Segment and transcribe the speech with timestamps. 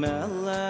[0.00, 0.69] melech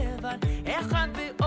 [0.65, 1.40] אחד ואו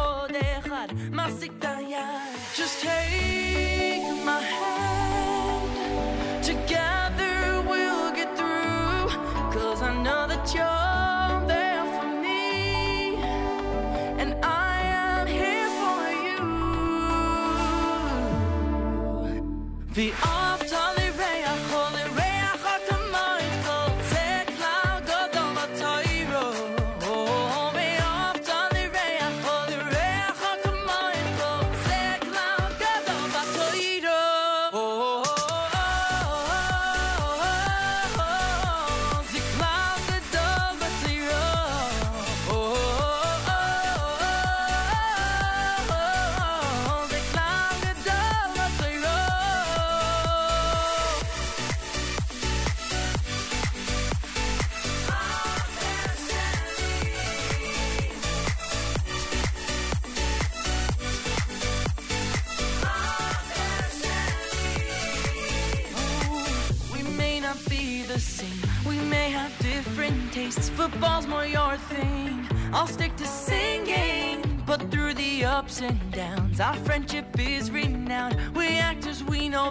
[71.28, 72.46] more your thing.
[72.72, 74.62] I'll stick to singing.
[74.66, 78.36] But through the ups and downs, our friendship is renowned.
[78.54, 79.70] We actors, we know.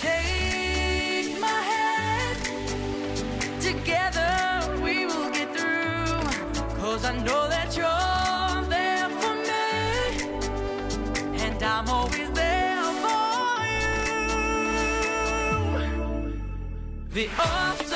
[0.00, 2.38] Take my hand,
[3.60, 4.32] together
[4.82, 6.06] we will get through.
[6.80, 9.68] Cause I know that you're there for me,
[11.44, 13.64] and I'm always there for
[15.76, 16.40] you.
[17.12, 17.92] The ups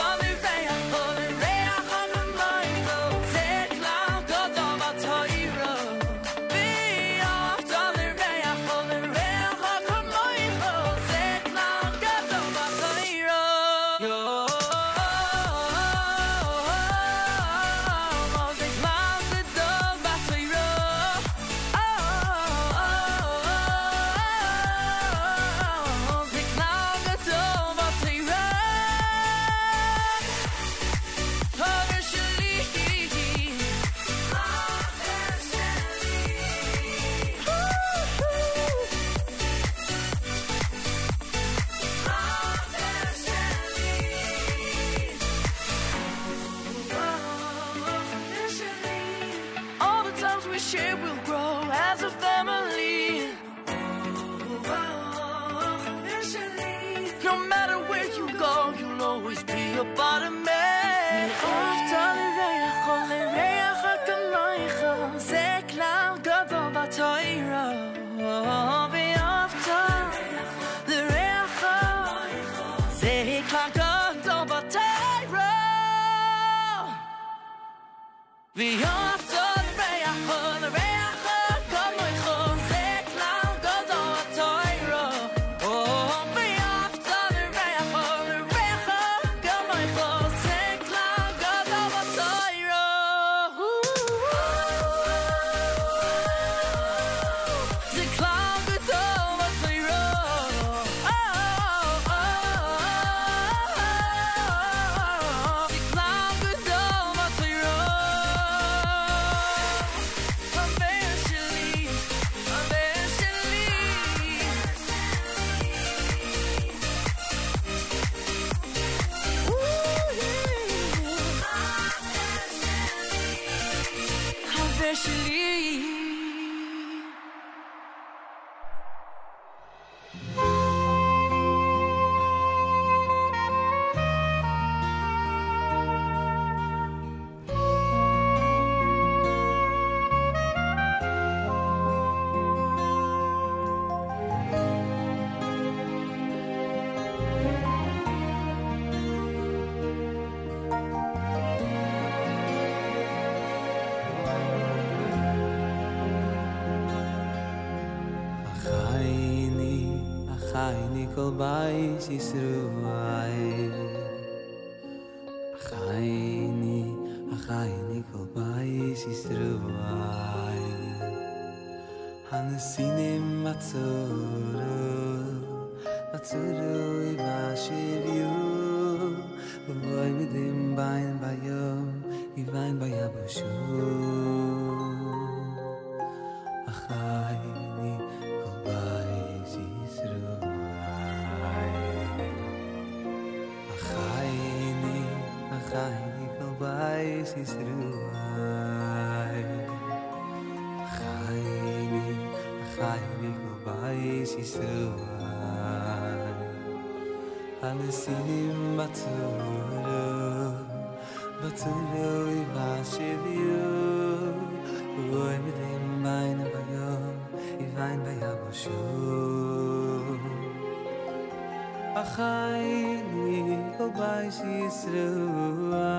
[222.03, 225.91] Achayni Obay Shisrua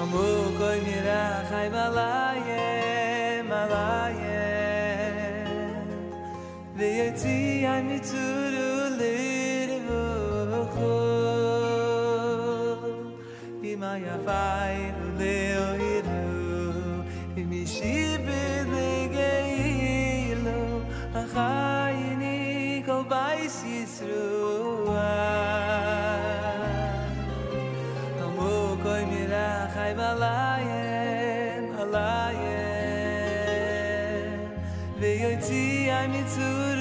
[0.00, 2.66] Amu koi mira chay malaye,
[3.50, 4.46] malaye
[6.78, 7.38] Ve'yotzi
[7.72, 8.70] ay mitzuru
[9.00, 10.96] lirvuchu.
[13.72, 14.78] Ima yafay
[15.18, 16.26] leo iru
[17.40, 20.58] Imi shibi negeilu
[21.22, 21.83] achayni
[23.10, 25.10] bais yisrua
[28.24, 33.14] Amo koi mira chai balayen, balayen
[35.00, 36.73] Ve yoi tzi ay mitzui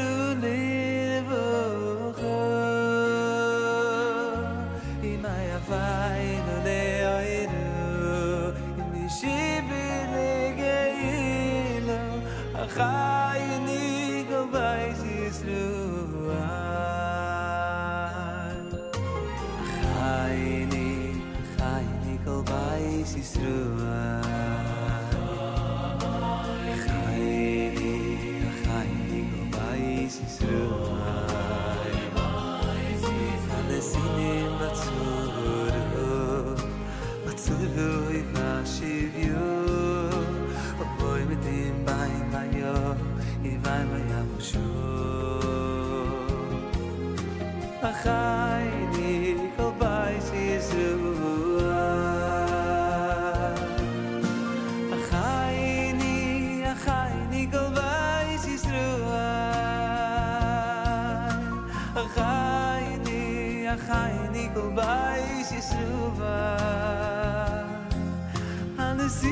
[64.76, 67.66] bei yesuva so war
[68.78, 69.24] alles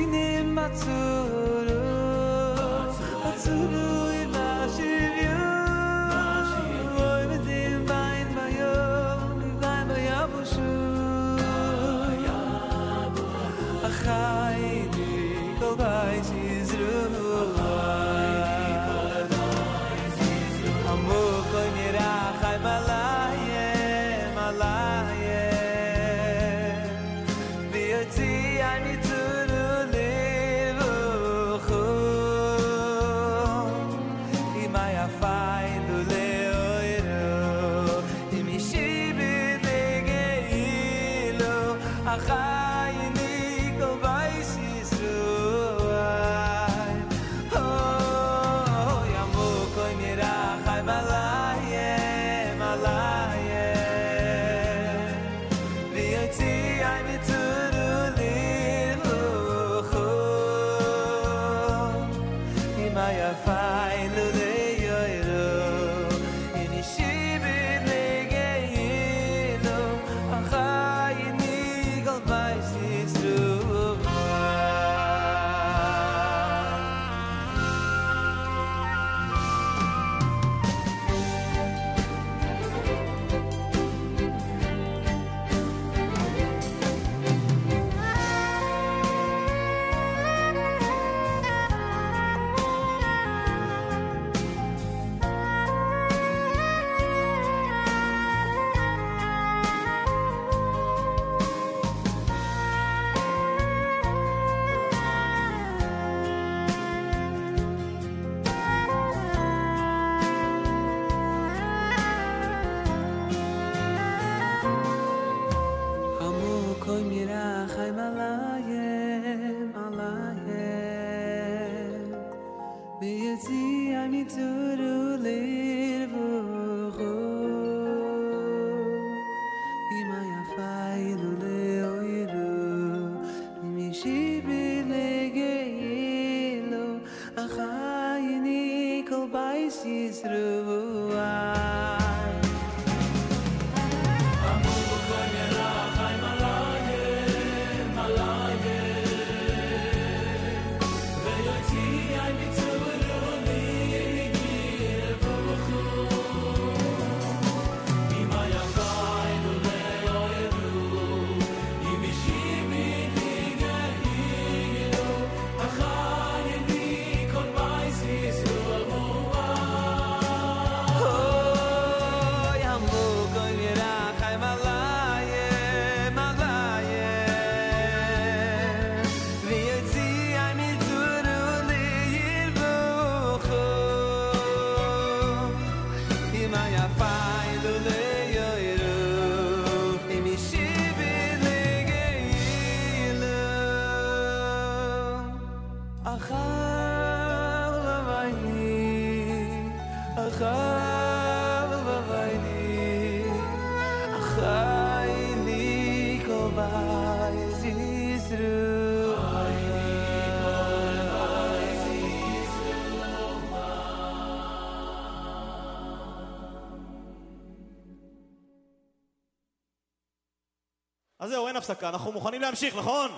[221.62, 223.10] הפסקה, אנחנו מוכנים להמשיך, נכון?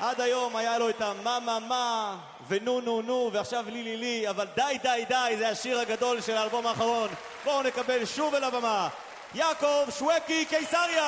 [0.00, 2.16] עד היום היה לו את המה מה מה
[2.48, 6.36] ונו נו נו ועכשיו לי לי לי אבל די די די זה השיר הגדול של
[6.36, 7.08] האלבום האחרון
[7.44, 8.88] בואו נקבל שוב אל הבמה
[9.34, 11.04] יעקב שווקי קיסריה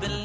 [0.00, 0.15] Been.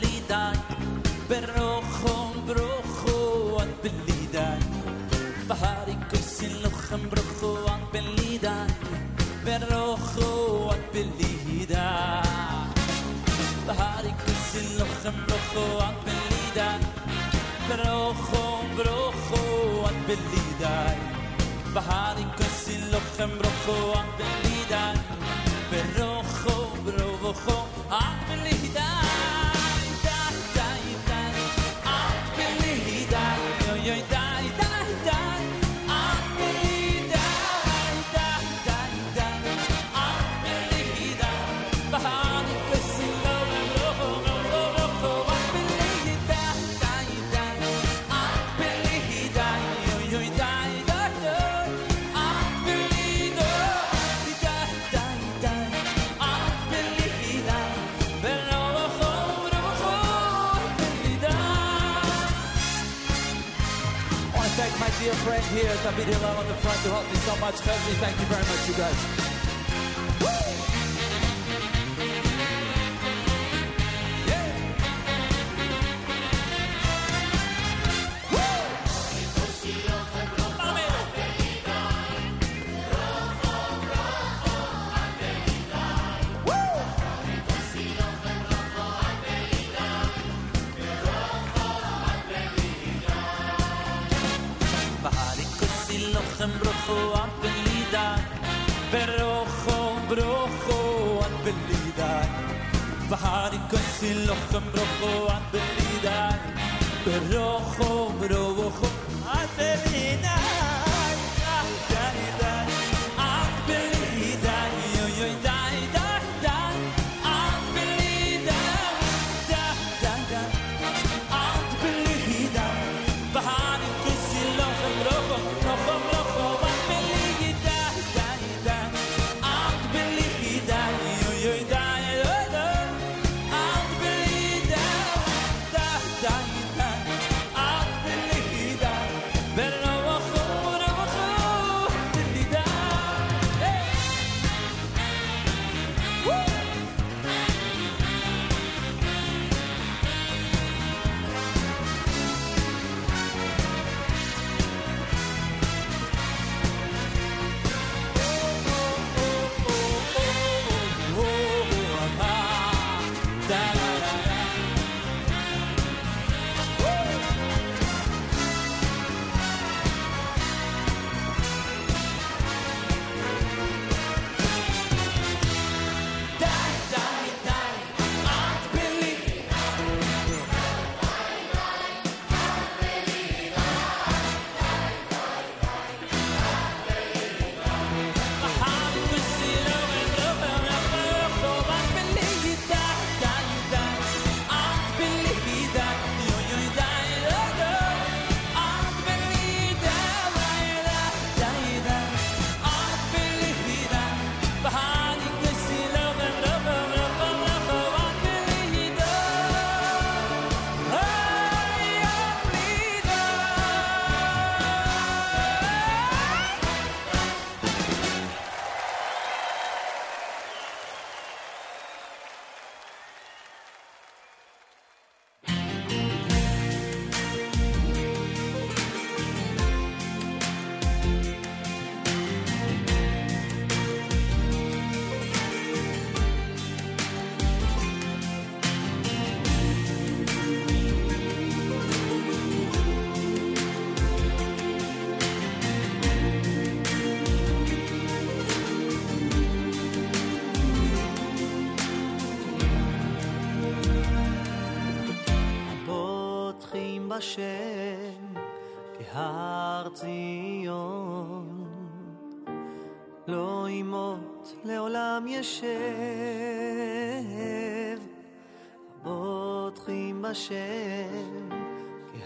[270.32, 271.50] השם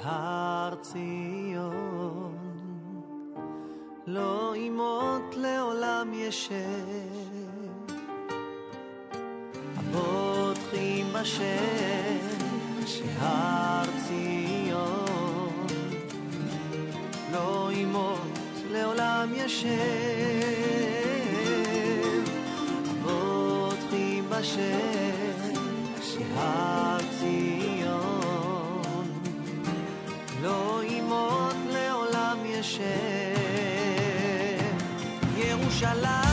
[0.04, 2.36] כהר ציון,
[4.08, 6.56] לא ימות לעולם ישב.
[9.78, 12.28] הפותחים בשם
[12.86, 15.68] שהר ציון,
[17.32, 18.40] לא ימות
[18.72, 19.70] לעולם ישב.
[23.04, 25.54] הפותחים בשם
[26.02, 26.95] שהר
[36.02, 36.25] la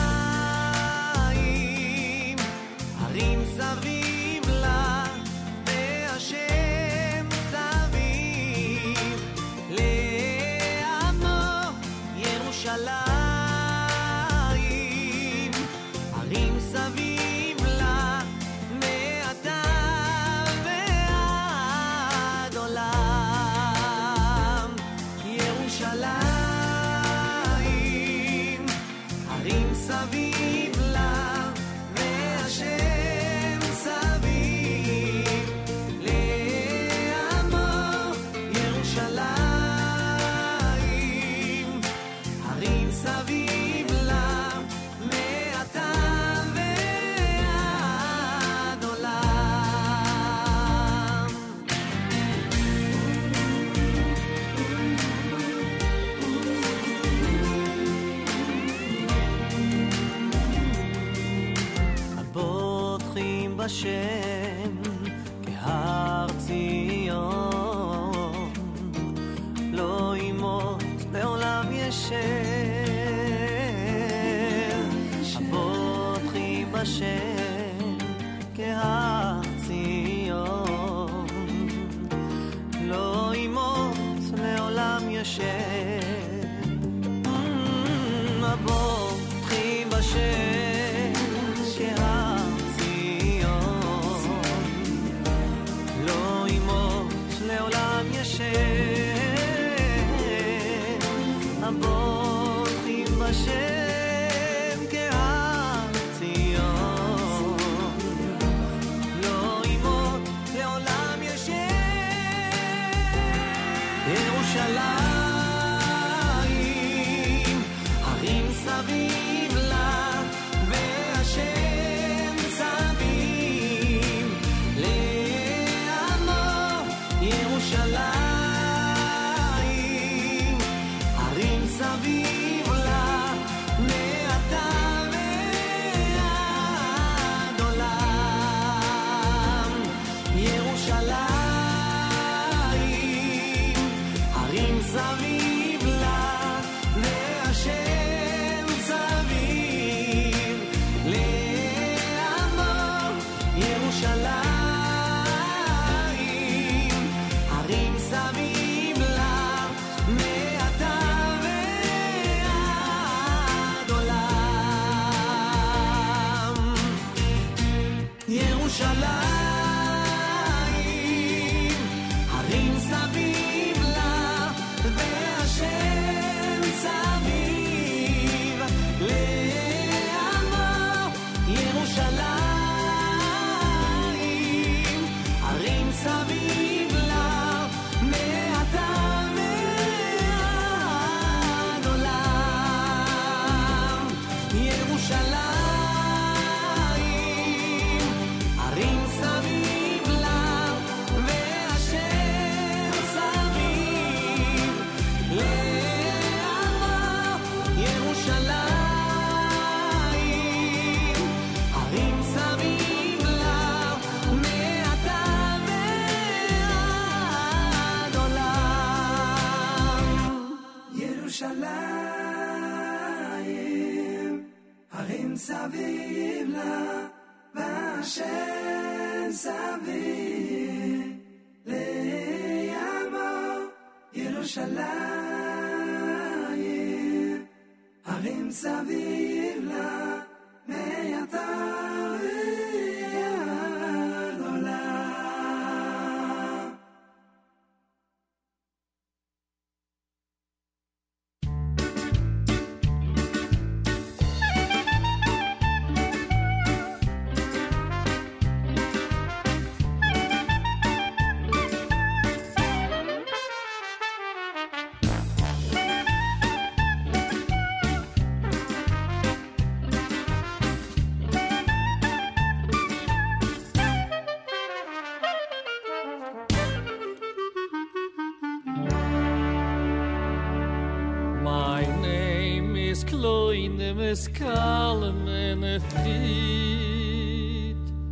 [285.27, 286.07] and a fried.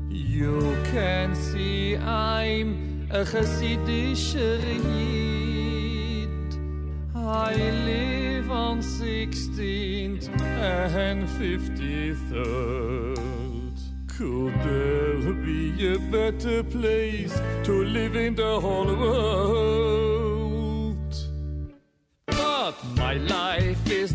[0.10, 6.30] You can see I'm a Chasidischer Yid.
[7.16, 13.18] I live on 16th and 53rd.
[14.08, 20.12] Could there be a better place to live in the whole world?
[22.28, 23.51] But my life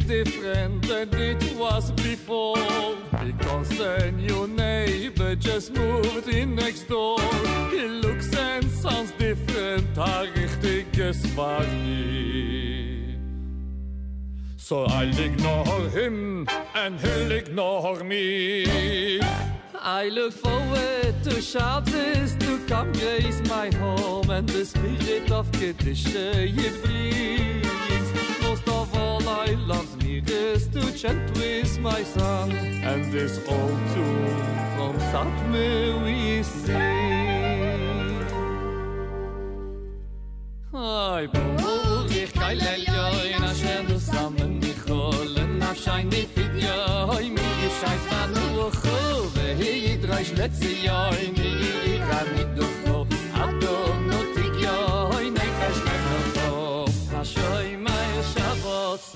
[0.07, 2.57] different than it was before.
[3.25, 7.21] Because a new neighbor just moved in next door.
[7.71, 12.87] He looks and sounds different, a richtiges Wagner.
[14.57, 19.21] So I'll ignore him and he'll ignore me.
[19.81, 26.35] I look forward to Shabbos to come grace my home and the spirit of Kedisha
[26.47, 27.66] it.
[28.69, 34.45] Of all I love nearest to chant with my son and this old tune
[34.77, 37.17] from Satmar we sing.
[45.87, 48.37] Ich die Fidjoin, mi gescheiß van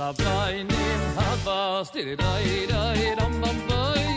[0.01, 0.85] sa bai ni
[1.17, 1.29] ha
[2.21, 3.35] dai dai dam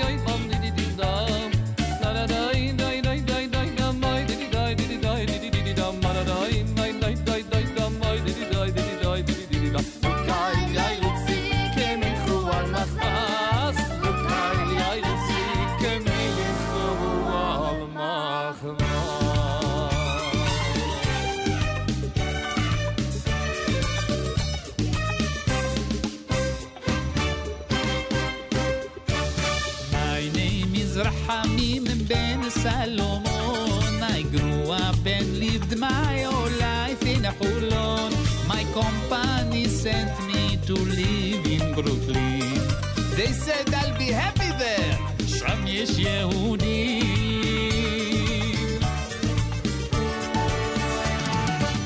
[0.08, 2.53] oi bam di di dam.
[43.63, 44.95] said I'll be happy there.
[45.39, 47.09] שם יש יהודים.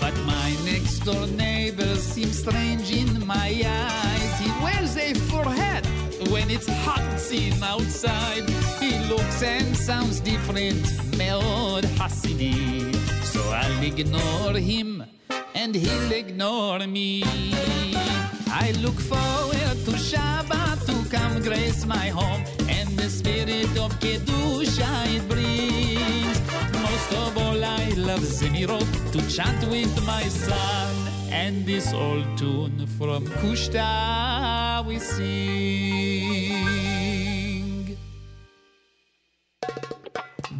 [0.02, 3.50] But my next door neighbor seems strange in my
[3.86, 4.32] eyes.
[4.42, 5.84] He wears a fur hat
[6.32, 8.44] when it's hot seen outside.
[8.82, 10.84] He looks and sounds different,
[11.18, 12.92] מאוד חסידי.
[13.32, 14.88] So I'll ignore him
[15.60, 17.08] and he'll ignore me.
[18.51, 25.07] I look forward to Shabbat to come grace my home and the spirit of Kedusha
[25.15, 26.39] it brings.
[26.73, 30.95] Most of all, I love Zemirot to chant with my son
[31.31, 36.47] and this old tune from Kushta we sing.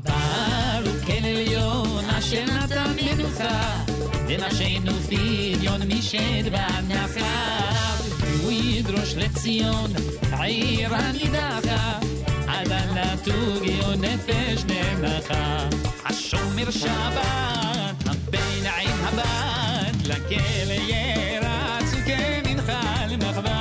[0.04, 3.97] Baruch Ken Elyon Asher Natan Menucha
[4.30, 9.92] אל השם נופיליון משד ונחב, הוא ידרוש לציון
[10.40, 12.00] עיר הנידחה,
[12.48, 15.70] עד הלתוגיו נפש ננחה.
[16.06, 23.57] השומר שבת, הביניים הבן, לכלא ירצו כמנחל מחווה.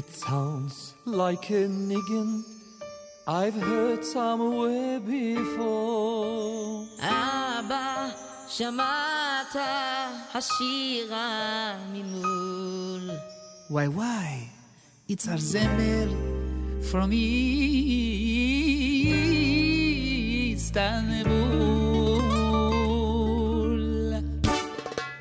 [0.00, 2.42] It sounds like a niggun
[3.28, 6.86] I've heard somewhere before.
[7.00, 8.08] אבא,
[8.48, 9.56] שמעת
[10.32, 13.10] hashira ממול.
[13.68, 14.48] Why, why?
[15.06, 16.08] It's our zemmer
[16.90, 17.12] from
[20.54, 21.49] Istanbul.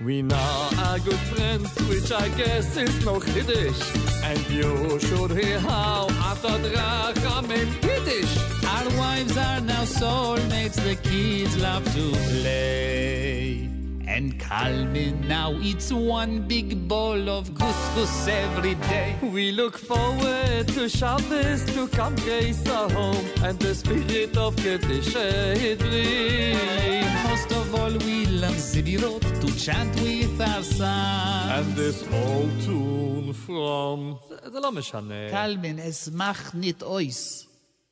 [0.09, 3.79] We now are good friends, which I guess is no Kiddish.
[4.23, 8.35] And you should hear how after Dracham in Yiddish.
[8.65, 13.68] Our wives are now soulmates, the kids love to play
[14.09, 19.15] and Kalbi now eats one big bowl of couscous every day.
[19.21, 25.15] We look forward to Shabbos to come grace our home and the spirit of Kiddush
[25.15, 27.23] it brings.
[27.29, 31.51] Most of all, we love Zemirot to chant with our sons.
[31.57, 34.17] And this old tune from...
[34.51, 35.29] זה לא משנה.
[35.31, 35.77] קלמן,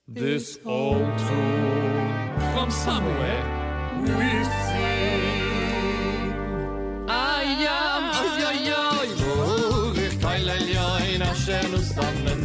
[0.10, 3.44] This old tune from somewhere
[4.04, 5.47] we sing.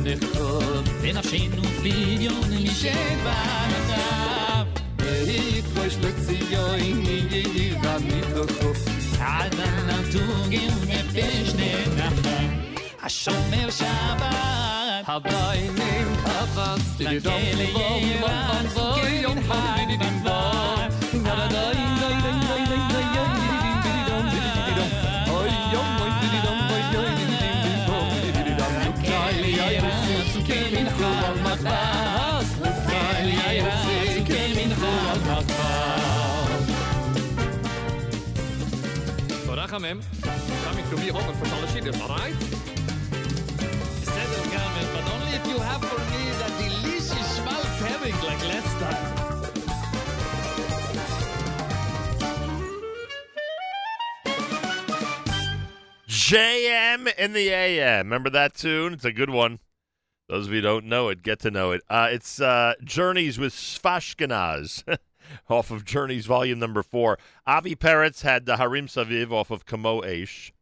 [0.01, 4.67] stammen dich chod ונפשנו פלידיון משת וענב
[5.27, 8.69] Eit koish letzi yoin ni ye ye gan ni docho
[9.19, 12.47] עדן נטוגים ופשני נחם
[13.03, 17.67] השומר שבת Habai nim pavas Didi dom Nakele
[20.25, 21.00] bom
[39.72, 40.02] Coming
[40.90, 41.16] to me for
[42.02, 42.36] alright?
[44.92, 47.38] But only if you have for me that delicious
[47.80, 49.22] herring like last time.
[56.06, 58.04] JM in the AM.
[58.08, 58.92] Remember that tune?
[58.92, 59.58] It's a good one.
[60.28, 61.80] Those of you who don't know it, get to know it.
[61.88, 64.84] Uh, it's uh, Journeys with Shvashkenaz.
[65.48, 67.18] off of Journeys Volume Number 4.
[67.46, 70.52] Avi Peretz had the Harim Saviv off of Kamo Eish.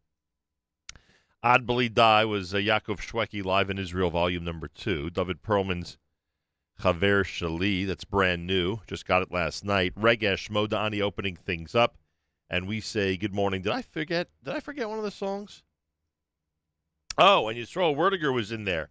[1.42, 5.10] Ad Beli Dai was uh, Yaakov Shweki live in Israel Volume Number 2.
[5.10, 5.96] David Perlman's
[6.80, 8.78] Chaver Shali, that's brand new.
[8.86, 9.94] Just got it last night.
[9.94, 11.96] Regesh Modani opening things up
[12.50, 13.62] and we say good morning.
[13.62, 14.28] Did I forget?
[14.42, 15.62] Did I forget one of the songs?
[17.16, 18.90] Oh, and Yisrael Werdiger was in there.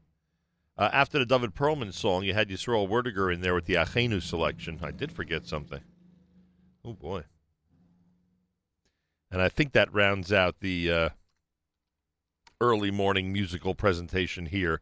[0.79, 4.21] Uh, after the David Perlman song, you had Yisrael Werdiger in there with the Achenu
[4.21, 4.79] selection.
[4.81, 5.81] I did forget something.
[6.85, 7.25] Oh boy!
[9.29, 11.09] And I think that rounds out the uh,
[12.61, 14.79] early morning musical presentation here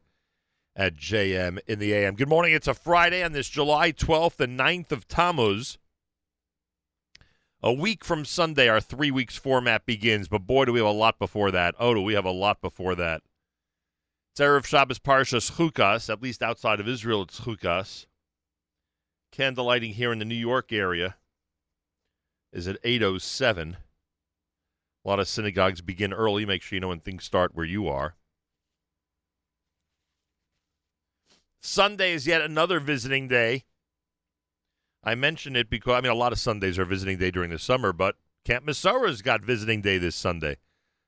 [0.75, 2.13] at JM in the AM.
[2.13, 2.53] Good morning.
[2.53, 5.79] It's a Friday on this July 12th, the 9th of Tammuz.
[7.63, 10.91] A week from Sunday, our three weeks format begins, but boy, do we have a
[10.91, 11.73] lot before that.
[11.79, 13.23] Oh, do we have a lot before that.
[14.37, 18.05] It's Erev Shabbos Parshas Chukas, at least outside of Israel, it's Chukas.
[19.35, 21.15] Candlelighting here in the New York area
[22.53, 23.77] is at 8.07.
[25.03, 26.45] A lot of synagogues begin early.
[26.45, 28.13] Make sure you know when things start where you are.
[31.59, 33.63] Sunday is yet another visiting day.
[35.03, 37.57] I mention it because I mean a lot of Sundays are visiting day during the
[37.57, 40.57] summer, but Camp Masora's got visiting day this Sunday.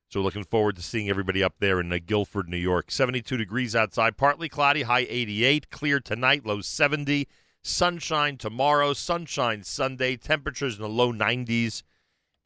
[0.10, 2.90] So looking forward to seeing everybody up there in uh, Guilford, New York.
[2.90, 7.28] 72 degrees outside, partly cloudy, high 88, clear tonight, low 70.
[7.62, 11.84] Sunshine tomorrow, sunshine Sunday, temperatures in the low 90s.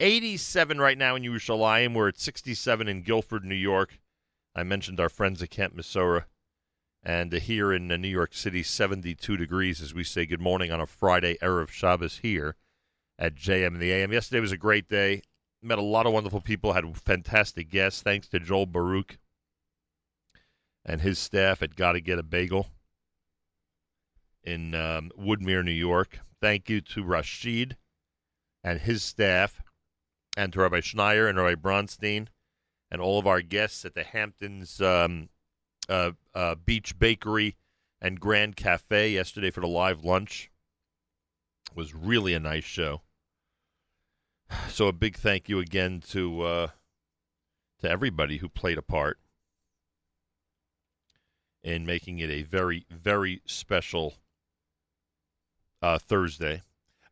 [0.01, 1.93] 87 right now in Yerushalayim.
[1.93, 3.97] We're at 67 in Guilford, New York.
[4.53, 6.25] I mentioned our friends at Camp Masora.
[7.01, 10.69] And uh, here in uh, New York City, 72 degrees as we say good morning
[10.69, 12.57] on a Friday, Erev Shabbos here
[13.17, 14.11] at JM and the AM.
[14.11, 15.21] Yesterday was a great day.
[15.63, 18.01] Met a lot of wonderful people, had fantastic guests.
[18.01, 19.17] Thanks to Joel Baruch
[20.83, 22.67] and his staff at Gotta Get a Bagel
[24.43, 26.19] in um, Woodmere, New York.
[26.41, 27.77] Thank you to Rashid
[28.61, 29.61] and his staff,
[30.35, 32.27] and to Rabbi Schneier and Rabbi Bronstein,
[32.91, 35.29] and all of our guests at the Hamptons um,
[35.87, 37.55] uh, uh, Beach Bakery
[38.01, 40.51] and Grand Cafe yesterday for the live lunch.
[41.71, 43.02] It was really a nice show.
[44.69, 46.67] So a big thank you again to uh,
[47.81, 49.19] to everybody who played a part
[51.63, 54.15] in making it a very very special
[55.81, 56.61] uh, Thursday.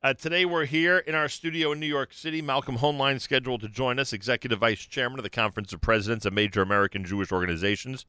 [0.04, 2.42] Uh, today we're here in our studio in New York City.
[2.42, 6.34] Malcolm Hoenlein scheduled to join us, Executive Vice Chairman of the Conference of Presidents of
[6.34, 8.08] Major American Jewish Organizations.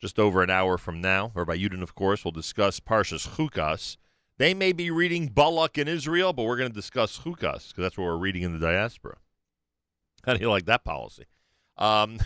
[0.00, 3.96] Just over an hour from now, Rabbi Yudin, of course, we'll discuss Parshas Chukas.
[4.38, 7.98] They may be reading Balak in Israel, but we're going to discuss Chukas because that's
[7.98, 9.16] what we're reading in the diaspora.
[10.24, 11.24] How do you like that policy?
[11.76, 12.20] Um,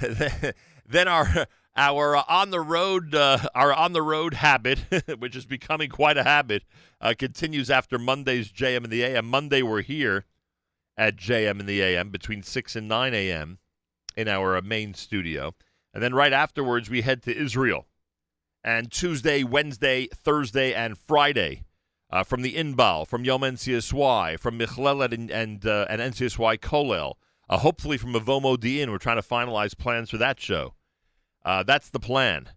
[0.00, 1.46] then our
[1.76, 4.78] our uh, on the road uh, our on the road habit,
[5.18, 6.64] which is becoming quite a habit,
[7.02, 9.26] uh, continues after Monday's JM and the AM.
[9.26, 10.24] Monday we're here
[10.96, 13.58] at JM and the AM between six and nine AM
[14.16, 15.54] in our uh, main studio,
[15.92, 17.86] and then right afterwards we head to Israel.
[18.64, 21.64] And Tuesday, Wednesday, Thursday, and Friday
[22.10, 27.14] uh, from the Inbal, from Yom NCSY, from Michlelet and and, uh, and NCSY Kolel,
[27.48, 28.90] uh, hopefully from Avomo Diin.
[28.90, 30.74] We're trying to finalize plans for that show.
[31.44, 32.50] Uh, that's the plan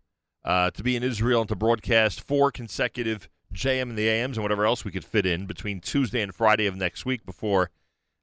[0.46, 4.44] uh, to be in Israel and to broadcast four consecutive JM and the AMs and
[4.44, 7.70] whatever else we could fit in between Tuesday and Friday of next week before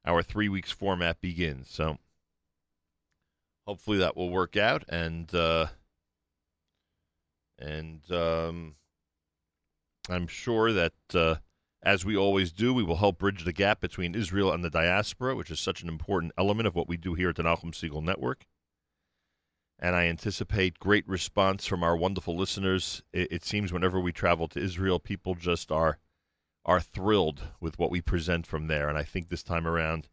[0.06, 1.68] our three weeks format begins.
[1.70, 1.98] So
[3.66, 5.66] hopefully that will work out and uh,
[7.58, 8.76] and um,
[10.08, 11.36] I'm sure that, uh,
[11.82, 15.34] as we always do, we will help bridge the gap between Israel and the diaspora,
[15.34, 18.02] which is such an important element of what we do here at the Nachum Segal
[18.02, 18.46] Network.
[19.78, 23.02] And I anticipate great response from our wonderful listeners.
[23.12, 25.98] It, it seems whenever we travel to Israel, people just are
[26.66, 28.88] are thrilled with what we present from there.
[28.88, 30.08] And I think this time around,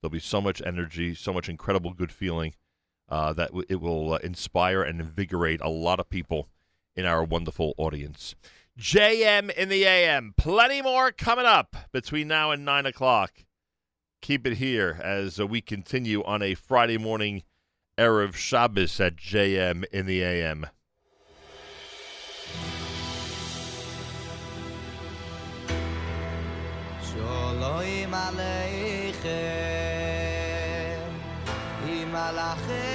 [0.00, 2.54] there'll be so much energy, so much incredible good feeling
[3.08, 6.48] uh, that w- it will uh, inspire and invigorate a lot of people
[6.96, 8.34] in our wonderful audience.
[8.78, 10.34] JM in the AM.
[10.36, 13.44] Plenty more coming up between now and 9 o'clock.
[14.20, 17.42] Keep it here as we continue on a Friday morning
[17.98, 20.66] Erev Shabbos at JM in the AM.
[27.02, 28.12] Shalom
[32.12, 32.91] Aleichem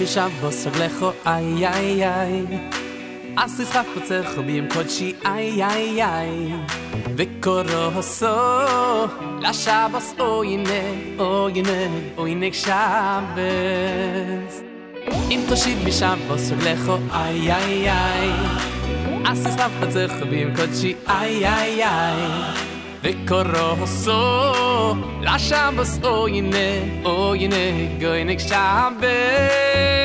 [0.00, 2.46] בישב בוסר לכו, איי, איי, איי.
[3.36, 6.52] אז ישחף פוצר חובי עם קודשי, איי, איי, איי.
[7.16, 8.26] וקורו הוסו
[9.40, 10.82] לשבוס, o הנה,
[11.18, 12.70] או הנה, או הנה כשבס
[15.30, 18.30] אם תושיב בישב בוסר לכו, איי, איי, איי.
[19.26, 22.69] אז ישחף פוצר חובי עם קודשי, איי, איי, איי.
[23.02, 26.68] וקורוסו, koroso la shabostoyne
[27.04, 27.64] oyne
[28.00, 29.99] goyn xtaym be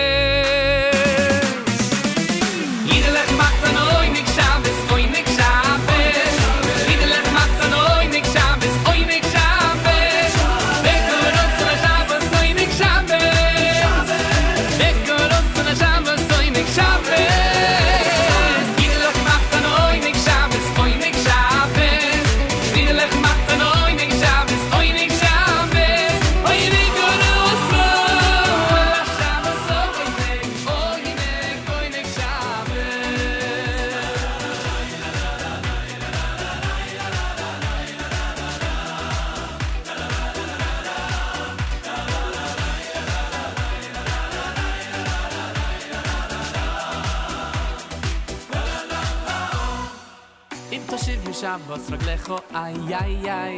[52.25, 53.57] zecho ay ay ay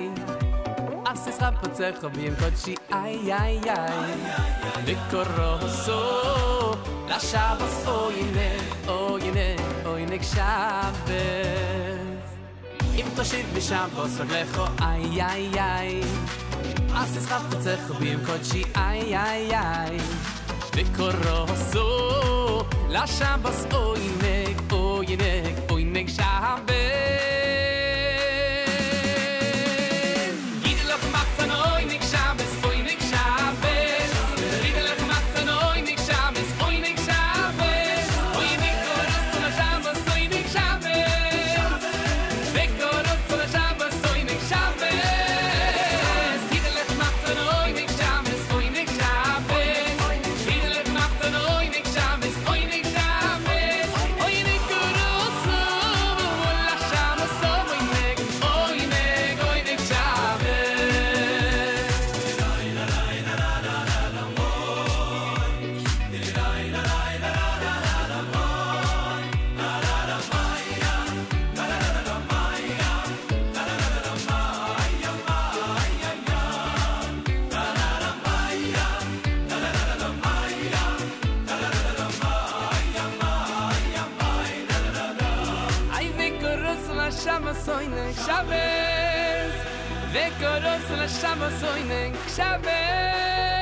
[1.05, 4.11] as es rap zecho bim kotshi ay ay ay
[4.85, 6.75] de koroso
[7.07, 8.49] la shava so ine
[8.87, 9.55] o ine
[9.85, 11.23] o ine shave
[12.99, 15.91] im toshit mi shava so lecho ay ay ay
[16.93, 19.95] as es rap zecho bim kotshi ay ay ay
[20.75, 21.87] de koroso
[22.91, 26.56] la shava so ine o ine o ine shave
[87.87, 89.53] soinen shabbes
[90.13, 93.56] vekoros la shamo soinen shabbes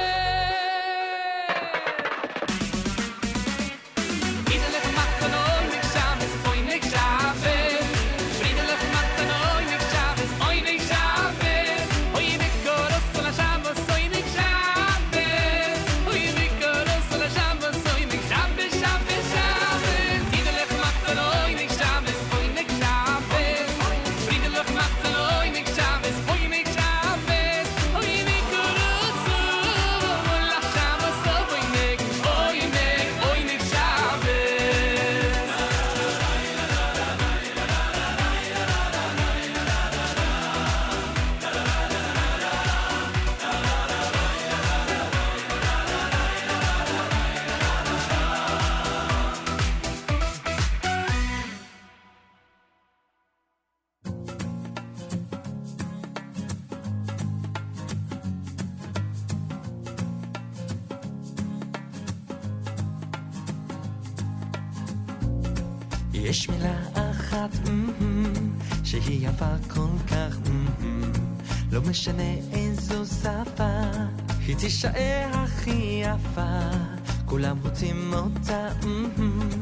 [78.16, 79.55] אותה, mm-hmm,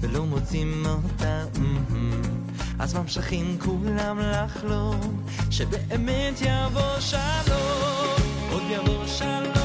[0.00, 2.28] ולא מוצאים אותה, mm-hmm.
[2.78, 8.16] אז ממשיכים כולם לחלום, שבאמת יבוא שלום,
[8.50, 9.57] עוד יבוא שלום.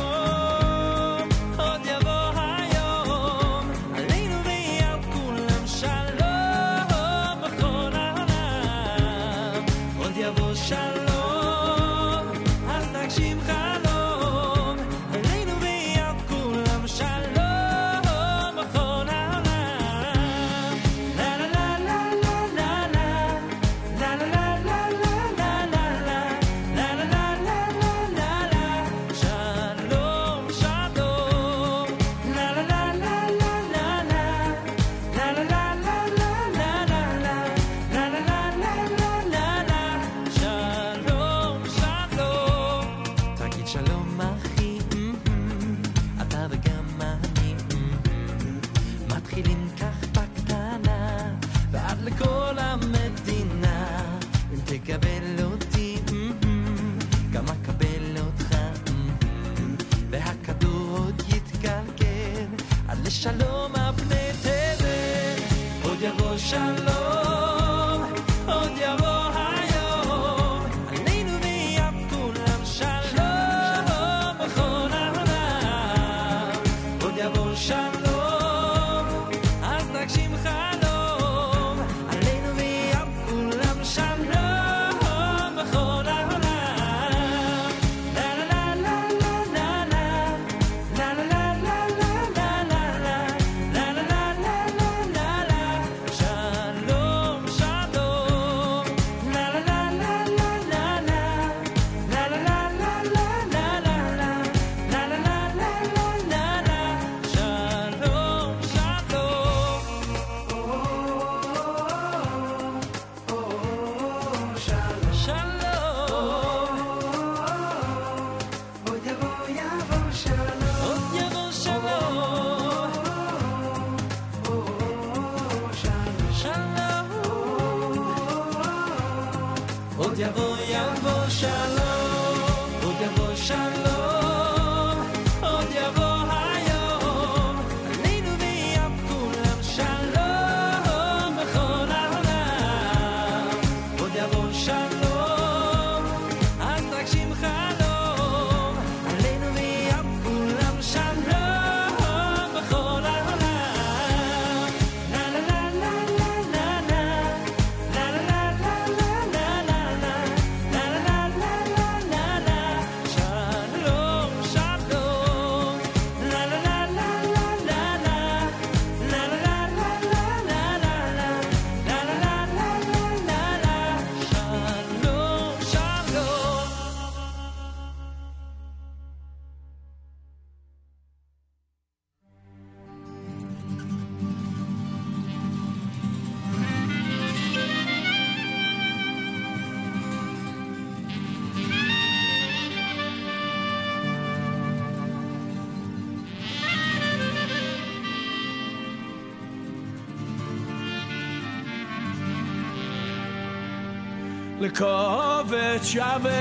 [205.86, 206.32] Shabbos,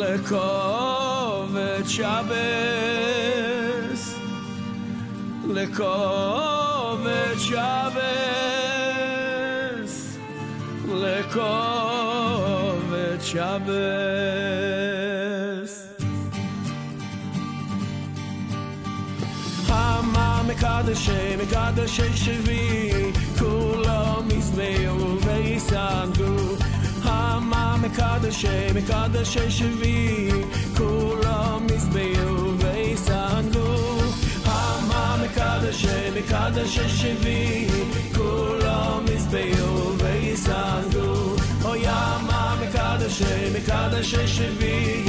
[0.00, 4.02] Lekovet Shabbos,
[5.46, 8.04] Lekovet Shabbos,
[11.02, 13.76] Lekovet Shabbos.
[19.68, 26.08] Hama Mekadeshe, Mekadeshe Shevi, Kulam Ismail Veisan.
[27.82, 30.30] מקדשי, מקדשי שבי,
[30.76, 33.98] כולם הסביעו ויסנגו.
[34.44, 37.66] המה מקדשי, מקדשי שבי,
[38.14, 41.34] כולם הסביעו ויסנגו.
[41.64, 45.04] אוי המה מקדשי, מקדשי שבי,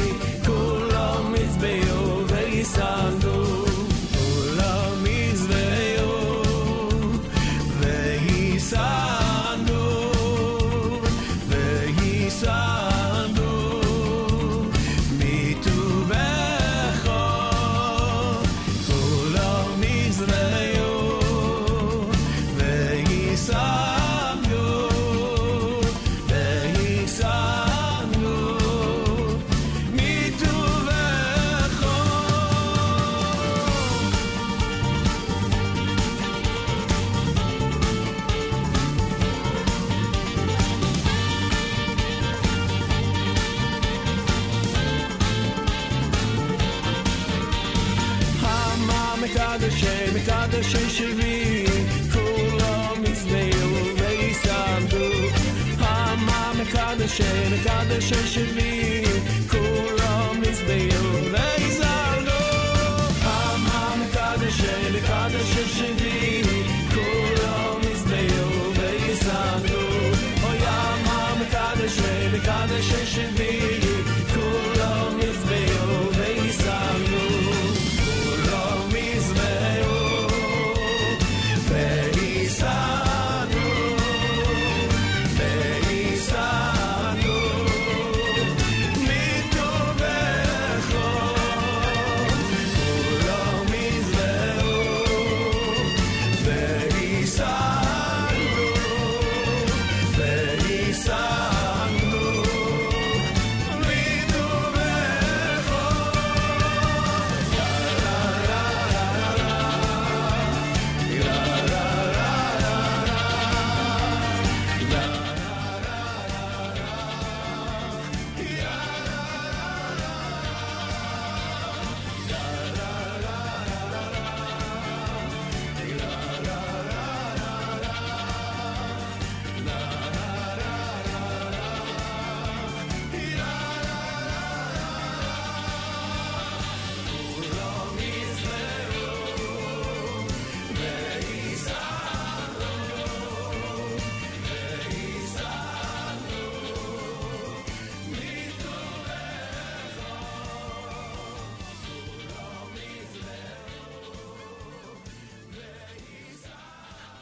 [58.38, 58.87] Shemi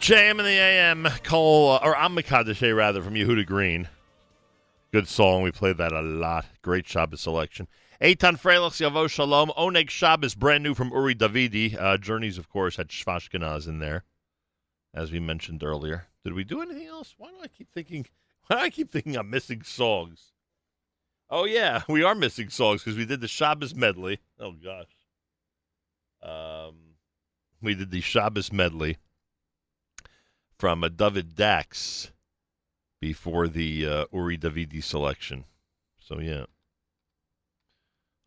[0.06, 3.90] JM in the AM, Cole, uh, or Amakadeshe rather, from Yehuda Green.
[4.92, 5.42] Good song.
[5.42, 6.46] We played that a lot.
[6.62, 7.68] Great Shabbos selection.
[8.00, 9.52] Eitan Freilich, Yavo Shalom.
[9.58, 11.76] Oneg Shabbos, brand new from Uri Davidi.
[11.76, 14.04] Uh, Journeys, of course, had Shvashkenaz in there,
[14.94, 16.06] as we mentioned earlier.
[16.24, 17.16] Did we do anything else?
[17.18, 18.06] Why do I keep thinking?
[18.46, 20.34] Why do I keep thinking I'm missing songs?
[21.32, 24.20] Oh yeah, we are missing songs because we did the Shabbos medley.
[24.40, 24.86] Oh gosh,
[26.22, 26.76] um,
[27.60, 28.98] we did the Shabbos medley
[30.58, 32.12] from uh, David Dax
[33.02, 35.46] before the uh, Uri Davidi selection.
[36.00, 36.46] So yeah,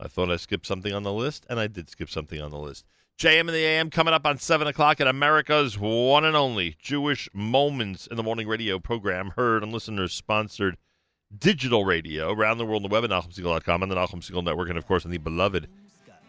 [0.00, 2.58] I thought I skipped something on the list, and I did skip something on the
[2.58, 2.84] list.
[3.18, 7.28] JM and the AM coming up on 7 o'clock at America's one and only Jewish
[7.32, 10.76] Moments in the Morning radio program, heard and listeners sponsored
[11.36, 14.68] digital radio around the world on the web at NachumSegal.com and the Nachum Segal Network,
[14.68, 15.66] and of course on the beloved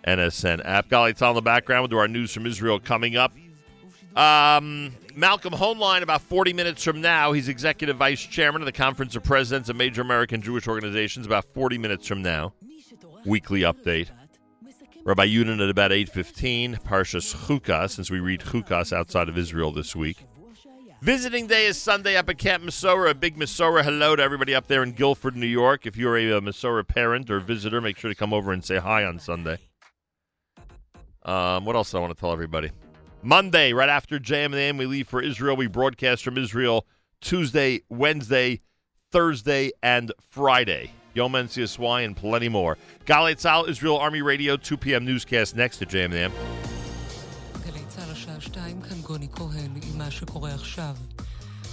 [0.07, 0.89] NSN app.
[0.89, 1.83] Golly, it's on the background.
[1.83, 3.33] We'll do our news from Israel coming up.
[4.19, 9.15] Um, Malcolm Hoenlein, about 40 minutes from now, he's executive vice chairman of the Conference
[9.15, 11.25] of Presidents of Major American Jewish Organizations.
[11.25, 12.51] About 40 minutes from now,
[13.25, 14.09] weekly update.
[15.05, 19.95] Rabbi Yudin at about 8.15, Parshas Chukas, since we read Chukas outside of Israel this
[19.95, 20.17] week.
[21.01, 23.11] Visiting day is Sunday up at Camp Mesorah.
[23.11, 25.85] A big Mesorah hello to everybody up there in Guilford, New York.
[25.85, 28.79] If you're a, a Mesorah parent or visitor, make sure to come over and say
[28.79, 29.59] hi on Sunday.
[31.23, 32.71] Um, what else do I want to tell everybody?
[33.21, 35.55] Monday, right after JM and we leave for Israel.
[35.55, 36.85] We broadcast from Israel
[37.21, 38.61] Tuesday, Wednesday,
[39.11, 40.91] Thursday, and Friday.
[41.13, 42.77] Yom NCSY and plenty more.
[43.05, 45.05] Galei Tzal, Israel Army Radio, 2 p.m.
[45.05, 46.33] newscast next to JM and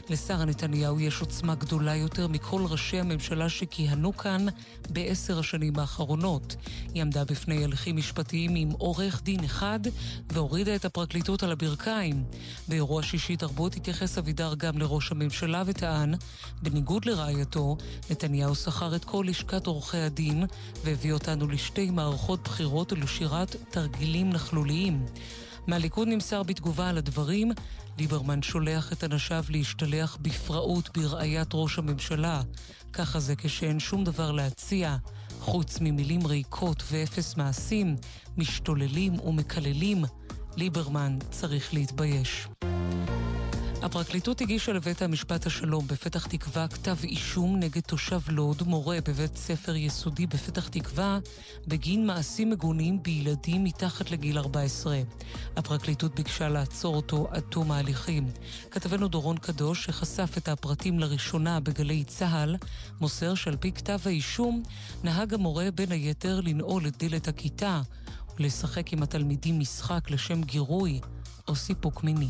[0.10, 4.46] לשרה נתניהו יש עוצמה גדולה יותר מכל ראשי הממשלה שכיהנו כאן
[4.90, 6.56] בעשר השנים האחרונות.
[6.94, 9.80] היא עמדה בפני הליכים משפטיים עם עורך דין אחד
[10.32, 12.24] והורידה את הפרקליטות על הברכיים.
[12.68, 16.14] באירוע שישי תרבות התייחס אבידר גם לראש הממשלה וטען,
[16.62, 17.78] בניגוד לרעייתו,
[18.10, 20.46] נתניהו שכר את כל לשכת עורכי הדין
[20.84, 22.92] והביא אותנו לשתי מערכות בחירות
[23.44, 25.06] ולשירת תרגילים נכלוליים.
[25.68, 27.52] מהליכוד נמסר בתגובה על הדברים,
[27.98, 32.42] ליברמן שולח את אנשיו להשתלח בפראות ברעיית ראש הממשלה.
[32.94, 34.98] ככה זה כשאין שום דבר להציע,
[35.40, 37.96] חוץ ממילים ריקות ואפס מעשים,
[38.38, 40.04] משתוללים ומקללים.
[40.58, 42.48] ליברמן צריך להתבייש.
[43.84, 49.76] הפרקליטות הגישה לבית המשפט השלום בפתח תקווה כתב אישום נגד תושב לוד, מורה בבית ספר
[49.76, 51.20] יסודי בפתח תקווה,
[51.68, 55.02] בגין מעשים מגונים בילדים מתחת לגיל 14.
[55.56, 58.28] הפרקליטות ביקשה לעצור אותו עד תום ההליכים.
[58.72, 62.56] כתבנו דורון קדוש, שחשף את הפרטים לראשונה בגלי צה"ל,
[63.02, 64.64] מוסר שעל פי כתב האישום,
[65.04, 67.82] נהג המורה בין היתר לנעול את דלת הכיתה
[68.40, 71.00] ולשחק עם התלמידים משחק לשם גירוי
[71.48, 72.30] או סיפוק מיני.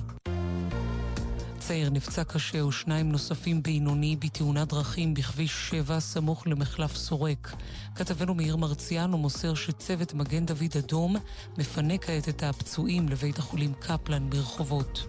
[1.67, 7.55] צעיר נפצע קשה ושניים נוספים בינוני בתאונת דרכים בכביש 7 סמוך למחלף סורק.
[7.95, 11.15] כתבנו מאיר מרציאנו מוסר שצוות מגן דוד אדום
[11.57, 15.07] מפנה כעת את הפצועים לבית החולים קפלן ברחובות.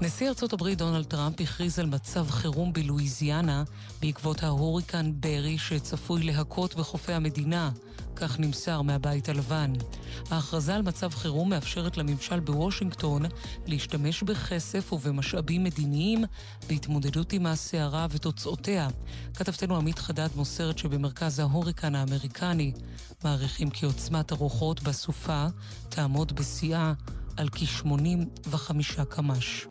[0.00, 3.64] נשיא ארצות הברית דונלד טראמפ הכריז על מצב חירום בלואיזיאנה
[4.00, 7.70] בעקבות ההוריקן ברי שצפוי להכות בחופי המדינה,
[8.16, 9.72] כך נמסר מהבית הלבן.
[10.30, 13.22] ההכרזה על מצב חירום מאפשרת לממשל בוושינגטון
[13.66, 16.24] להשתמש בכסף ובמשאבים מדיניים
[16.68, 18.88] בהתמודדות עם הסערה ותוצאותיה.
[19.34, 22.72] כתבתנו עמית חדד מוסרת שבמרכז ההוריקן האמריקני
[23.24, 25.46] מעריכים כי עוצמת הרוחות בסופה
[25.88, 26.92] תעמוד בשיאה
[27.38, 29.66] על כ-85 קמ"ש.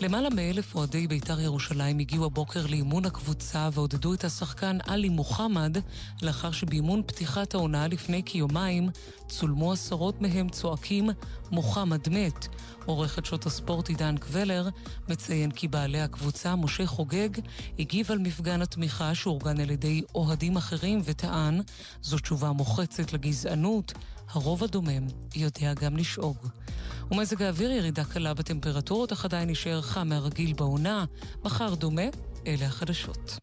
[0.00, 5.76] למעלה מאלף אוהדי בית"ר ירושלים הגיעו הבוקר לאימון הקבוצה ועודדו את השחקן עלי מוחמד
[6.22, 8.90] לאחר שבאימון פתיחת העונה לפני כיומיים
[9.28, 11.10] צולמו עשרות מהם צועקים
[11.50, 12.46] מוחמד מת.
[12.84, 14.68] עורכת שעות הספורט עידן קבלר
[15.08, 17.28] מציין כי בעלי הקבוצה, משה חוגג,
[17.78, 21.60] הגיב על מפגן התמיכה שאורגן על ידי אוהדים אחרים וטען
[22.02, 23.92] זו תשובה מוחצת לגזענות,
[24.32, 25.06] הרוב הדומם
[25.36, 26.36] יודע גם לשאוג.
[27.10, 31.04] ומזג האוויר ירידה קלה בטמפרטורות, אך עדיין יישאר חם מהרגיל בעונה.
[31.44, 32.02] מחר דומה,
[32.46, 33.38] אלה החדשות.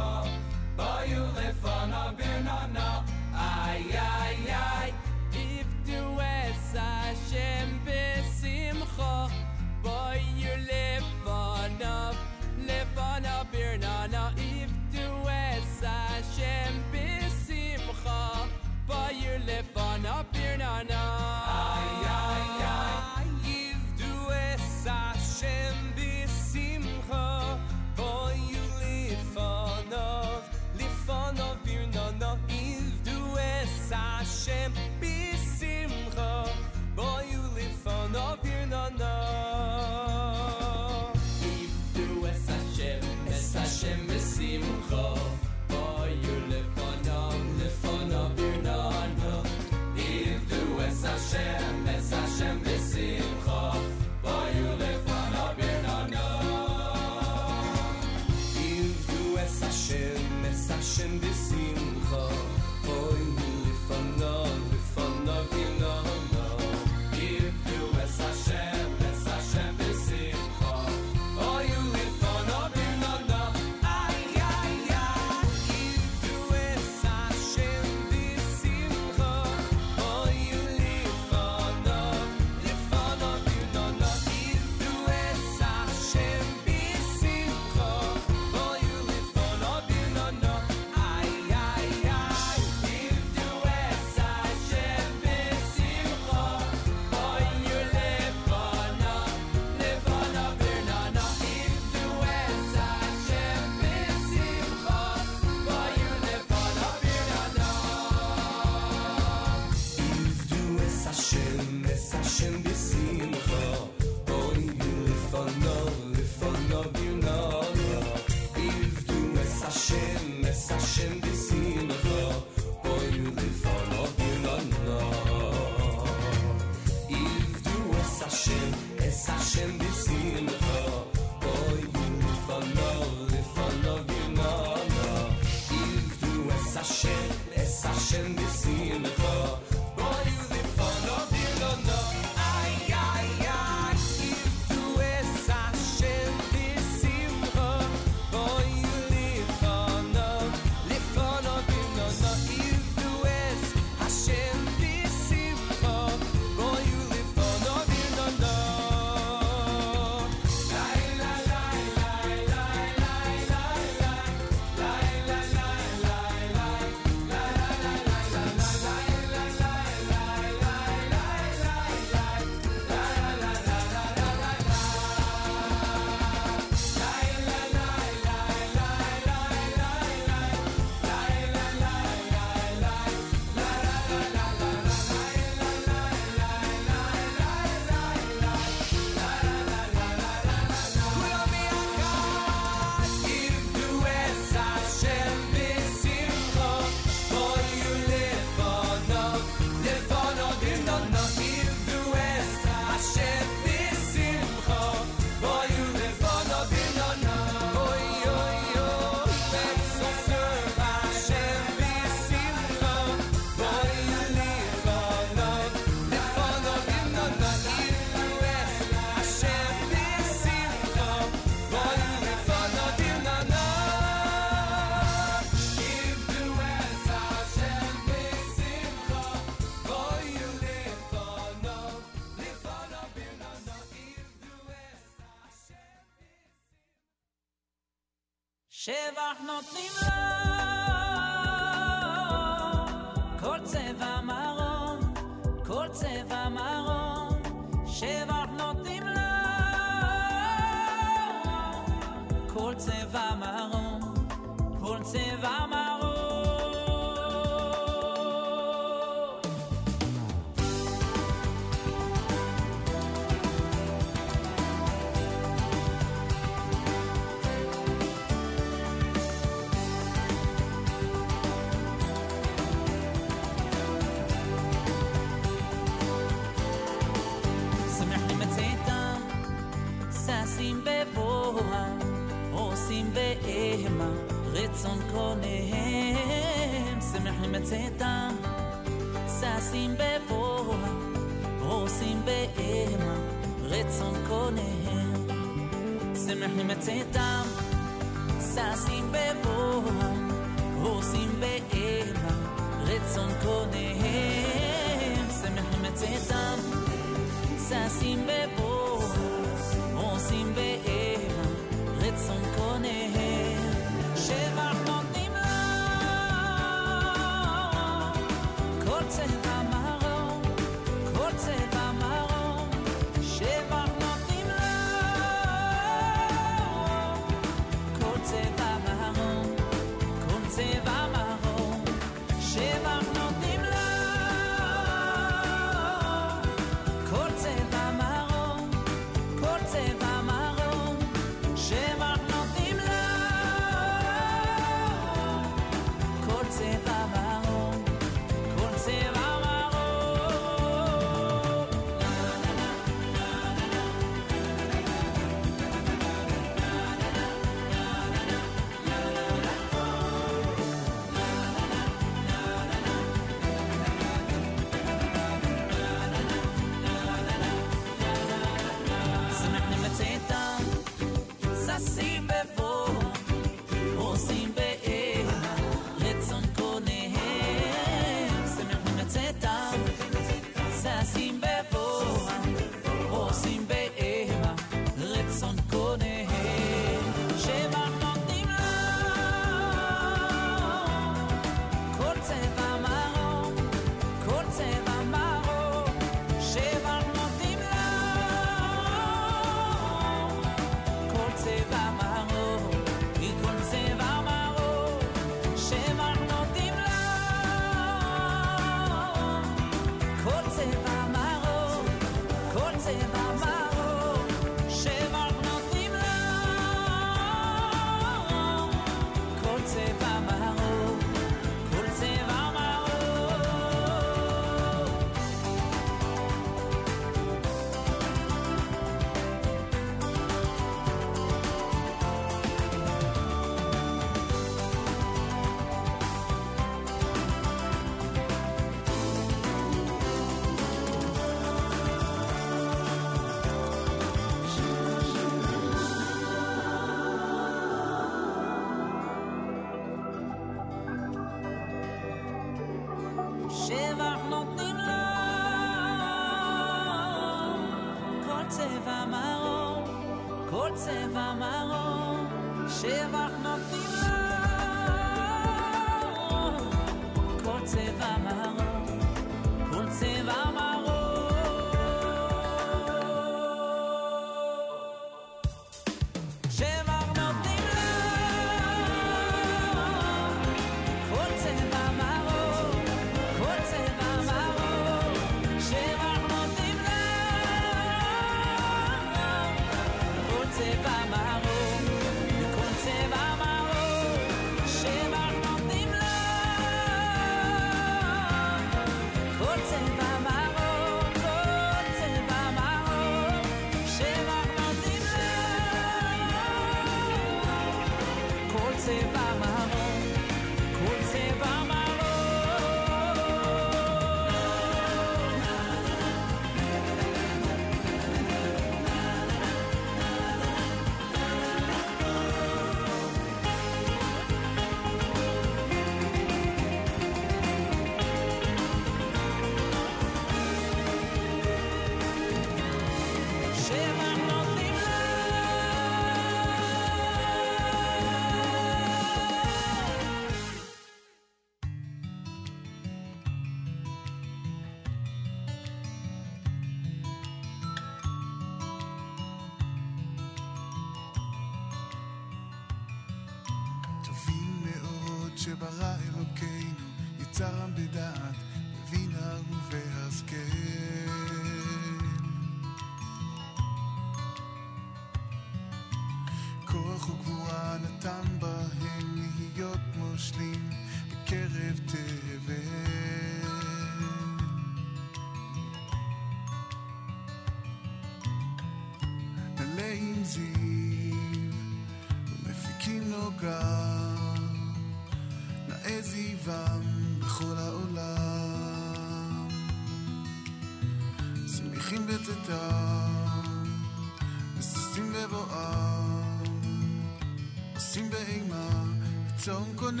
[599.46, 600.00] son con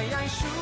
[0.00, 0.59] Ay, ay,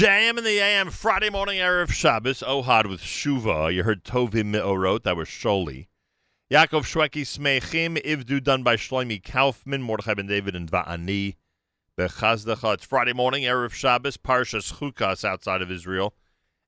[0.00, 2.40] JM in the AM Friday morning Erev Shabbos.
[2.40, 3.70] Ohad with Shuva.
[3.70, 5.02] You heard Tovim Me'orot.
[5.02, 5.88] That was Sholi.
[6.50, 8.02] Yaakov Shweki Smechim.
[8.02, 11.36] Ivdu done by Shloimi Kaufman, Mordechai Ben David, and Va'ani.
[11.98, 12.72] Bechazdacha.
[12.72, 14.16] It's Friday morning Erev Shabbos.
[14.16, 16.14] Parshas Chukas outside of Israel.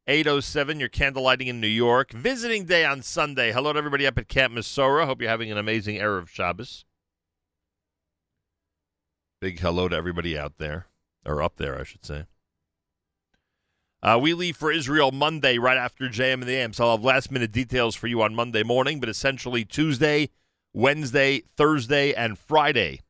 [0.07, 0.79] 807.
[0.79, 2.13] Your candle lighting in New York.
[2.13, 3.51] Visiting day on Sunday.
[3.51, 5.07] Hello to everybody up at Camp Mesorah.
[5.07, 6.85] Hope you're having an amazing Erev Shabbos.
[9.41, 10.89] Big hello to everybody out there.
[11.25, 12.27] Or up there, I should say.
[14.03, 17.05] Uh, we leave for Israel Monday right after JM in the AM, so I'll have
[17.05, 20.31] last minute details for you on Monday morning, but essentially Tuesday,
[20.73, 23.01] Wednesday, Thursday, and Friday.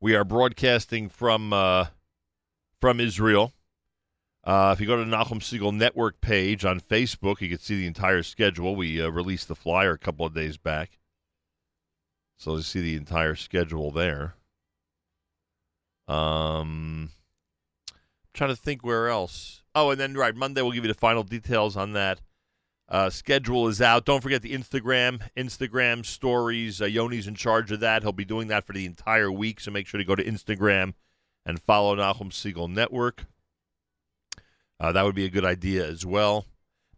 [0.00, 1.86] We are broadcasting from uh,
[2.80, 3.52] from Israel.
[4.42, 7.76] Uh, if you go to the Nachum Segal Network page on Facebook, you can see
[7.76, 8.74] the entire schedule.
[8.74, 10.98] We uh, released the flyer a couple of days back.
[12.36, 14.34] So you see the entire schedule there.
[16.08, 17.10] Um,
[18.34, 19.62] trying to think where else.
[19.74, 22.20] Oh, and then right Monday we'll give you the final details on that.
[22.88, 24.04] Uh, schedule is out.
[24.04, 26.82] Don't forget the Instagram, Instagram stories.
[26.82, 28.02] Uh, Yoni's in charge of that.
[28.02, 29.60] He'll be doing that for the entire week.
[29.60, 30.92] So make sure to go to Instagram
[31.46, 33.24] and follow Nachum Segal Network.
[34.78, 36.44] Uh, that would be a good idea as well.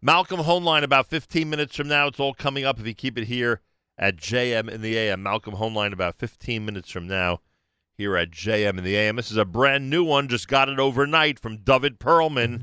[0.01, 2.07] Malcolm Hoenlein about 15 minutes from now.
[2.07, 3.61] It's all coming up if you keep it here
[3.97, 5.23] at JM in the AM.
[5.23, 7.39] Malcolm Hoenlein about 15 minutes from now
[7.97, 9.15] here at JM in the AM.
[9.15, 12.61] This is a brand new one, just got it overnight from David Perlman.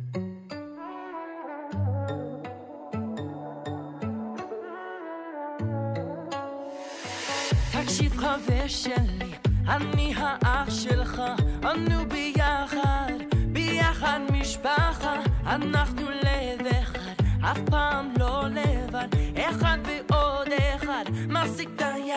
[15.46, 22.16] אנחנו לב אחד, אף פעם לא לבד, אחד ועוד אחד, מחזיק את היד.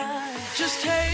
[0.56, 1.05] Just take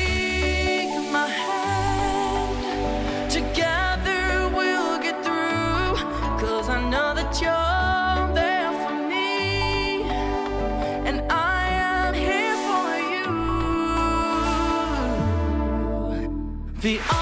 [16.82, 17.21] The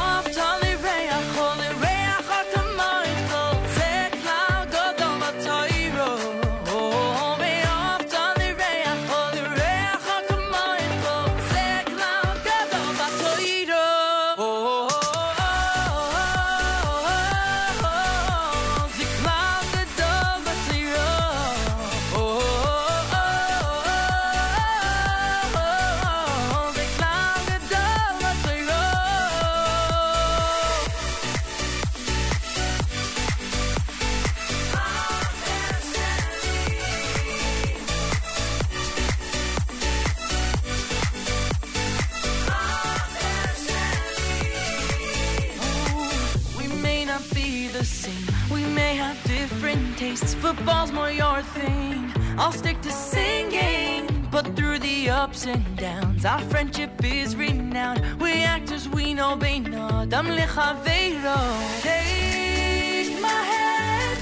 [50.61, 52.13] Football's more your thing.
[52.37, 58.03] I'll stick to singing, but through the ups and downs, our friendship is renowned.
[58.21, 61.39] We actors, we know Bein Adam Lechaveiro.
[61.81, 64.21] Take my hand,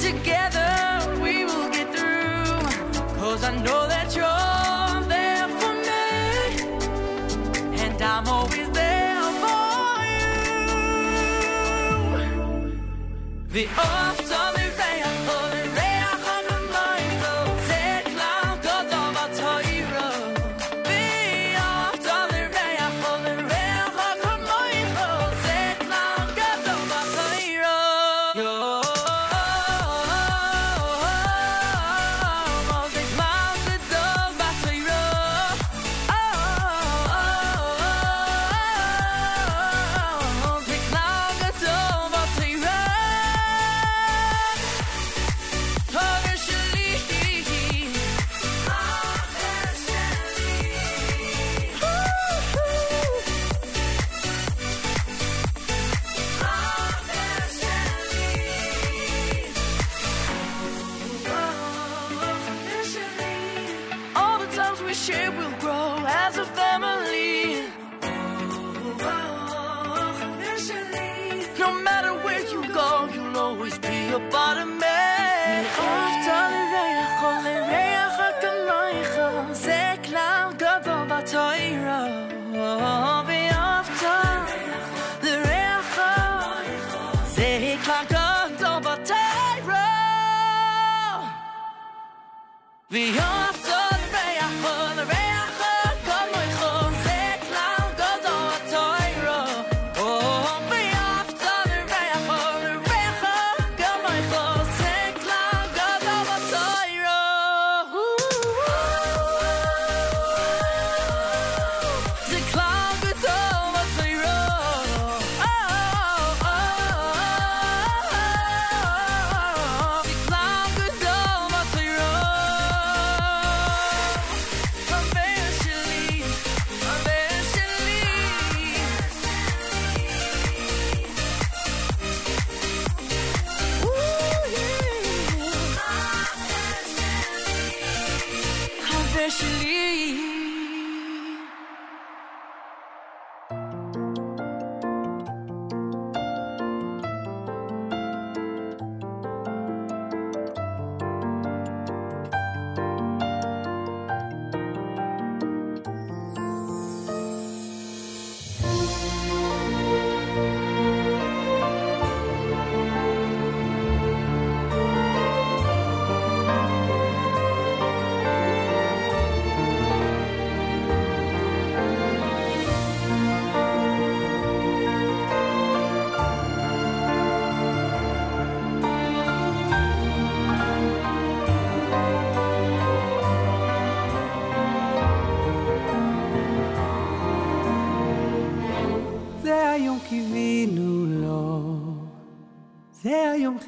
[0.00, 2.44] together we will get through.
[3.18, 6.10] Cause I know that you're there for me,
[7.82, 10.00] and I'm always there for
[12.14, 12.80] you.
[13.48, 14.27] The ups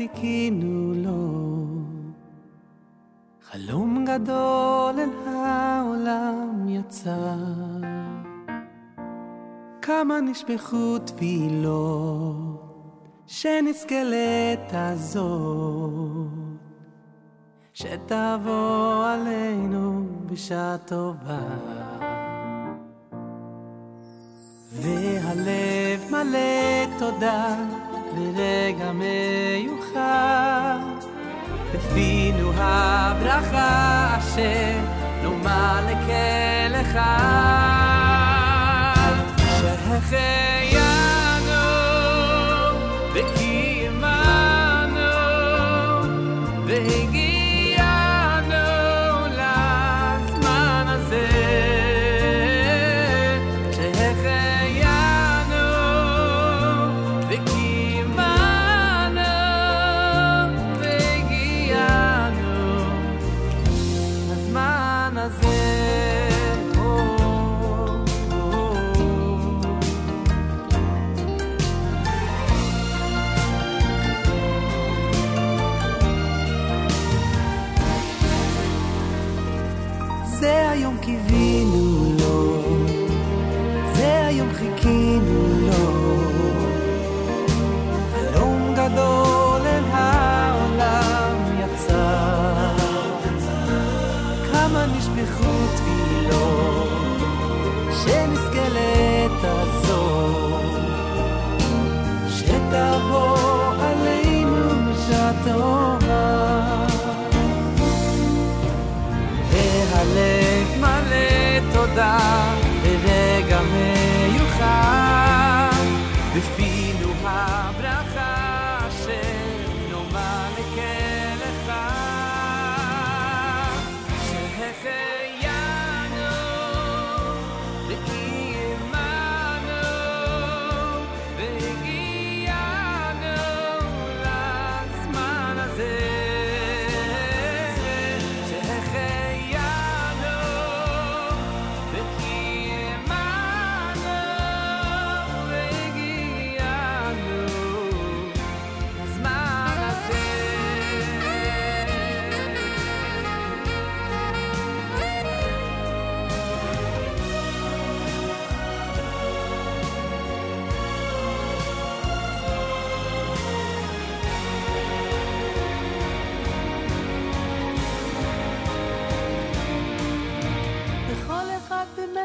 [0.00, 1.64] חיכינו לו.
[3.42, 7.34] חלום גדול אל העולם יצא.
[9.82, 12.62] כמה נשפכו תפילות,
[13.26, 14.02] שנזכה
[14.72, 16.28] הזאת,
[17.72, 21.40] שתבוא עלינו בשעה טובה.
[24.72, 27.56] והלב מלא תודה
[28.20, 30.78] ברגע מיוחד.
[31.74, 34.78] בפינו הברכה אשר
[35.22, 37.10] נאמר לכל אחד.
[39.60, 40.59] שהחיינו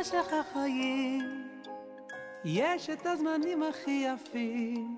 [0.05, 1.47] במשך החיים.
[2.45, 4.97] יש את הזמנים הכי יפים,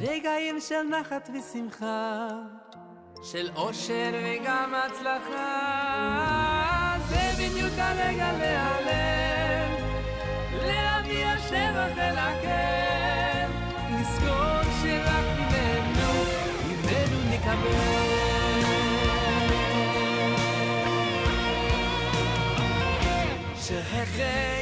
[0.00, 2.28] רגעים של נחת ושמחה,
[3.22, 5.38] של אושר וגם הצלחה.
[7.08, 9.74] זה בדיוק הרגע להיעלם,
[10.66, 12.16] להביע שבע אל
[13.90, 16.12] לזכור שרק ממנו,
[16.68, 18.11] ממנו נקבל.
[24.18, 24.61] everything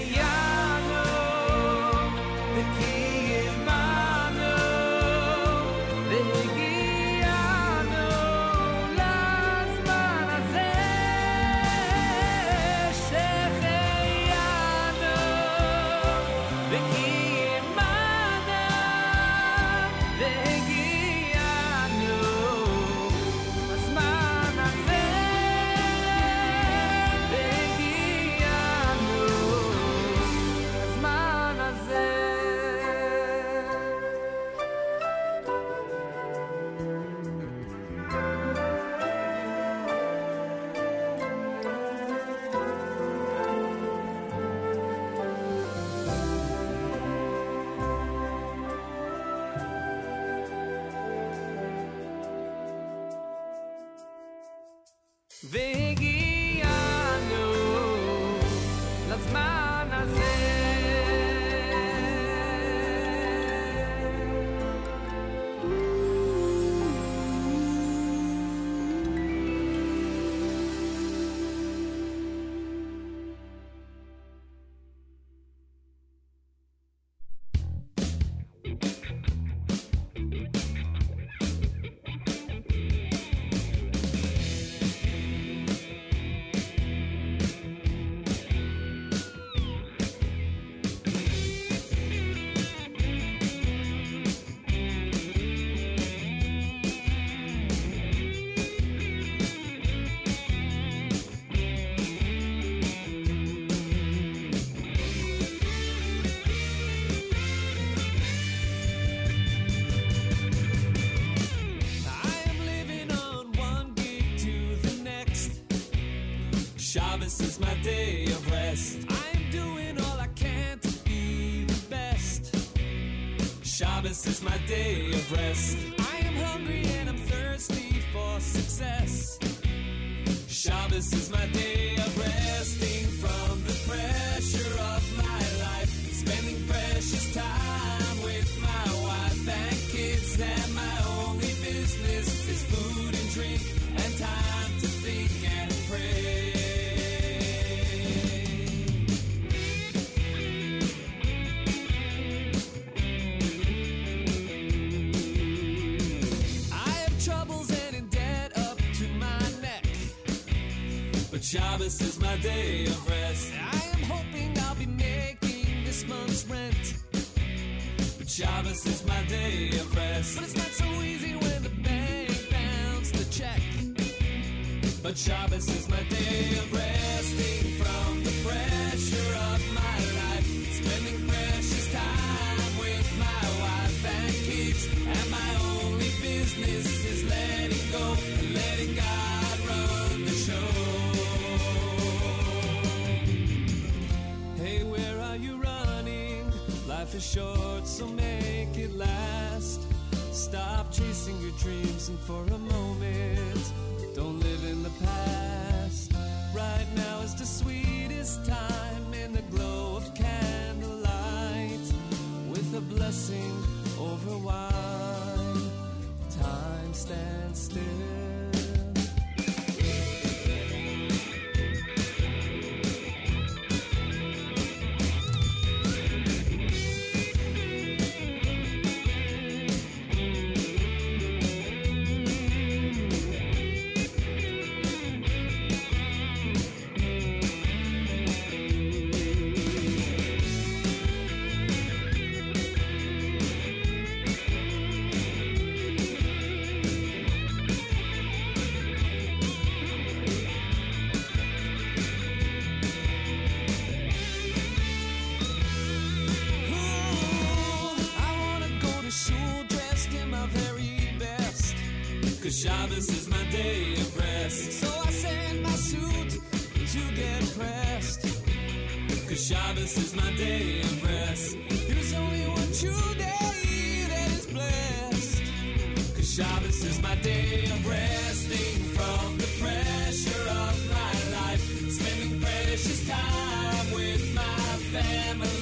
[276.40, 281.60] Shabbos is my day of resting from the pressure of my life.
[281.90, 284.42] Spending precious time with my
[284.90, 285.59] family.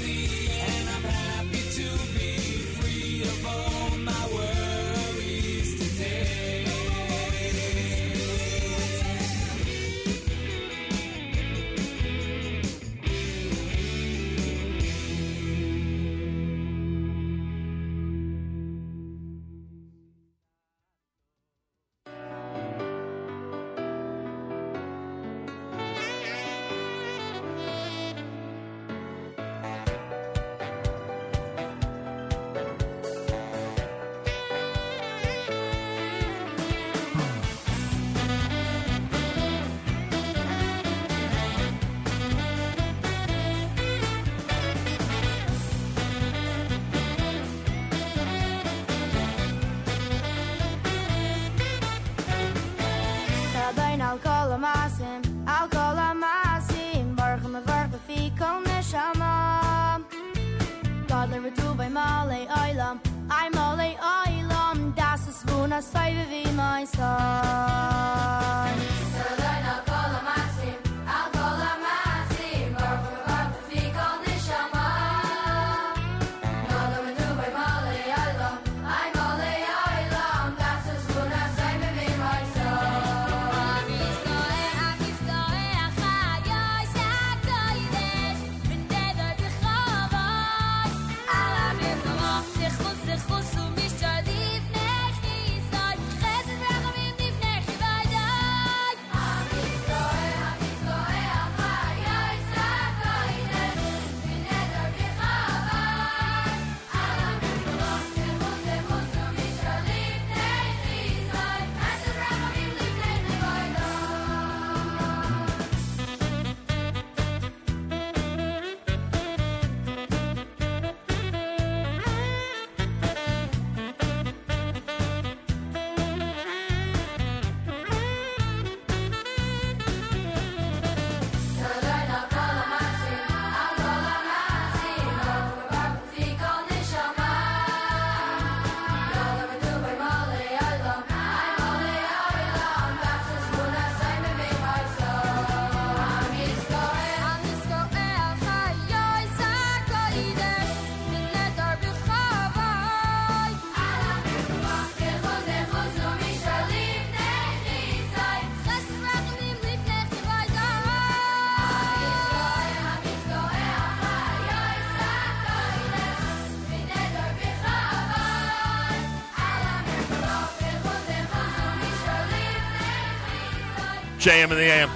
[174.19, 174.91] JM in the AM.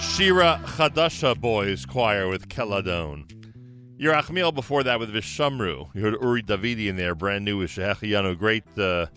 [0.00, 3.30] Shira Chadasha Boys Choir with Keladon.
[4.00, 5.94] Yerachmiel before that with Vishamru.
[5.94, 8.38] You heard Uri Davidi in there, brand new with Shehechiyanu.
[8.38, 9.08] Great, uh,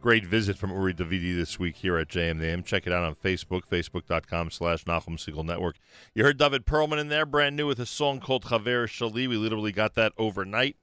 [0.00, 2.62] great visit from Uri Davidi this week here at JM in the AM.
[2.62, 5.78] Check it out on Facebook, facebook.com slash Nachum Segal Network.
[6.14, 9.28] You heard David Perlman in there, brand new with a song called Chaver Shali.
[9.28, 10.76] We literally got that overnight.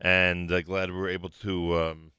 [0.00, 2.11] And uh, glad we were able to um,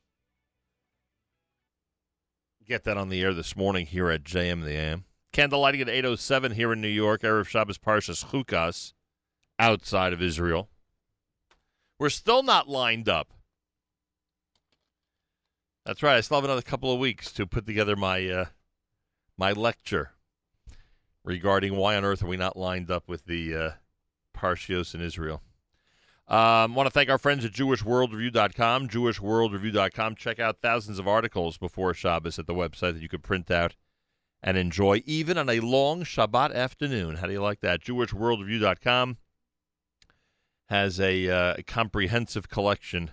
[2.68, 5.06] get that on the air this morning here at JM the AM.
[5.31, 7.22] Candle lighting at 8.07 here in New York.
[7.22, 8.94] Erev Shabbos Parshas Chukas
[9.60, 10.69] outside of Israel.
[11.99, 13.34] We're still not lined up.
[15.85, 16.18] That's right.
[16.18, 18.45] I still have another couple of weeks to put together my uh,
[19.38, 20.11] my lecture
[21.23, 23.69] regarding why on earth are we not lined up with the uh,
[24.38, 25.41] Parshios in Israel.
[26.28, 30.16] Um, want to thank our friends at JewishWorldReview.com, JewishWorldReview.com.
[30.16, 33.76] Check out thousands of articles before Shabbos at the website that you could print out
[34.41, 37.18] and enjoy, even on a long Shabbat afternoon.
[37.18, 37.82] How do you like that?
[37.82, 39.18] JewishWorldReview.com
[40.70, 43.12] has a uh, comprehensive collection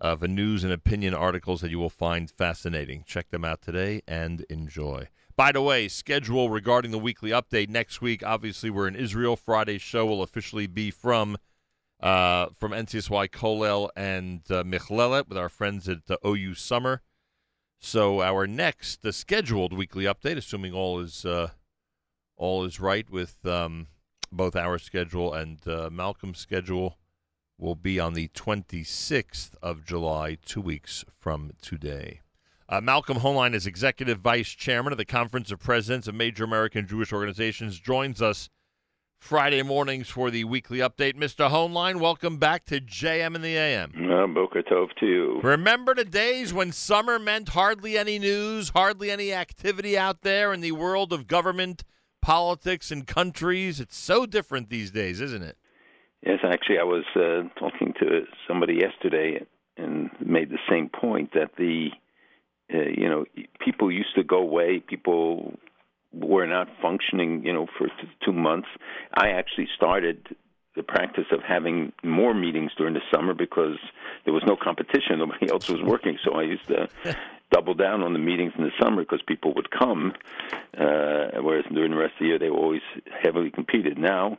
[0.00, 3.04] of news and opinion articles that you will find fascinating.
[3.06, 5.08] Check them out today and enjoy.
[5.36, 8.22] By the way, schedule regarding the weekly update next week.
[8.24, 9.34] Obviously, we're in Israel.
[9.34, 11.36] Friday's show will officially be from
[12.04, 17.00] uh, from NCSY Kolel and uh, Michlelet with our friends at uh, OU Summer.
[17.80, 21.48] So our next uh, scheduled weekly update, assuming all is uh,
[22.36, 23.86] all is right with um,
[24.30, 26.98] both our schedule and uh, Malcolm's schedule,
[27.56, 32.20] will be on the 26th of July, two weeks from today.
[32.68, 36.86] Uh, Malcolm Hoenlein is Executive Vice Chairman of the Conference of Presidents of Major American
[36.86, 38.50] Jewish Organizations, joins us
[39.24, 41.14] Friday mornings for the weekly update.
[41.14, 41.48] Mr.
[41.48, 43.90] Hoenlein, welcome back to JM in the AM.
[43.96, 45.40] Uh, Boker Tov to you.
[45.42, 50.60] Remember the days when summer meant hardly any news, hardly any activity out there in
[50.60, 51.84] the world of government,
[52.20, 53.80] politics, and countries?
[53.80, 55.56] It's so different these days, isn't it?
[56.26, 59.40] Yes, actually, I was uh, talking to somebody yesterday
[59.78, 61.88] and made the same point that the,
[62.74, 63.24] uh, you know,
[63.58, 64.80] people used to go away.
[64.86, 65.54] People
[66.14, 67.88] were not functioning, you know, for
[68.24, 68.68] two months.
[69.14, 70.36] I actually started
[70.76, 73.78] the practice of having more meetings during the summer because
[74.24, 75.18] there was no competition.
[75.18, 76.88] Nobody else was working, so I used to
[77.50, 80.12] double down on the meetings in the summer because people would come,
[80.76, 82.82] uh, whereas during the rest of the year they were always
[83.22, 83.98] heavily competed.
[83.98, 84.38] Now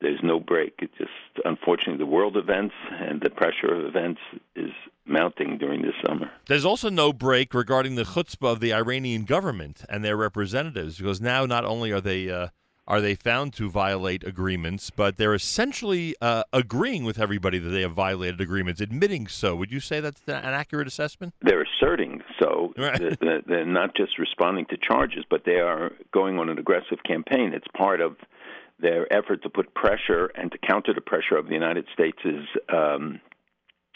[0.00, 0.74] there's no break.
[0.78, 1.10] It just
[1.44, 4.20] unfortunately the world events and the pressure of events
[4.54, 4.70] is
[5.06, 6.30] mounting during the summer.
[6.46, 11.20] There's also no break regarding the chutzpah of the Iranian government and their representatives, because
[11.20, 12.48] now not only are they uh,
[12.88, 17.82] are they found to violate agreements, but they're essentially uh, agreeing with everybody that they
[17.82, 19.56] have violated agreements, admitting so.
[19.56, 21.34] Would you say that's an accurate assessment?
[21.42, 22.54] They're asserting so.
[22.78, 23.18] Right.
[23.20, 27.52] They're, not just responding to charges, but they are going on an aggressive campaign.
[27.52, 28.16] It's part of
[28.78, 32.18] their effort to put pressure and to counter the pressure of the United States'
[32.72, 33.20] um,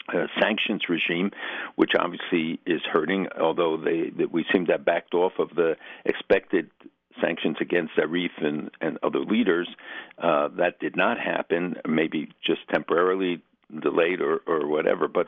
[0.09, 1.31] uh, sanctions regime,
[1.75, 3.27] which obviously is hurting.
[3.39, 5.75] Although they, that we seem to have backed off of the
[6.05, 6.69] expected
[7.21, 9.67] sanctions against Zarif and, and other leaders,
[10.17, 11.75] uh, that did not happen.
[11.87, 13.41] Maybe just temporarily
[13.81, 15.07] delayed or, or whatever.
[15.07, 15.27] But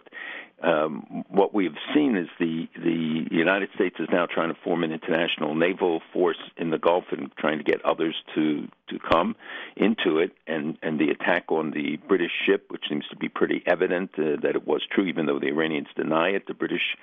[0.61, 4.91] um, what we've seen is the the United States is now trying to form an
[4.91, 9.35] international naval force in the Gulf and trying to get others to to come
[9.75, 10.31] into it.
[10.47, 14.37] And and the attack on the British ship, which seems to be pretty evident uh,
[14.41, 16.47] that it was true, even though the Iranians deny it.
[16.47, 16.95] The British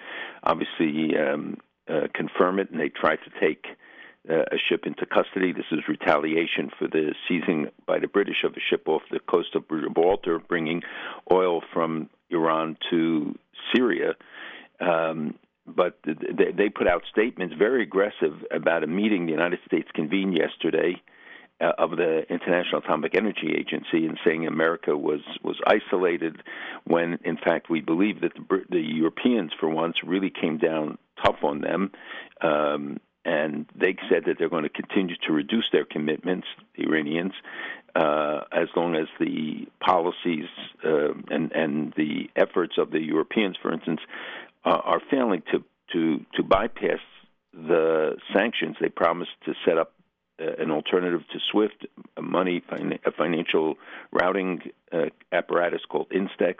[0.42, 1.58] obviously um,
[1.88, 3.66] uh, confirm it, and they try to take
[4.28, 5.52] uh, a ship into custody.
[5.52, 9.54] This is retaliation for the seizing by the British of a ship off the coast
[9.54, 10.82] of Gibraltar, bringing
[11.32, 13.34] oil from Iran to
[13.74, 14.14] Syria.
[14.80, 15.34] Um,
[15.66, 20.36] but they, they put out statements very aggressive about a meeting the United States convened
[20.36, 21.00] yesterday
[21.60, 26.42] uh, of the International Atomic Energy Agency and saying America was was isolated
[26.84, 31.44] when in fact we believe that the, the Europeans for once really came down tough
[31.44, 31.92] on them
[32.40, 37.32] um, and they said that they're going to continue to reduce their commitments, the Iranians,
[37.94, 40.46] uh, as long as the policies
[40.84, 44.00] uh, and and the efforts of the Europeans, for instance,
[44.64, 47.00] uh, are failing to to to bypass
[47.52, 48.76] the sanctions.
[48.80, 49.92] They promised to set up
[50.40, 51.86] uh, an alternative to SWIFT,
[52.16, 52.62] a money
[53.04, 53.74] a financial
[54.12, 56.56] routing uh, apparatus called Instex,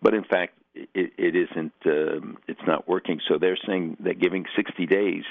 [0.00, 1.72] but in fact it, it isn't.
[1.86, 3.20] Um, it's not working.
[3.28, 5.24] So they're saying they're giving 60 days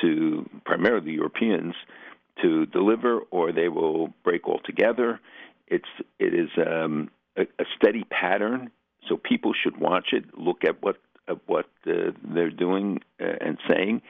[0.00, 1.74] to primarily Europeans
[2.42, 5.20] to deliver, or they will break altogether.
[5.66, 5.88] It's
[6.18, 8.70] it is um, a, a steady pattern,
[9.08, 10.96] so people should watch it, look at what
[11.28, 14.02] at what uh, they're doing uh, and saying,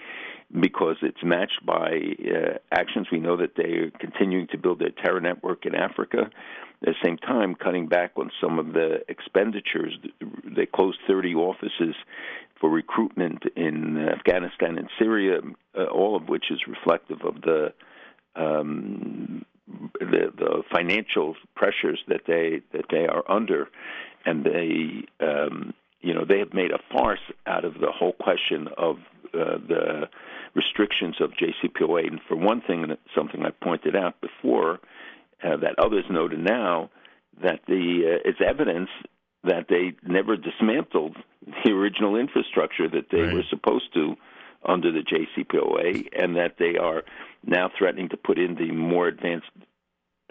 [0.60, 3.08] because it's matched by uh, actions.
[3.12, 6.30] We know that they're continuing to build their terror network in Africa.
[6.82, 9.98] At the same time, cutting back on some of the expenditures.
[10.44, 11.94] They closed 30 offices
[12.60, 15.40] for recruitment in Afghanistan and Syria,
[15.76, 17.72] uh, all of which is reflective of the
[18.36, 19.44] um,
[20.00, 23.68] the, the financial pressures that they that they are under,
[24.24, 28.68] and they um, you know they have made a farce out of the whole question
[28.76, 28.98] of
[29.34, 30.08] uh, the
[30.54, 32.06] restrictions of JCPOA.
[32.06, 32.84] And for one thing,
[33.14, 34.80] something I pointed out before
[35.44, 36.90] uh, that others noted now
[37.42, 38.88] that the uh, it's evidence
[39.44, 41.16] that they never dismantled
[41.64, 43.34] the original infrastructure that they right.
[43.34, 44.16] were supposed to
[44.66, 47.04] under the JCPOA, and that they are
[47.46, 49.46] now threatening to put in the more advanced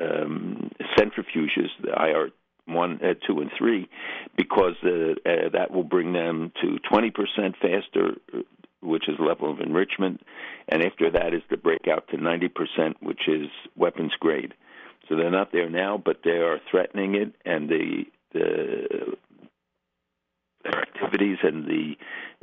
[0.01, 2.29] um, centrifuges, the IR
[2.65, 3.89] one, uh, two, and three,
[4.35, 7.13] because uh, uh, that will bring them to 20%
[7.61, 8.15] faster,
[8.81, 10.21] which is level of enrichment,
[10.69, 14.53] and after that is the breakout to 90%, which is weapons grade.
[15.07, 19.15] So they're not there now, but they are threatening it, and the the
[20.65, 21.95] activities and the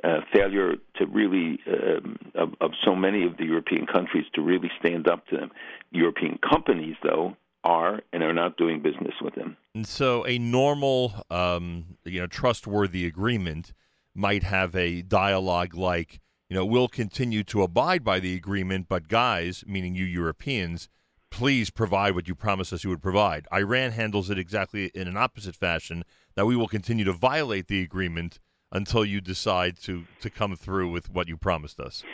[0.03, 4.71] uh, failure to really um, of, of so many of the European countries to really
[4.79, 5.51] stand up to them.
[5.91, 9.57] European companies, though, are and are not doing business with them.
[9.75, 13.73] And so, a normal, um, you know, trustworthy agreement
[14.15, 16.21] might have a dialogue like,
[16.55, 20.89] you know, we'll continue to abide by the agreement, but guys, meaning you Europeans,
[21.29, 23.49] please provide what you promised us you would provide.
[23.53, 26.05] Iran handles it exactly in an opposite fashion
[26.37, 28.39] that we will continue to violate the agreement
[28.71, 32.05] until you decide to, to come through with what you promised us.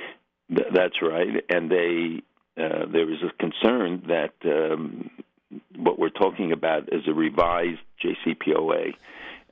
[0.48, 1.44] That's right.
[1.50, 2.22] And they
[2.56, 5.10] uh, there is a concern that um,
[5.76, 8.94] what we're talking about is a revised JCPOA.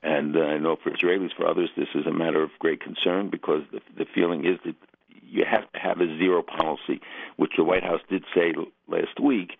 [0.01, 3.29] And uh, I know for Israelis, for others, this is a matter of great concern
[3.29, 4.75] because the, the feeling is that
[5.21, 7.01] you have to have a zero policy,
[7.37, 8.53] which the White House did say
[8.87, 9.51] last week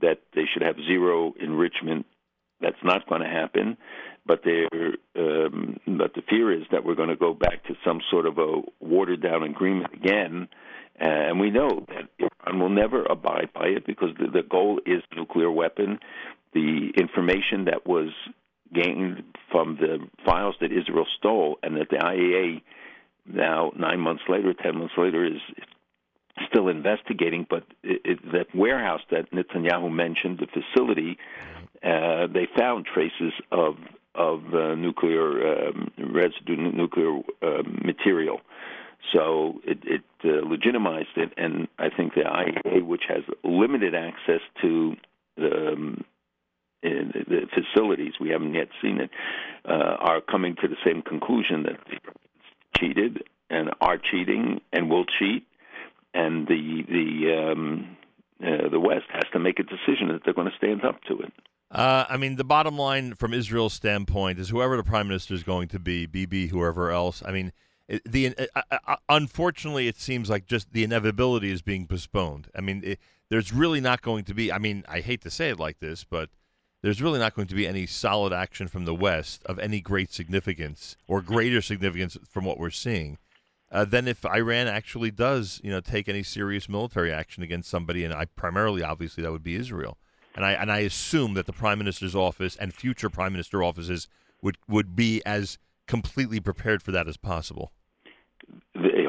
[0.00, 2.06] that they should have zero enrichment.
[2.60, 3.76] That's not going to happen,
[4.26, 4.64] but they
[5.18, 8.38] um, but the fear is that we're going to go back to some sort of
[8.38, 10.46] a watered down agreement again,
[10.98, 15.02] and we know that Iran will never abide by it because the, the goal is
[15.16, 15.98] nuclear weapon.
[16.52, 18.10] The information that was
[18.72, 22.62] gained from the files that Israel stole and that the IAEA
[23.26, 25.40] now nine months later, ten months later is
[26.48, 27.46] still investigating.
[27.48, 31.18] But it, it, that warehouse that Netanyahu mentioned, the facility,
[31.82, 33.76] uh, they found traces of
[34.14, 38.40] of uh, nuclear um, residue, nuclear uh, material.
[39.12, 44.40] So it, it uh, legitimized it, and I think the IAEA, which has limited access
[44.62, 44.96] to
[45.36, 46.04] the, um,
[46.82, 49.10] the facilities, we haven't yet seen it,
[49.64, 51.78] uh, are coming to the same conclusion that
[52.76, 55.46] cheated and are cheating and will cheat,
[56.14, 57.96] and the the um,
[58.42, 61.18] uh, the West has to make a decision that they're going to stand up to
[61.18, 61.32] it.
[61.70, 65.44] Uh, I mean, the bottom line from Israel's standpoint is whoever the prime minister is
[65.44, 67.22] going to be, Bibi, whoever else.
[67.24, 67.52] I mean,
[68.04, 72.48] the uh, uh, unfortunately, it seems like just the inevitability is being postponed.
[72.56, 72.98] I mean, it,
[73.28, 74.52] there's really not going to be.
[74.52, 76.30] I mean, I hate to say it like this, but
[76.82, 80.12] there's really not going to be any solid action from the West of any great
[80.12, 83.18] significance or greater significance from what we're seeing.
[83.72, 88.04] Uh, than if Iran actually does, you know, take any serious military action against somebody,
[88.04, 89.96] and I primarily, obviously, that would be Israel.
[90.34, 94.08] And I and I assume that the prime minister's office and future prime minister offices
[94.42, 97.72] would would be as completely prepared for that as possible.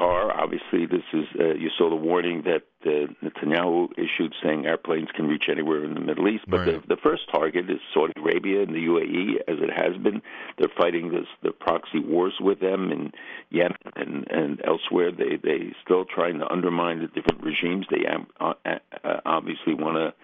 [0.01, 0.87] Are obviously.
[0.87, 5.43] This is uh, you saw the warning that uh, Netanyahu issued, saying airplanes can reach
[5.47, 6.45] anywhere in the Middle East.
[6.47, 6.81] But right.
[6.81, 10.23] the, the first target is Saudi Arabia and the UAE, as it has been.
[10.57, 13.11] They're fighting this the proxy wars with them in
[13.51, 15.11] Yemen and, and elsewhere.
[15.11, 17.85] They they still trying to undermine the different regimes.
[17.91, 20.15] They uh, uh, obviously want to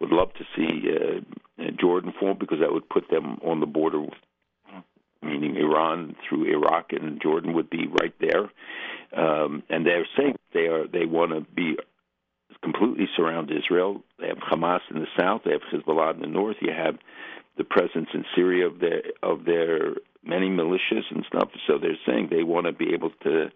[0.00, 4.00] would love to see uh, Jordan fall because that would put them on the border
[4.00, 4.10] with
[5.22, 8.50] meaning Iran through Iraq and Jordan would be right there.
[9.16, 11.76] Um, and they're saying they are they want to be
[12.62, 14.02] completely surround Israel.
[14.18, 16.56] They have Hamas in the south, they have Hezbollah in the north.
[16.60, 16.96] You have
[17.56, 19.94] the presence in Syria of their of their
[20.24, 21.50] many militias and stuff.
[21.66, 23.50] So they're saying they want to be able to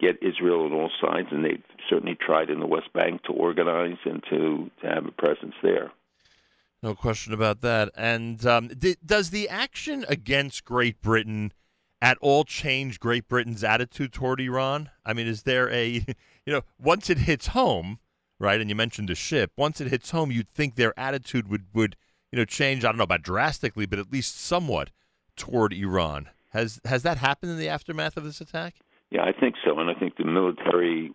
[0.00, 3.96] get Israel on all sides, and they've certainly tried in the West Bank to organize
[4.04, 5.92] and to, to have a presence there.
[6.84, 7.88] No question about that.
[7.96, 8.68] And um,
[9.02, 11.54] does the action against Great Britain
[12.02, 14.90] at all change Great Britain's attitude toward Iran?
[15.02, 16.04] I mean, is there a,
[16.44, 18.00] you know, once it hits home,
[18.38, 18.60] right?
[18.60, 19.52] And you mentioned the ship.
[19.56, 21.96] Once it hits home, you'd think their attitude would would
[22.30, 22.84] you know change.
[22.84, 24.90] I don't know about drastically, but at least somewhat
[25.36, 26.28] toward Iran.
[26.50, 28.74] Has has that happened in the aftermath of this attack?
[29.10, 31.14] Yeah, I think so, and I think the military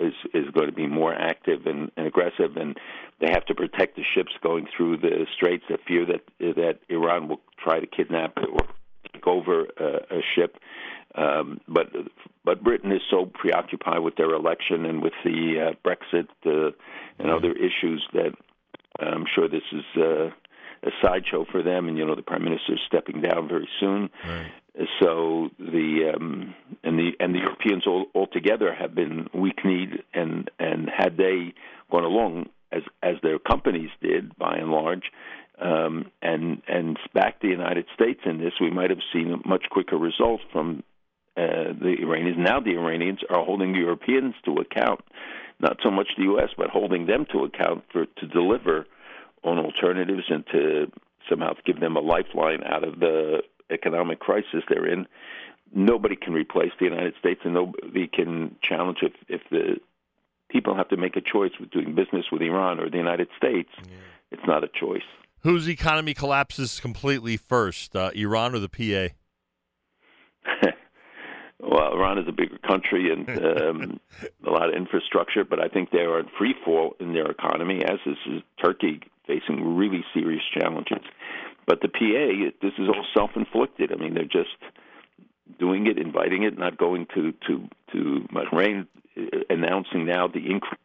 [0.00, 2.76] is is going to be more active and, and aggressive, and
[3.20, 5.64] they have to protect the ships going through the straits.
[5.68, 8.66] They fear that that Iran will try to kidnap or
[9.12, 10.58] take over a, a ship.
[11.14, 11.90] Um, but
[12.44, 16.72] but Britain is so preoccupied with their election and with the uh, Brexit uh,
[17.18, 18.32] and other issues that
[18.98, 20.30] I'm sure this is uh,
[20.84, 21.88] a sideshow for them.
[21.88, 24.10] And you know the prime minister is stepping down very soon.
[24.26, 24.50] Right.
[25.00, 30.90] So the um, and the and the Europeans all altogether have been weak-kneed, and and
[30.90, 31.54] had they
[31.90, 35.04] gone along as as their companies did by and large,
[35.60, 39.66] um, and and backed the United States in this, we might have seen a much
[39.70, 40.82] quicker result from
[41.36, 42.38] uh, the Iranians.
[42.38, 45.00] Now the Iranians are holding Europeans to account,
[45.60, 48.86] not so much the U.S., but holding them to account for to deliver
[49.44, 50.90] on alternatives and to
[51.28, 55.06] somehow give them a lifeline out of the economic crisis they're in.
[55.72, 59.80] Nobody can replace the United States, and nobody can challenge if if the
[60.50, 63.70] people have to make a choice with doing business with Iran or the United States.
[63.82, 63.96] Yeah.
[64.30, 65.02] It's not a choice.
[65.40, 69.14] Whose economy collapses completely first, uh, Iran or the PA?
[71.60, 73.28] well, Iran is a bigger country and
[73.62, 74.00] um,
[74.46, 77.82] a lot of infrastructure, but I think they are in free fall in their economy,
[77.84, 81.04] as is Turkey facing really serious challenges.
[81.66, 83.90] But the PA, this is all self-inflicted.
[83.92, 84.56] I mean, they're just
[85.58, 88.86] doing it, inviting it, not going to to to Bahrain,
[89.16, 90.80] uh, announcing now the increase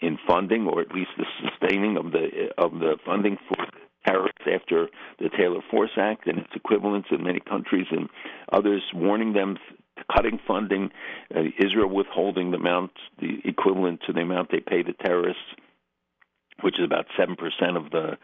[0.00, 3.64] in funding, or at least the sustaining of the of the funding for
[4.04, 4.88] terrorists after
[5.20, 8.08] the Taylor Force Act and its equivalents in many countries, and
[8.52, 9.56] others warning them
[10.14, 10.90] cutting funding,
[11.34, 15.42] uh, Israel withholding the amount, the equivalent to the amount they pay the terrorists.
[16.62, 18.16] which is about seven percent of the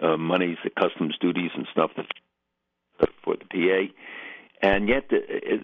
[0.00, 2.06] uh, monies, the customs duties and stuff that
[3.24, 3.92] for the PA.
[4.62, 5.20] And yet the,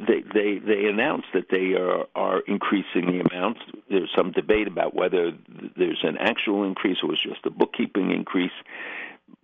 [0.07, 3.61] they they they announced that they are are increasing the amounts.
[3.89, 5.33] There's some debate about whether
[5.77, 8.53] there's an actual increase or was just a bookkeeping increase.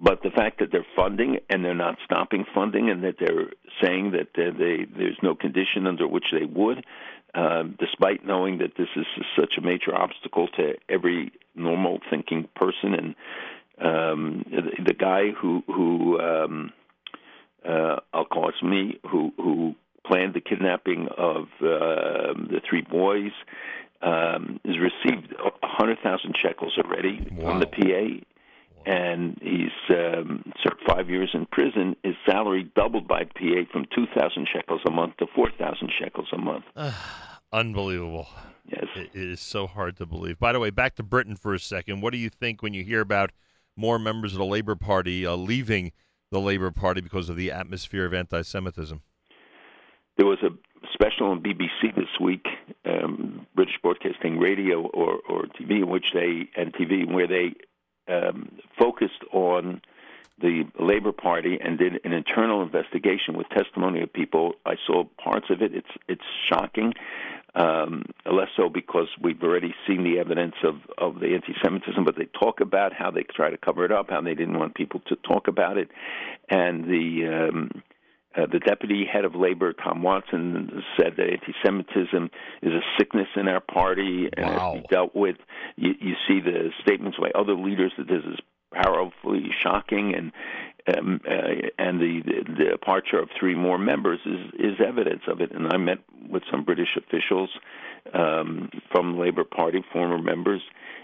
[0.00, 3.50] But the fact that they're funding and they're not stopping funding, and that they're
[3.82, 6.84] saying that they, they there's no condition under which they would,
[7.34, 9.06] um, despite knowing that this is
[9.38, 13.14] such a major obstacle to every normal thinking person, and
[13.80, 16.72] um, the, the guy who who um,
[17.68, 19.74] uh, I'll call it me, who who
[20.06, 23.32] planned the kidnapping of uh, the three boys,
[24.02, 28.24] um, has received a hundred thousand shekels already from the PA,
[28.88, 31.94] and he's um, served five years in prison.
[32.02, 36.28] His salary doubled by PA from two thousand shekels a month to four thousand shekels
[36.32, 36.64] a month.
[37.52, 38.26] Unbelievable.
[38.66, 38.86] Yes.
[38.96, 40.38] It is so hard to believe.
[40.38, 42.00] By the way, back to Britain for a second.
[42.00, 43.30] What do you think when you hear about
[43.76, 45.92] more members of the Labour Party uh, leaving
[46.30, 49.02] the Labour Party because of the atmosphere of anti Semitism?
[50.16, 50.50] There was a
[50.92, 52.46] special on BBC this week,
[52.84, 57.54] um, British Broadcasting Radio or, or TV, in which they and TV where they
[58.08, 59.80] um, focused on
[60.40, 64.54] the Labor Party and did an internal investigation with testimony of people.
[64.64, 65.74] I saw parts of it.
[65.74, 66.94] It's it's shocking,
[67.54, 72.26] um, less so because we've already seen the evidence of of the anti-Semitism, but they
[72.38, 75.16] talk about how they try to cover it up, how they didn't want people to
[75.16, 75.90] talk about it,
[76.48, 77.48] and the.
[77.48, 77.82] Um,
[78.38, 82.30] uh, the deputy head of labor, Tom Watson, said that anti-Semitism
[82.62, 84.52] is a sickness in our party and wow.
[84.52, 85.36] has to be dealt with.
[85.76, 88.38] You, you see the statements by other leaders that this is
[88.72, 90.32] powerfully shocking, and
[90.96, 95.40] um, uh, and the, the the departure of three more members is is evidence of
[95.40, 95.52] it.
[95.52, 95.98] And I met
[96.28, 97.50] with some British officials
[98.14, 100.62] um, from the Labour Party, former members,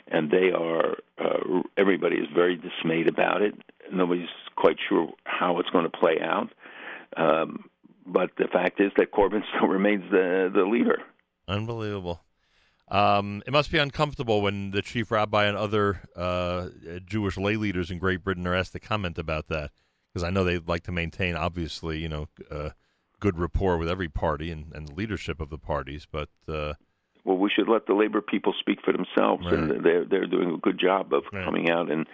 [0.08, 3.54] and they are uh, everybody is very dismayed about it.
[3.92, 6.50] Nobody's quite sure how it's going to play out.
[7.16, 7.64] Um,
[8.06, 10.98] but the fact is that Corbyn still remains the the leader.
[11.48, 12.20] Unbelievable.
[12.88, 16.68] Um, it must be uncomfortable when the chief rabbi and other uh,
[17.06, 19.70] Jewish lay leaders in Great Britain are asked to comment about that,
[20.12, 22.70] because I know they'd like to maintain, obviously, you know, uh,
[23.20, 26.06] good rapport with every party and, and the leadership of the parties.
[26.10, 26.74] But uh,
[27.24, 29.54] well, we should let the labor people speak for themselves, Right.
[29.54, 32.06] and they're they're doing a good job of coming out and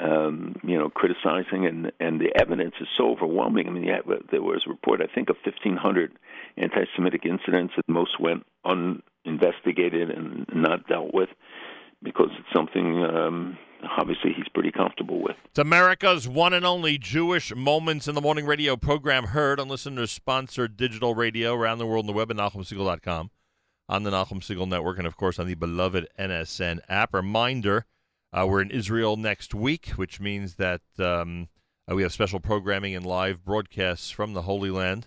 [0.00, 3.68] um, you know criticizing, and and the evidence is so overwhelming.
[3.68, 4.00] I mean, yeah,
[4.30, 6.12] there was a report, I think, of 1,500
[6.56, 11.28] anti-Semitic incidents, and most went uninvestigated and not dealt with
[12.02, 13.58] because it's something um,
[13.98, 15.36] obviously he's pretty comfortable with.
[15.46, 20.10] It's America's one and only Jewish Moments in the Morning radio program heard on listeners
[20.10, 23.30] sponsored digital radio around the world on the web at NachumSegal.com,
[23.88, 27.14] on the Nachum Segal Network, and of course on the beloved NSN app.
[27.14, 27.86] Reminder
[28.32, 31.48] uh, we're in Israel next week, which means that um,
[31.90, 35.06] uh, we have special programming and live broadcasts from the Holy Land.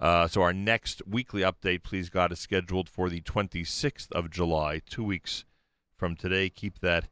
[0.00, 4.80] Uh, so our next weekly update, please God, is scheduled for the 26th of July,
[4.84, 5.44] two weeks
[5.96, 6.48] from today.
[6.48, 7.08] Keep that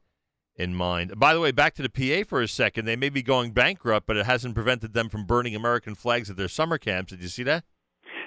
[0.56, 1.18] in mind.
[1.18, 2.86] By the way, back to the PA for a second.
[2.86, 6.36] They may be going bankrupt, but it hasn't prevented them from burning American flags at
[6.36, 7.10] their summer camps.
[7.10, 7.64] Did you see that?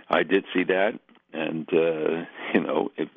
[0.09, 0.91] I did see that,
[1.33, 3.09] and uh, you know, it,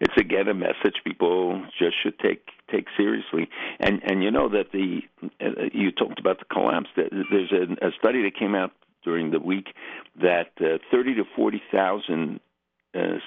[0.00, 3.48] it's again a message people just should take take seriously.
[3.78, 5.00] And and you know that the
[5.40, 6.88] uh, you talked about the collapse.
[6.96, 8.72] There's a, a study that came out
[9.04, 9.68] during the week
[10.20, 12.40] that uh, thirty to forty thousand
[12.94, 13.18] uh,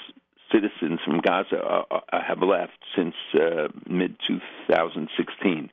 [0.53, 5.69] citizens from Gaza uh, uh, have left since uh, mid 2016.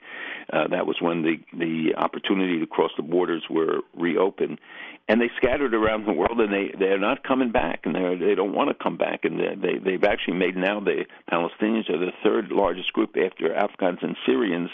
[0.52, 4.58] Uh, that was when the the opportunity to cross the borders were reopened,
[5.08, 8.34] and they scattered around the world, and they they're not coming back, and they they
[8.34, 11.98] don't want to come back, and they, they they've actually made now the Palestinians are
[11.98, 14.70] the third largest group after Afghans and Syrians,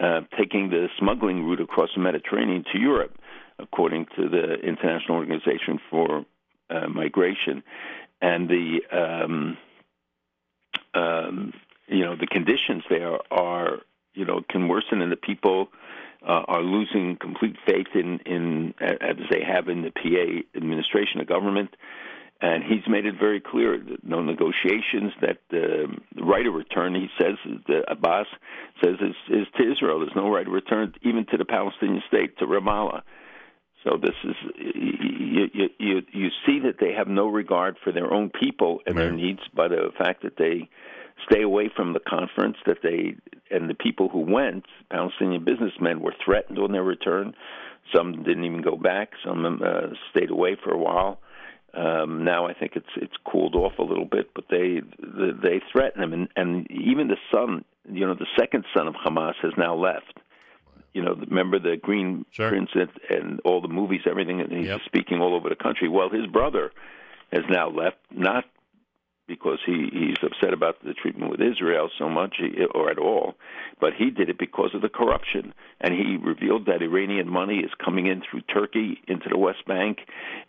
[0.00, 3.16] uh, taking the smuggling route across the Mediterranean to Europe,
[3.58, 6.24] according to the International Organization for
[6.70, 7.62] uh, Migration,
[8.22, 9.58] and the um,
[10.94, 11.52] um,
[11.88, 13.80] you know the conditions there are
[14.14, 15.68] you know can worsen, and the people
[16.26, 21.24] uh, are losing complete faith in in as they have in the PA administration, the
[21.26, 21.74] government.
[22.44, 25.12] And he's made it very clear that no negotiations.
[25.20, 27.36] That uh, the right of return, he says,
[27.68, 28.26] the Abbas
[28.82, 30.00] says, is, is to Israel.
[30.00, 33.02] There's no right of return, even to the Palestinian state, to Ramallah.
[33.84, 38.12] So this is you, you you you see that they have no regard for their
[38.12, 40.68] own people and their needs by the fact that they
[41.28, 43.16] stay away from the conference that they
[43.50, 47.34] and the people who went Palestinian businessmen were threatened on their return.
[47.94, 49.10] Some didn't even go back.
[49.24, 51.18] Some uh, stayed away for a while.
[51.74, 56.00] Um, now I think it's it's cooled off a little bit, but they they threaten
[56.02, 59.74] them, and, and even the son you know, the second son of Hamas has now
[59.74, 60.18] left.
[60.92, 65.20] You know, remember the Green Prince and, and all the movies, everything, and he's speaking
[65.20, 65.88] all over the country.
[65.88, 66.70] Well, his brother
[67.32, 68.44] has now left, not
[69.26, 72.36] because he he's upset about the treatment with Israel so much
[72.74, 73.34] or at all,
[73.80, 75.54] but he did it because of the corruption.
[75.80, 80.00] And he revealed that Iranian money is coming in through Turkey into the West Bank,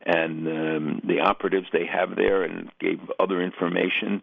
[0.05, 4.21] and um, the operatives they have there, and gave other information.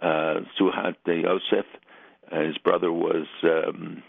[0.00, 1.66] Uh, Suhaib Yosef,
[2.32, 4.02] uh, his brother was um,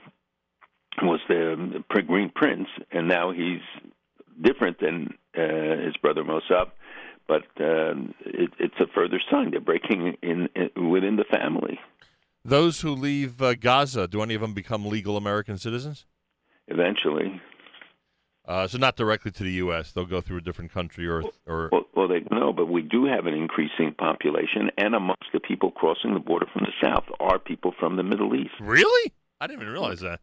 [1.01, 3.61] was the Green Prince, and now he's
[4.41, 6.69] different than uh, his brother Mossab
[7.29, 11.79] but um, it, it's a further sign they're breaking in, in within the family.
[12.43, 16.05] Those who leave uh, Gaza, do any of them become legal American citizens?
[16.67, 17.39] Eventually.
[18.47, 19.91] Uh, so not directly to the U.S.
[19.91, 21.69] They'll go through a different country or or.
[21.71, 25.69] Well, well, they no, but we do have an increasing population, and amongst the people
[25.69, 28.53] crossing the border from the south are people from the Middle East.
[28.59, 29.13] Really?
[29.39, 30.21] I didn't even realize that.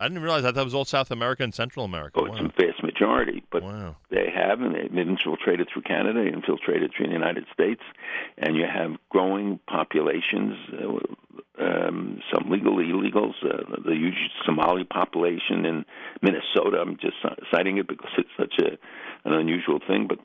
[0.00, 2.20] I didn't realize that that was all South America and Central America.
[2.20, 2.46] Oh, it's wow.
[2.46, 3.96] a vast majority, but wow.
[4.10, 7.82] they have, and they've infiltrated through Canada, infiltrated through the United States,
[8.38, 14.14] and you have growing populations, uh, um, some legal illegals, uh, the huge
[14.46, 15.84] Somali population in
[16.22, 16.78] Minnesota.
[16.80, 17.16] I'm just
[17.50, 18.78] citing it because it's such a
[19.28, 20.18] an unusual thing, but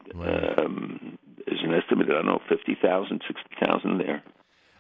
[0.58, 4.24] um, there's an estimate, I don't know, 50,000, 60,000 there.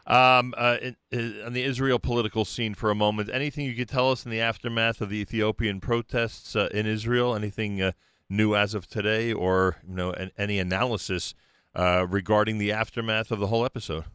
[0.08, 0.78] Um, uh,
[1.12, 4.40] on the Israel political scene for a moment, anything you could tell us in the
[4.40, 7.36] aftermath of the Ethiopian protests uh, in Israel?
[7.36, 7.92] Anything uh,
[8.30, 11.34] new as of today, or you know, an, any analysis
[11.74, 14.06] uh, regarding the aftermath of the whole episode?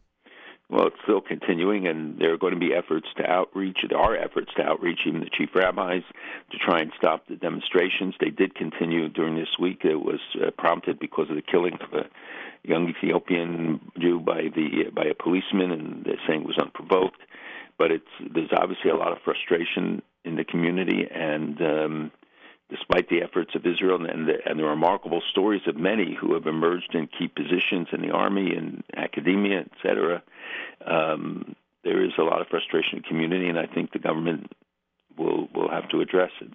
[0.69, 3.79] Well, it's still continuing, and there are going to be efforts to outreach.
[3.89, 6.03] There are efforts to outreach even the chief rabbis
[6.51, 8.15] to try and stop the demonstrations.
[8.21, 9.81] They did continue during this week.
[9.83, 12.05] It was uh, prompted because of the killing of a
[12.63, 17.21] young Ethiopian Jew by the by a policeman, and they're saying it was unprovoked.
[17.77, 22.11] But it's there's obviously a lot of frustration in the community, and um,
[22.69, 26.45] despite the efforts of Israel and the, and the remarkable stories of many who have
[26.45, 30.21] emerged in key positions in the army and academia, et cetera,
[30.85, 34.51] um, there is a lot of frustration in the community, and I think the government
[35.17, 36.53] will will have to address it.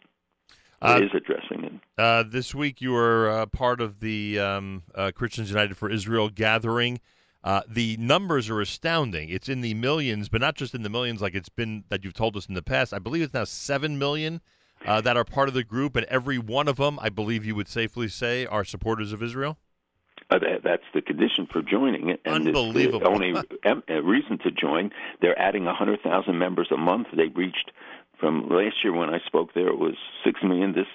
[0.82, 1.72] Uh, is addressing it.
[1.98, 6.28] Uh, this week, you were uh, part of the um, uh, Christians United for Israel
[6.28, 7.00] gathering.
[7.42, 9.28] Uh, the numbers are astounding.
[9.28, 12.12] It's in the millions, but not just in the millions like it's been that you've
[12.12, 12.92] told us in the past.
[12.92, 14.40] I believe it's now seven million
[14.84, 17.54] uh, that are part of the group, and every one of them, I believe you
[17.54, 19.58] would safely say, are supporters of Israel.
[20.28, 22.98] Uh, that, that's the condition for joining it, and Unbelievable.
[22.98, 23.32] the only
[24.02, 24.90] reason to join.
[25.20, 27.06] They're adding 100,000 members a month.
[27.16, 27.70] They've reached
[28.18, 29.94] from last year when I spoke there, it was
[30.24, 30.72] six million.
[30.72, 30.86] This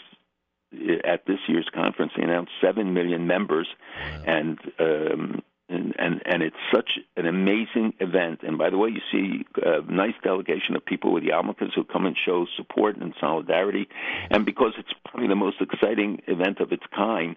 [1.03, 3.67] at this year's conference, they announced seven million members,
[3.99, 4.23] wow.
[4.25, 5.41] and um,
[5.71, 8.41] and, and and it's such an amazing event.
[8.43, 12.05] And by the way, you see a nice delegation of people with yarmulkes who come
[12.05, 13.87] and show support and solidarity.
[14.29, 17.35] And because it's probably the most exciting event of its kind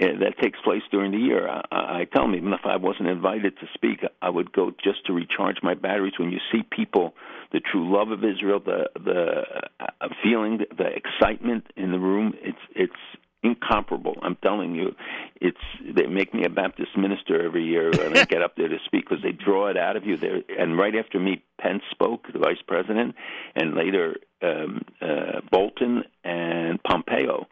[0.00, 3.08] uh, that takes place during the year, I, I tell them even if I wasn't
[3.08, 6.14] invited to speak, I would go just to recharge my batteries.
[6.18, 7.14] When you see people,
[7.52, 9.42] the true love of Israel, the the
[9.80, 12.92] uh, feeling, the excitement in the room, it's it's
[13.42, 14.16] incomparable.
[14.22, 14.94] I'm telling you,
[15.40, 18.78] it's they make me a Baptist minister every year when I get up there to
[18.84, 20.16] speak because they draw it out of you.
[20.16, 23.14] There, and right after me, Pence spoke, the vice president,
[23.54, 27.46] and later um, uh, Bolton and Pompeo.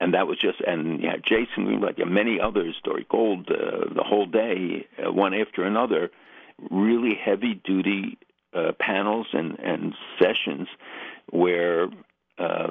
[0.00, 4.04] And that was just, and yeah, Jason Greenblatt, and many others, Dore Gold, uh, the
[4.04, 6.10] whole day, uh, one after another,
[6.70, 8.16] really heavy duty
[8.54, 10.68] uh, panels and, and sessions
[11.30, 11.88] where
[12.38, 12.68] uh,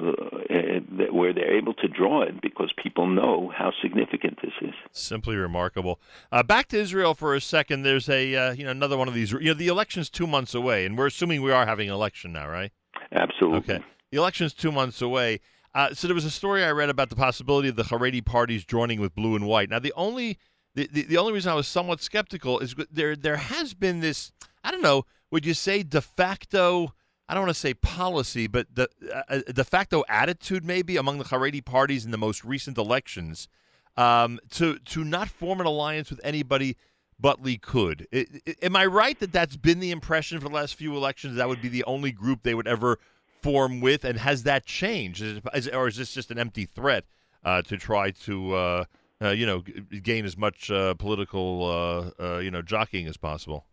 [1.12, 4.74] where they're able to draw it because people know how significant this is.
[4.92, 6.00] Simply remarkable.
[6.32, 7.82] Uh, back to Israel for a second.
[7.82, 9.32] There's a uh, you know another one of these.
[9.32, 12.32] You know the election's two months away, and we're assuming we are having an election
[12.32, 12.72] now, right?
[13.12, 13.74] Absolutely.
[13.74, 13.84] Okay.
[14.10, 15.40] The election's two months away.
[15.74, 18.64] Uh, so there was a story I read about the possibility of the Haredi parties
[18.64, 19.68] joining with blue and white.
[19.68, 20.38] Now the only
[20.74, 24.32] the, the, the only reason I was somewhat skeptical is there there has been this
[24.64, 26.94] I don't know would you say de facto
[27.28, 28.88] I don't want to say policy, but the
[29.28, 33.48] uh, de facto attitude maybe among the Haredi parties in the most recent elections
[33.96, 36.76] um, to to not form an alliance with anybody
[37.20, 38.06] but Likud.
[38.12, 41.36] It, it, am I right that that's been the impression for the last few elections?
[41.36, 42.98] That would be the only group they would ever
[43.42, 47.04] form with, and has that changed, is, is, or is this just an empty threat
[47.44, 48.84] uh, to try to uh,
[49.20, 49.62] uh you know
[50.02, 53.66] gain as much uh, political uh, you know jockeying as possible?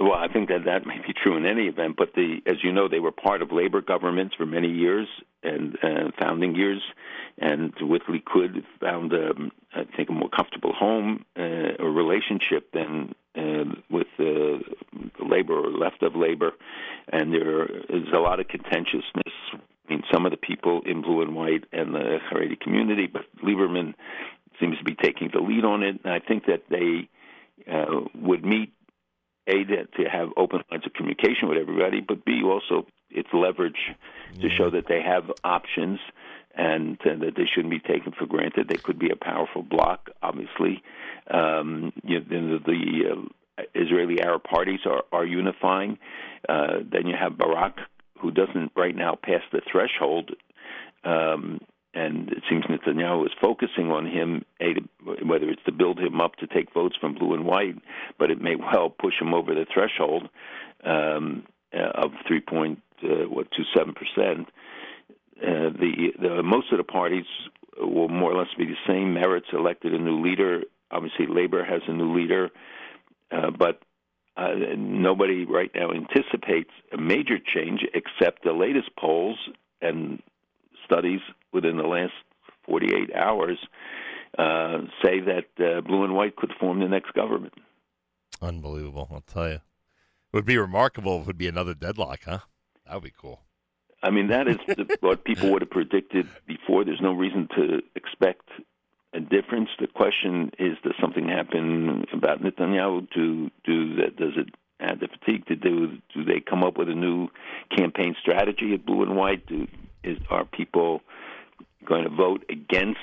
[0.00, 2.72] Well, I think that that may be true in any event, but the, as you
[2.72, 5.06] know, they were part of labor governments for many years
[5.44, 6.82] and uh, founding years,
[7.38, 13.14] and with Likud found, um, I think, a more comfortable home uh, or relationship than
[13.36, 14.58] uh, with uh,
[15.24, 16.52] labor or left of labor,
[17.12, 19.32] and there is a lot of contentiousness.
[19.88, 23.94] Mean, some of the people in blue and white and the Haredi community, but Lieberman
[24.58, 27.08] seems to be taking the lead on it, and I think that they
[27.70, 28.72] uh, would meet
[29.46, 33.94] a to, to have open lines of communication with everybody, but b also it's leverage
[34.40, 36.00] to show that they have options
[36.56, 38.68] and uh, that they shouldn't be taken for granted.
[38.68, 40.82] They could be a powerful bloc, obviously.
[41.30, 45.98] Um, you know, the, the uh, Israeli Arab parties are, are unifying.
[46.48, 47.78] Uh, then you have Barak,
[48.20, 50.30] who doesn't right now pass the threshold.
[51.04, 51.60] Um,
[51.94, 54.44] and it seems Netanyahu is focusing on him,
[55.24, 57.76] whether it's to build him up to take votes from blue and white,
[58.18, 60.28] but it may well push him over the threshold
[60.84, 63.26] um, uh, of three point uh,
[63.94, 64.48] percent.
[65.40, 67.26] Uh, the, the most of the parties
[67.78, 69.14] will more or less be the same.
[69.14, 70.62] Meretz elected a new leader.
[70.90, 72.50] Obviously, Labor has a new leader,
[73.30, 73.82] uh, but
[74.36, 79.38] uh, nobody right now anticipates a major change except the latest polls
[79.80, 80.20] and
[80.84, 81.20] studies
[81.52, 82.12] within the last
[82.66, 83.58] 48 hours
[84.38, 87.54] uh, say that uh, blue and white could form the next government.
[88.42, 89.54] Unbelievable, I'll tell you.
[89.54, 89.60] It
[90.32, 92.40] would be remarkable if it would be another deadlock, huh?
[92.86, 93.40] That would be cool.
[94.02, 96.84] I mean, that is the, what people would have predicted before.
[96.84, 98.48] There's no reason to expect
[99.14, 99.70] a difference.
[99.78, 103.08] The question is, does something happen about Netanyahu?
[103.14, 104.16] Do do that?
[104.16, 104.48] Does it
[104.80, 105.46] add the fatigue?
[105.46, 107.28] To do do they come up with a new
[107.74, 109.46] campaign strategy at Blue and White?
[109.46, 109.66] Do
[110.04, 111.00] is are people
[111.84, 112.98] going to vote against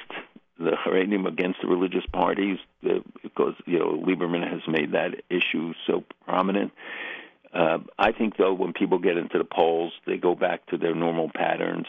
[0.58, 2.58] the Haredim, against the religious parties?
[2.84, 6.72] The, because you know Lieberman has made that issue so prominent.
[7.54, 10.96] Uh, I think, though, when people get into the polls, they go back to their
[10.96, 11.86] normal patterns,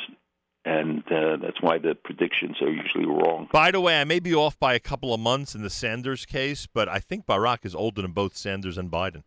[0.64, 3.48] and uh, that's why the predictions are usually wrong.
[3.52, 6.26] By the way, I may be off by a couple of months in the Sanders
[6.26, 9.22] case, but I think Barak is older than both Sanders and Biden.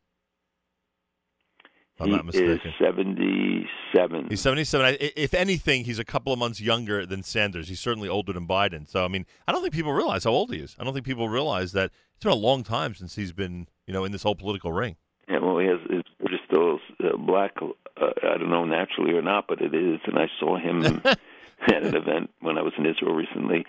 [1.99, 2.59] I'm he not mistaken.
[2.65, 4.27] is 77.
[4.29, 4.85] He's 77.
[4.85, 7.67] I- If anything, he's a couple of months younger than Sanders.
[7.69, 8.87] He's certainly older than Biden.
[8.87, 10.75] So, I mean, I don't think people realize how old he is.
[10.79, 13.93] I don't think people realize that it's been a long time since he's been, you
[13.93, 14.95] know, in this whole political ring.
[15.29, 17.53] Yeah, well, he has his beard is still uh, black.
[17.61, 19.99] Uh, I don't know naturally or not, but it is.
[20.05, 23.65] And I saw him at an event when I was in Israel recently.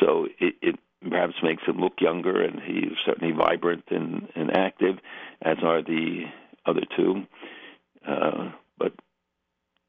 [0.00, 0.76] So it, it
[1.08, 4.96] perhaps makes him look younger, and he's certainly vibrant and, and active,
[5.42, 6.24] as are the
[6.66, 7.22] other two.
[8.08, 8.92] Uh, but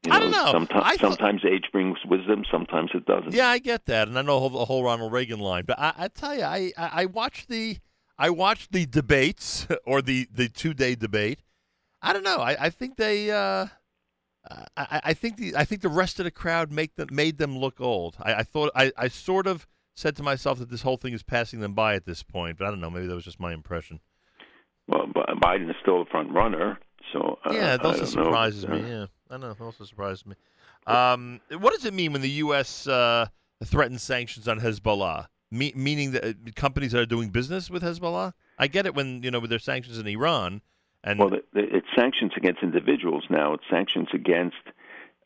[0.02, 0.48] you know, I don't know.
[0.52, 2.44] Sometimes, I thought- sometimes age brings wisdom.
[2.50, 3.32] Sometimes it doesn't.
[3.32, 5.64] Yeah, I get that, and I know the whole, Ronald Reagan line.
[5.66, 7.78] But I, I tell you, I, I, I watched the
[8.18, 11.40] I watched the debates or the, the two day debate.
[12.02, 12.38] I don't know.
[12.38, 13.30] I, I think they.
[13.30, 13.66] Uh,
[14.76, 17.58] I, I think the I think the rest of the crowd make them made them
[17.58, 18.16] look old.
[18.20, 21.22] I, I thought I, I sort of said to myself that this whole thing is
[21.22, 22.56] passing them by at this point.
[22.58, 22.88] But I don't know.
[22.90, 24.00] Maybe that was just my impression.
[24.88, 26.78] Well, Biden is still the front runner.
[27.12, 28.24] So uh, Yeah, it also don't know.
[28.24, 28.78] surprises me.
[28.82, 29.50] Uh, Yeah, I know.
[29.50, 30.34] It also surprises me.
[30.86, 32.86] Um, what does it mean when the U.S.
[32.86, 33.26] Uh,
[33.64, 35.26] threatens sanctions on Hezbollah?
[35.50, 38.32] Me- meaning that uh, companies that are doing business with Hezbollah?
[38.58, 40.62] I get it when you know with their sanctions in Iran,
[41.02, 43.54] and Well, it's sanctions against individuals now.
[43.54, 44.56] It's sanctions against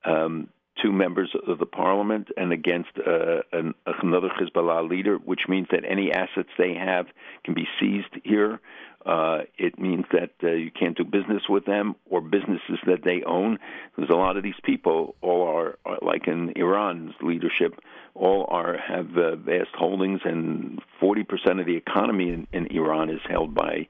[0.04, 0.48] um,
[0.82, 5.84] two members of the parliament and against uh, an, another Hezbollah leader, which means that
[5.88, 7.06] any assets they have
[7.44, 8.60] can be seized here.
[9.06, 13.22] Uh, it means that uh, you can't do business with them or businesses that they
[13.26, 13.58] own.
[13.94, 17.78] Because a lot of these people, all are, are like in Iran's leadership,
[18.14, 23.20] all are have uh, vast holdings, and 40% of the economy in, in Iran is
[23.28, 23.88] held by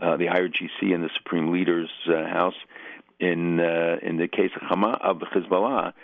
[0.00, 2.54] uh, the IRGC and the Supreme Leader's uh, House.
[3.18, 5.94] In uh, in the case of Hamas of Hezbollah,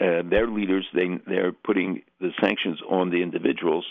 [0.00, 3.86] uh, their leaders they they're putting the sanctions on the individuals,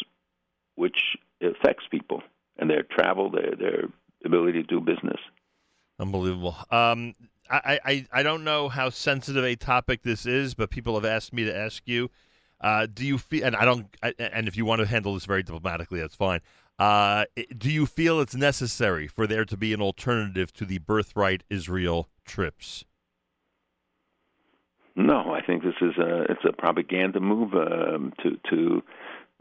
[0.75, 0.99] which
[1.41, 2.21] affects people
[2.57, 3.83] and their travel, their their
[4.25, 5.19] ability to do business.
[5.99, 6.55] Unbelievable.
[6.69, 7.15] Um,
[7.49, 11.33] I, I, I don't know how sensitive a topic this is, but people have asked
[11.33, 12.09] me to ask you.
[12.59, 13.45] Uh, do you feel?
[13.45, 13.87] And I don't.
[14.01, 16.41] I, and if you want to handle this very diplomatically, that's fine.
[16.79, 17.25] Uh,
[17.57, 22.09] do you feel it's necessary for there to be an alternative to the birthright Israel
[22.25, 22.83] trips?
[24.97, 28.83] No, I think this is a it's a propaganda move um, to to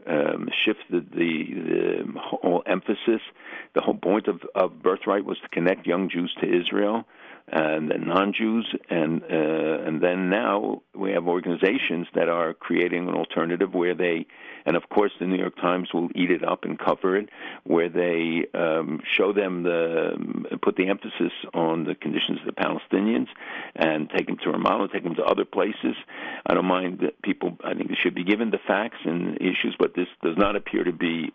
[0.05, 3.21] um, shift the, the the whole emphasis.
[3.73, 7.05] The whole point of of birthright was to connect young Jews to Israel.
[7.49, 13.73] And non-Jews, and uh, and then now we have organizations that are creating an alternative
[13.73, 14.25] where they,
[14.65, 17.29] and of course the New York Times will eat it up and cover it,
[17.63, 23.27] where they um, show them the put the emphasis on the conditions of the Palestinians
[23.75, 25.95] and take them to Ramallah, take them to other places.
[26.45, 27.57] I don't mind that people.
[27.63, 30.83] I think they should be given the facts and issues, but this does not appear
[30.83, 31.31] to be,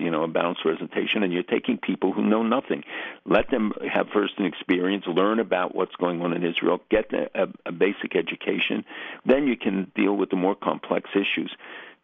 [0.00, 1.22] you know, a balanced presentation.
[1.22, 2.82] And you're taking people who know nothing.
[3.24, 7.42] Let them have first an experience, learn about what's going on in Israel, get a,
[7.42, 8.84] a, a basic education.
[9.24, 11.54] Then you can deal with the more complex issues.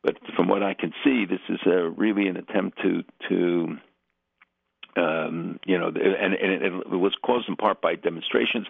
[0.02, 3.78] But from what I can see, this is a, really an attempt to to
[4.96, 8.66] um, you know, and, and it was caused in part by demonstrations,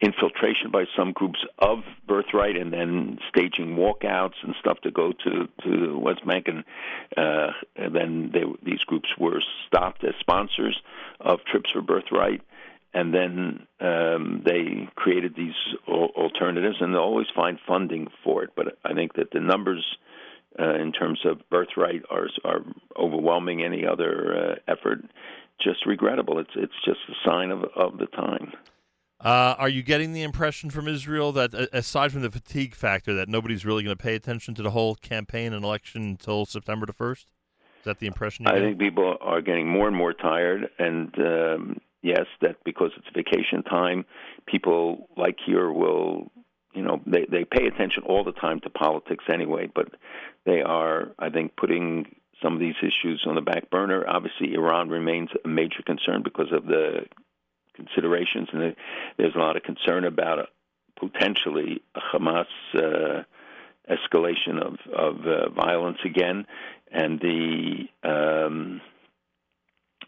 [0.00, 5.48] infiltration by some groups of Birthright, and then staging walkouts and stuff to go to
[5.62, 6.64] to West Bank, and,
[7.16, 10.78] uh, and then they, these groups were stopped as sponsors
[11.20, 12.42] of trips for Birthright.
[12.96, 15.56] And then um, they created these
[15.88, 18.50] alternatives, and they always find funding for it.
[18.54, 19.84] But I think that the numbers
[20.58, 22.60] uh, in terms of birthright are are
[22.96, 25.00] overwhelming any other uh, effort
[25.62, 26.38] just regrettable.
[26.38, 28.52] It's it's just a sign of of the time.
[29.20, 33.26] Uh, are you getting the impression from Israel that, aside from the fatigue factor, that
[33.26, 36.92] nobody's really going to pay attention to the whole campaign and election until September the
[36.92, 37.28] first?
[37.78, 38.46] Is that the impression?
[38.46, 43.06] I think people are getting more and more tired, and um, yes, that because it's
[43.14, 44.04] vacation time,
[44.46, 46.30] people like here will,
[46.74, 49.88] you know, they they pay attention all the time to politics anyway, but
[50.44, 52.14] they are, I think, putting
[52.44, 54.04] some of these issues on the back burner.
[54.06, 57.06] Obviously, Iran remains a major concern because of the
[57.74, 58.76] considerations, and
[59.16, 60.46] there's a lot of concern about a,
[61.00, 63.22] potentially a Hamas uh,
[63.90, 66.46] escalation of of uh, violence again,
[66.92, 68.80] and the um,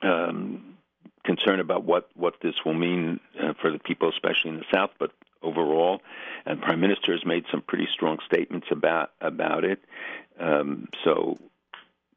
[0.03, 0.77] um,
[1.25, 4.91] concern about what what this will mean uh, for the people, especially in the south,
[4.99, 5.11] but
[5.43, 6.01] overall.
[6.45, 9.81] And Prime Minister has made some pretty strong statements about about it.
[10.39, 11.39] Um, so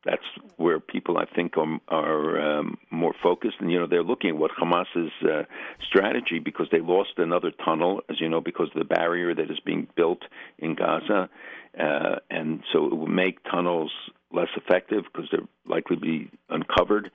[0.06, 0.24] that's
[0.58, 3.58] where people, I think, are, are um, more focused.
[3.60, 5.44] And, you know, they're looking at what Hamas's uh,
[5.88, 9.60] strategy because they lost another tunnel, as you know, because of the barrier that is
[9.60, 10.22] being built
[10.58, 11.30] in Gaza.
[11.78, 13.92] Uh, and so it will make tunnels
[14.32, 17.12] less effective because they're likely to be uncovered.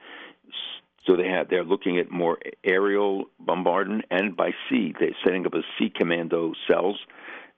[1.07, 4.95] So they have they're looking at more aerial bombardment and by sea.
[4.99, 6.99] They're setting up a sea commando cells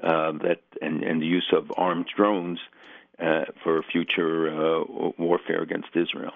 [0.03, 2.59] uh, that and, and the use of armed drones
[3.23, 4.85] uh, for future uh,
[5.19, 6.33] warfare against Israel.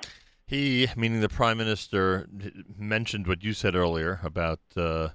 [0.47, 2.29] He, meaning the prime minister,
[2.77, 5.11] mentioned what you said earlier about uh,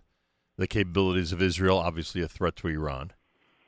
[0.57, 3.11] the capabilities of Israel, obviously a threat to Iran.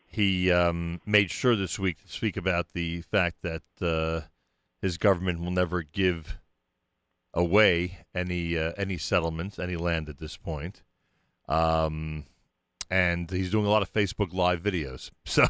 [0.06, 4.28] He um, made sure this week to speak about the fact that uh,
[4.82, 6.38] his government will never give
[7.34, 10.82] away any uh, any settlements, any land at this point.
[11.50, 12.26] Um,
[12.90, 15.12] and he's doing a lot of Facebook Live videos.
[15.26, 15.46] So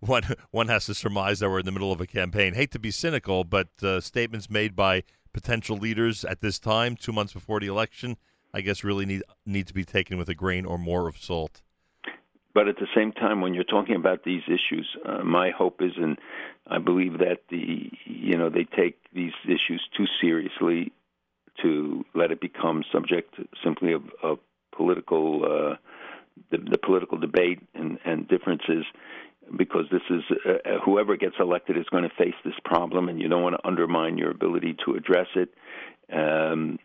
[0.00, 2.54] one one has to surmise that we're in the middle of a campaign.
[2.54, 7.12] Hate to be cynical, but uh, statements made by potential leaders at this time, two
[7.12, 8.16] months before the election,
[8.52, 11.62] I guess really need need to be taken with a grain or more of salt.
[12.54, 15.92] But at the same time, when you're talking about these issues, uh, my hope is,
[15.98, 16.16] and
[16.66, 20.90] I believe that the you know they take these issues too seriously
[21.62, 24.38] to let it become subject simply of, of
[24.74, 25.44] political.
[25.44, 25.76] Uh,
[26.50, 28.84] the, the political debate and, and differences
[29.56, 33.20] because this is uh, uh, whoever gets elected is going to face this problem, and
[33.20, 35.50] you don't want to undermine your ability to address it.
[36.12, 36.78] Um,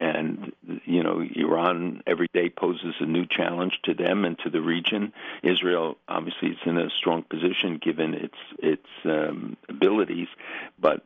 [0.00, 0.52] and
[0.84, 5.12] you know, Iran every day poses a new challenge to them and to the region.
[5.42, 10.28] Israel obviously is in a strong position given its its um, abilities,
[10.78, 11.04] but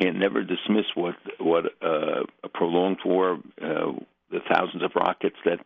[0.00, 3.92] can never dismiss what what uh, a prolonged war, uh,
[4.30, 5.60] the thousands of rockets that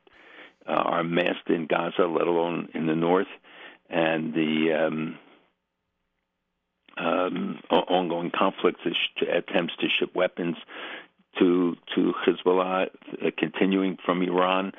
[0.69, 3.29] uh, are massed in Gaza, let alone in the north,
[3.89, 5.19] and the um,
[6.99, 8.81] um, ongoing conflicts,
[9.23, 10.57] attempts to ship weapons
[11.39, 14.73] to to Hezbollah, uh, continuing from Iran.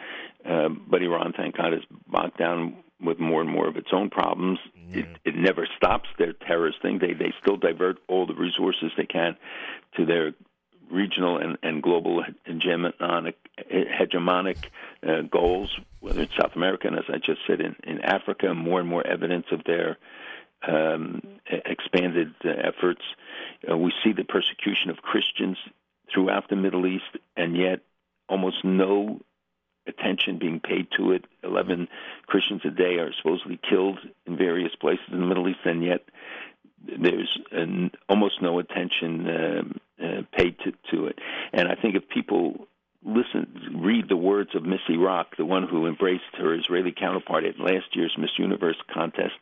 [0.45, 4.09] Uh, but Iran, thank God, is bogged down with more and more of its own
[4.09, 4.59] problems.
[4.99, 6.99] It, it never stops their terrorist thing.
[6.99, 9.37] They they still divert all the resources they can
[9.95, 10.33] to their
[10.91, 13.35] regional and, and global hegemonic,
[13.71, 14.57] hegemonic
[15.07, 18.79] uh, goals, whether it's South America and, as I just said, in, in Africa, more
[18.79, 19.97] and more evidence of their
[20.67, 23.01] um, expanded uh, efforts.
[23.69, 25.57] Uh, we see the persecution of Christians
[26.13, 27.81] throughout the Middle East, and yet
[28.27, 29.19] almost no
[29.87, 31.25] attention being paid to it.
[31.43, 31.87] Eleven
[32.27, 36.01] Christians a day are supposedly killed in various places in the Middle East, and yet
[36.85, 37.37] there's
[38.07, 41.19] almost no attention um, uh, paid to, to it.
[41.53, 42.67] And I think if people
[43.03, 47.59] listen, read the words of Miss Iraq, the one who embraced her Israeli counterpart at
[47.59, 49.35] last year's Miss Universe contest.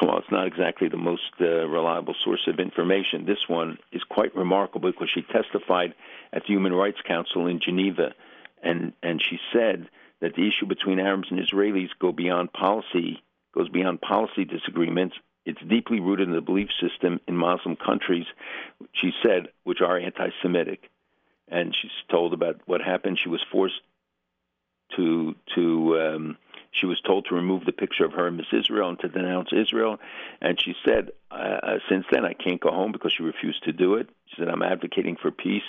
[0.00, 3.26] Well, it's not exactly the most uh, reliable source of information.
[3.26, 5.94] This one is quite remarkable because she testified
[6.32, 8.14] at the Human Rights Council in Geneva,
[8.62, 9.88] and and she said
[10.20, 13.22] that the issue between Arabs and Israelis go beyond policy,
[13.54, 15.16] goes beyond policy disagreements.
[15.46, 18.26] It's deeply rooted in the belief system in Muslim countries,
[18.92, 20.90] she said, which are anti-Semitic
[21.48, 23.18] and she's told about what happened.
[23.22, 23.80] She was forced
[24.96, 26.36] to to um,
[26.72, 29.50] she was told to remove the picture of her and Miss Israel and to denounce
[29.52, 29.98] Israel.
[30.40, 33.94] And she said, uh, since then, I can't go home because she refused to do
[33.94, 34.08] it.
[34.26, 35.62] She said, I'm advocating for peace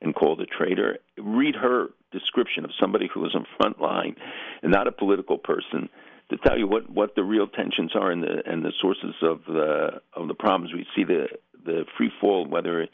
[0.00, 0.98] and called a traitor.
[1.18, 4.14] Read her description of somebody who was on front line
[4.62, 5.88] and not a political person
[6.30, 9.40] to tell you what, what the real tensions are and the and the sources of
[9.46, 10.72] the of the problems.
[10.72, 11.26] We see the
[11.64, 12.86] the free fall, whether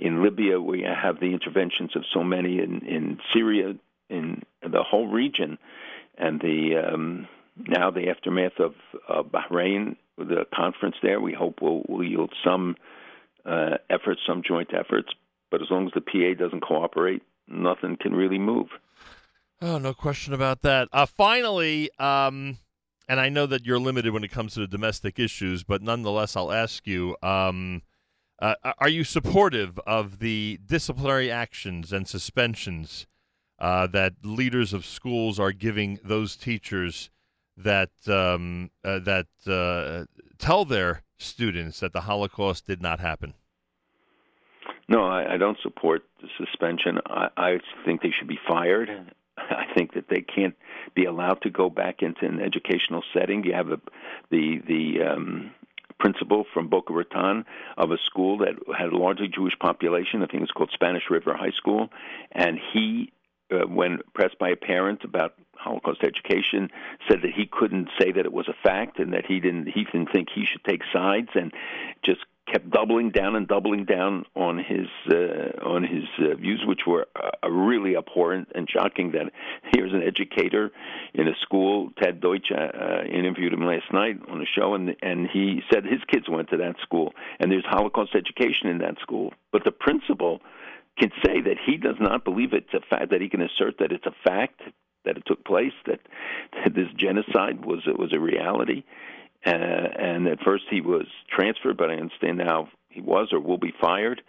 [0.00, 3.74] in Libya, we have the interventions of so many in, in Syria,
[4.10, 5.58] in the whole region,
[6.18, 8.74] and the um, now the aftermath of
[9.30, 11.20] Bahrain, the conference there.
[11.20, 12.76] We hope will, will yield some
[13.46, 15.08] uh, efforts, some joint efforts.
[15.50, 18.66] But as long as the PA doesn't cooperate, nothing can really move.
[19.62, 20.88] Oh, no question about that.
[20.92, 22.58] Uh, finally, um,
[23.08, 26.36] and I know that you're limited when it comes to the domestic issues, but nonetheless,
[26.36, 27.16] I'll ask you.
[27.22, 27.82] Um,
[28.40, 33.06] uh, are you supportive of the disciplinary actions and suspensions
[33.58, 37.10] uh, that leaders of schools are giving those teachers
[37.56, 40.04] that um, uh, that uh,
[40.38, 43.34] tell their students that the Holocaust did not happen?
[44.88, 46.98] No, I, I don't support the suspension.
[47.06, 48.90] I, I think they should be fired.
[49.50, 50.54] I think that they can't
[50.94, 53.44] be allowed to go back into an educational setting.
[53.44, 53.80] You have a,
[54.30, 55.50] the the um,
[55.98, 57.44] principal from Boca Raton
[57.76, 60.22] of a school that had a largely Jewish population.
[60.22, 61.88] I think it's called Spanish River High School,
[62.32, 63.12] and he,
[63.50, 66.70] uh, when pressed by a parent about Holocaust education,
[67.08, 69.84] said that he couldn't say that it was a fact and that he didn't he
[69.84, 71.52] didn't think he should take sides, and
[72.04, 76.80] just kept doubling down and doubling down on his uh, on his uh, views, which
[76.86, 79.12] were uh, really abhorrent and shocking.
[79.12, 79.32] That
[79.72, 80.70] here's an educator
[81.14, 81.90] in a school.
[82.02, 85.84] Ted Deutch uh, uh, interviewed him last night on a show, and and he said
[85.84, 89.32] his kids went to that school, and there's Holocaust education in that school.
[89.52, 90.40] But the principal
[90.98, 93.90] can say that he does not believe it's a fact that he can assert that
[93.90, 94.60] it's a fact
[95.04, 96.00] that it took place that,
[96.52, 98.84] that this genocide was was a reality
[99.46, 103.58] uh, and at first he was transferred, but I understand now he was or will
[103.58, 104.22] be fired.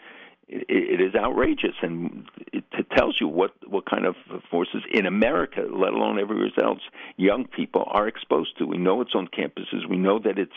[0.48, 2.64] It, it is outrageous, and it,
[2.95, 4.16] tells you what what kind of
[4.50, 6.82] forces in America, let alone everywhere else,
[7.18, 8.66] young people are exposed to.
[8.66, 9.90] We know it's on campuses.
[9.90, 10.56] We know that it's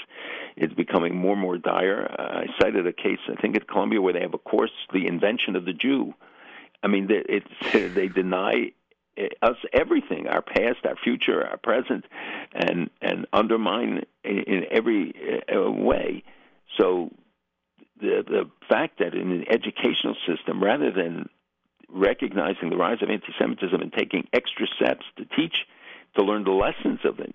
[0.56, 2.14] it's becoming more and more dire.
[2.18, 5.06] Uh, I cited a case, I think, at Columbia, where they have a course, the
[5.06, 6.14] invention of the Jew.
[6.82, 7.46] I mean, it's,
[7.94, 8.72] they deny
[9.42, 12.04] us everything, our past, our future, our present,
[12.52, 16.22] and and undermine in, every uh, way.
[16.78, 17.10] So
[18.00, 21.28] the the fact that in an educational system, rather than
[21.88, 25.66] recognizing the rise of anti-Semitism and taking extra steps to teach,
[26.16, 27.34] to learn the lessons of it,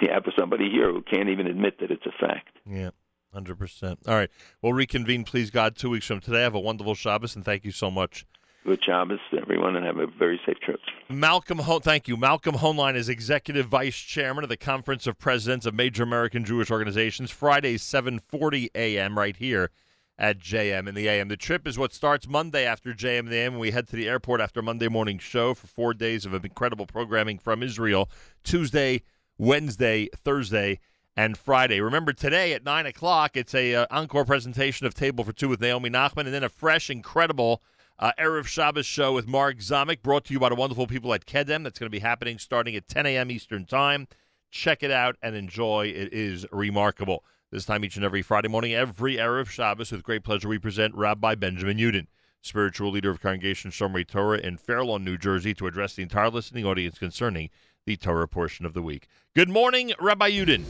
[0.00, 2.48] you have somebody here who can't even admit that it's a fact.
[2.66, 2.90] Yeah.
[3.32, 4.00] Hundred percent.
[4.06, 4.28] All right,
[4.60, 6.42] we'll reconvene, please God, two weeks from today.
[6.42, 8.26] Have a wonderful Shabbos, and thank you so much
[8.64, 10.80] good Shabbos to everyone and have a very safe trip.
[11.08, 12.16] Malcolm, Ho- thank you.
[12.16, 16.70] Malcolm Hoenlein is executive vice chairman of the Conference of Presidents of Major American Jewish
[16.70, 17.30] Organizations.
[17.30, 19.18] Friday, 7:40 a.m.
[19.18, 19.70] right here
[20.18, 21.28] at JM in the AM.
[21.28, 23.58] The trip is what starts Monday after JM in the AM.
[23.58, 27.38] We head to the airport after Monday morning show for four days of incredible programming
[27.38, 28.08] from Israel.
[28.44, 29.02] Tuesday,
[29.38, 30.78] Wednesday, Thursday.
[31.14, 31.82] And Friday.
[31.82, 35.60] Remember today at nine o'clock, it's a uh, encore presentation of Table for Two with
[35.60, 37.60] Naomi Nachman, and then a fresh, incredible
[38.02, 41.24] uh, Erev Shabbos show with Mark Zamek, brought to you by the wonderful people at
[41.24, 41.62] Kedem.
[41.62, 43.30] That's going to be happening starting at 10 a.m.
[43.30, 44.08] Eastern Time.
[44.50, 45.86] Check it out and enjoy.
[45.86, 47.24] It is remarkable.
[47.52, 50.96] This time each and every Friday morning, every Erev Shabbos, with great pleasure, we present
[50.96, 52.08] Rabbi Benjamin Yudin,
[52.40, 56.28] spiritual leader of Congregation Shomrei Torah in Fair Lawn, New Jersey, to address the entire
[56.28, 57.50] listening audience concerning
[57.86, 59.06] the Torah portion of the week.
[59.36, 60.64] Good morning, Rabbi Yudin.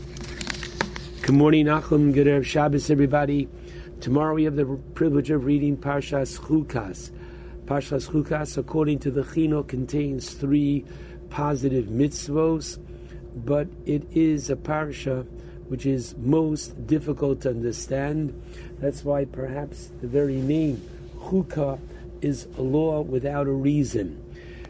[1.23, 2.13] Good morning, Nachum.
[2.13, 3.49] Good Erev Shabbos, everybody.
[4.03, 7.11] Tomorrow we have the privilege of reading Parshas Chukas.
[7.73, 10.85] Parshas Chukas, according to the Chinuch, contains three
[11.31, 12.79] positive mitzvos,
[13.35, 15.27] but it is a parsha
[15.69, 18.39] which is most difficult to understand.
[18.79, 20.87] That's why perhaps the very name
[21.19, 21.81] Chukah
[22.21, 24.23] is a law without a reason.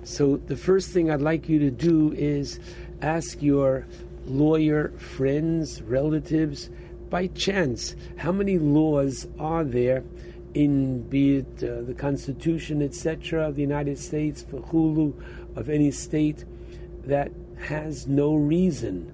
[0.04, 2.60] So the first thing I'd like you to do is
[3.00, 3.84] ask your
[4.26, 6.70] lawyer friends, relatives,
[7.10, 10.04] by chance, how many laws are there
[10.54, 15.14] in be it uh, the Constitution, etc., of the United States, for Hulu,
[15.56, 16.44] of any state
[17.04, 19.12] that has no reason.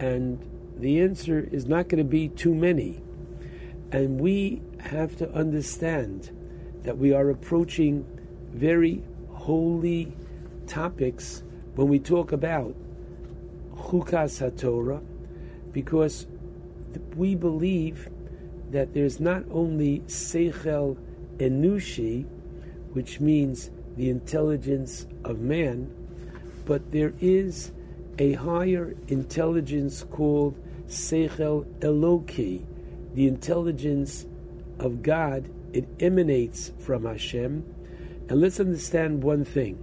[0.00, 0.38] And
[0.76, 3.00] the answer is not going to be too many.
[3.92, 6.30] And we have to understand
[6.82, 8.04] that we are approaching
[8.52, 10.12] very holy
[10.66, 11.42] topics
[11.74, 12.74] when we talk about
[13.74, 15.02] Chukas HaTorah,
[15.72, 16.26] because
[17.14, 18.08] we believe
[18.70, 20.96] that there's not only Seichel
[21.38, 22.26] Enushi,
[22.92, 25.92] which means the intelligence of man,
[26.64, 27.72] but there is
[28.18, 32.64] a higher intelligence called Seichel Eloki,
[33.14, 34.26] the intelligence
[34.78, 35.48] of God.
[35.72, 37.64] It emanates from Hashem.
[38.28, 39.78] And let's understand one thing.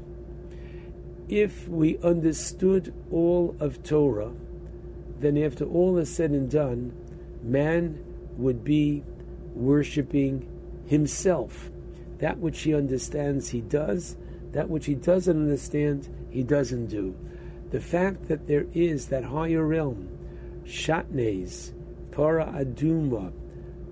[1.29, 4.31] If we understood all of Torah,
[5.19, 6.93] then after all is said and done,
[7.41, 8.03] man
[8.37, 9.03] would be
[9.53, 10.47] worshiping
[10.85, 11.69] himself.
[12.19, 14.15] That which he understands, he does.
[14.51, 17.15] That which he doesn't understand, he doesn't do.
[17.71, 20.09] The fact that there is that higher realm,
[20.63, 21.73] Shatnez,
[22.11, 23.33] Para Aduma,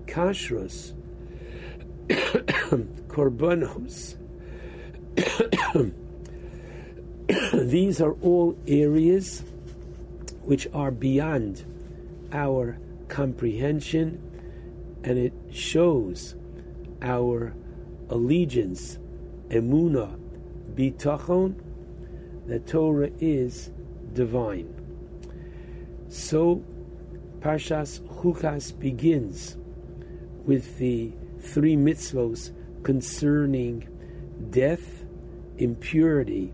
[0.06, 0.94] Kashrus,
[2.08, 4.16] Korbanos,
[7.68, 9.42] these are all areas
[10.42, 11.64] which are beyond
[12.32, 14.31] our comprehension
[15.04, 16.34] and it shows
[17.00, 17.54] our
[18.08, 18.98] allegiance,
[19.48, 20.18] emuna,
[20.74, 21.54] bitachon,
[22.46, 23.70] that Torah is
[24.12, 24.72] divine.
[26.08, 26.64] So,
[27.40, 29.56] Parshas Chukas begins
[30.44, 33.88] with the three mitzvos concerning
[34.50, 35.04] death,
[35.58, 36.52] impurity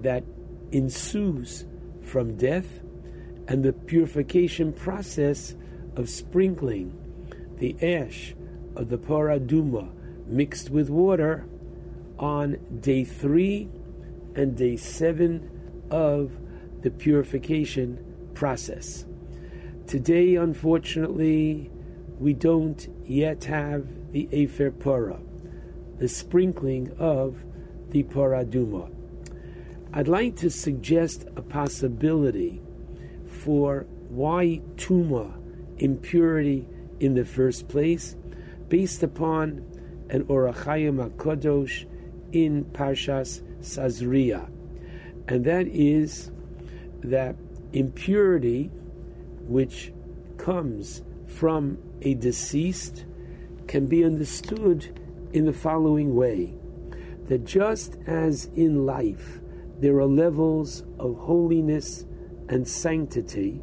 [0.00, 0.24] that
[0.72, 1.64] ensues
[2.02, 2.80] from death,
[3.48, 5.54] and the purification process
[5.96, 6.98] of sprinkling
[7.58, 8.34] the ash
[8.76, 9.90] of the para aduma
[10.26, 11.46] mixed with water
[12.18, 13.68] on day three
[14.34, 15.50] and day seven
[15.90, 16.32] of
[16.82, 17.98] the purification
[18.34, 19.04] process.
[19.86, 21.70] Today, unfortunately,
[22.18, 25.20] we don't yet have the Efer Para,
[25.98, 27.44] the sprinkling of
[27.90, 28.90] the Para Aduma.
[29.92, 32.60] I'd like to suggest a possibility
[33.26, 35.34] for why Tuma,
[35.78, 36.66] impurity,
[37.00, 38.16] in the first place,
[38.68, 39.64] based upon
[40.10, 41.86] an Ohr HaChaim HaKadosh
[42.32, 44.50] in Parshas Tazria.
[45.28, 46.30] And that is
[47.02, 47.36] that
[47.72, 48.70] impurity,
[49.46, 49.92] which
[50.36, 53.04] comes from a deceased,
[53.66, 55.00] can be understood
[55.32, 56.54] in the following way
[57.28, 59.40] that just as in life
[59.80, 62.04] there are levels of holiness
[62.48, 63.60] and sanctity,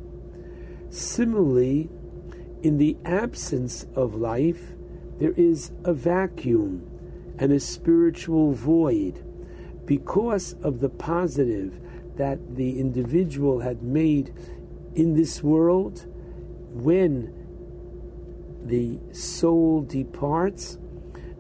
[0.90, 1.90] similarly,
[2.64, 4.74] in the absence of life,
[5.20, 6.88] there is a vacuum
[7.38, 9.24] and a spiritual void
[9.86, 11.80] because of the positive
[12.16, 14.34] that the individual had made
[14.96, 16.06] in this world.
[16.74, 17.34] When
[18.64, 20.78] the soul departs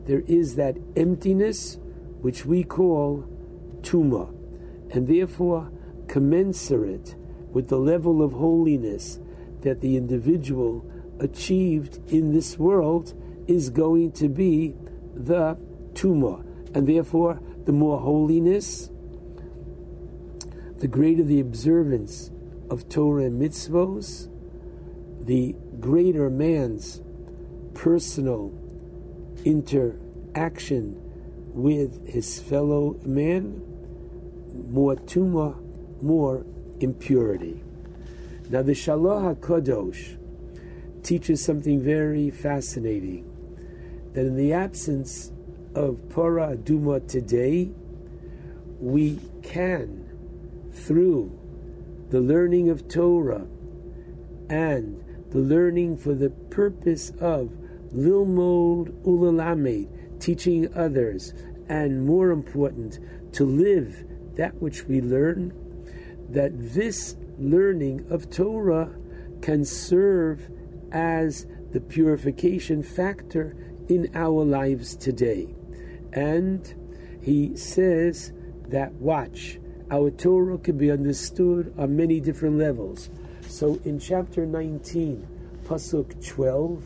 [0.05, 1.77] there is that emptiness
[2.21, 3.27] which we call
[3.81, 4.29] tuma
[4.91, 5.71] and therefore
[6.07, 7.15] commensurate
[7.51, 9.19] with the level of holiness
[9.61, 10.83] that the individual
[11.21, 13.13] achieved in this world
[13.47, 14.75] is going to be
[15.13, 15.57] the
[15.93, 16.43] tumah,
[16.75, 18.89] and therefore the more holiness,
[20.77, 22.31] the greater the observance
[22.69, 24.27] of Torah and mitzvos,
[25.25, 27.01] the greater man's
[27.73, 28.51] personal
[29.45, 30.97] interaction
[31.53, 33.61] with his fellow man,
[34.69, 35.55] more tumah,
[36.01, 36.45] more
[36.79, 37.63] impurity.
[38.49, 40.17] Now the Shalah HaKadosh,
[41.03, 43.27] teaches something very fascinating
[44.13, 45.31] that in the absence
[45.75, 47.71] of Para Aduma today,
[48.79, 50.09] we can,
[50.71, 51.37] through
[52.09, 53.47] the learning of Torah
[54.49, 57.51] and the learning for the purpose of
[57.93, 61.33] Lilmod Ulalamed, teaching others,
[61.69, 62.99] and more important,
[63.33, 64.03] to live
[64.35, 65.53] that which we learn,
[66.29, 68.93] that this learning of Torah
[69.41, 70.49] can serve
[70.91, 73.55] as the purification factor
[73.87, 75.53] in our lives today.
[76.13, 76.73] And
[77.21, 78.33] he says
[78.67, 83.09] that, watch, our Torah can be understood on many different levels.
[83.47, 85.27] So in chapter 19,
[85.65, 86.83] Pasuk 12,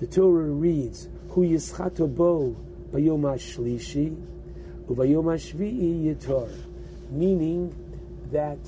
[0.00, 2.56] the Torah reads, Hu yischato bo
[2.90, 4.20] bayom shlishi
[4.88, 6.50] uvayom shvi'i yitor,
[7.10, 7.74] meaning
[8.32, 8.58] that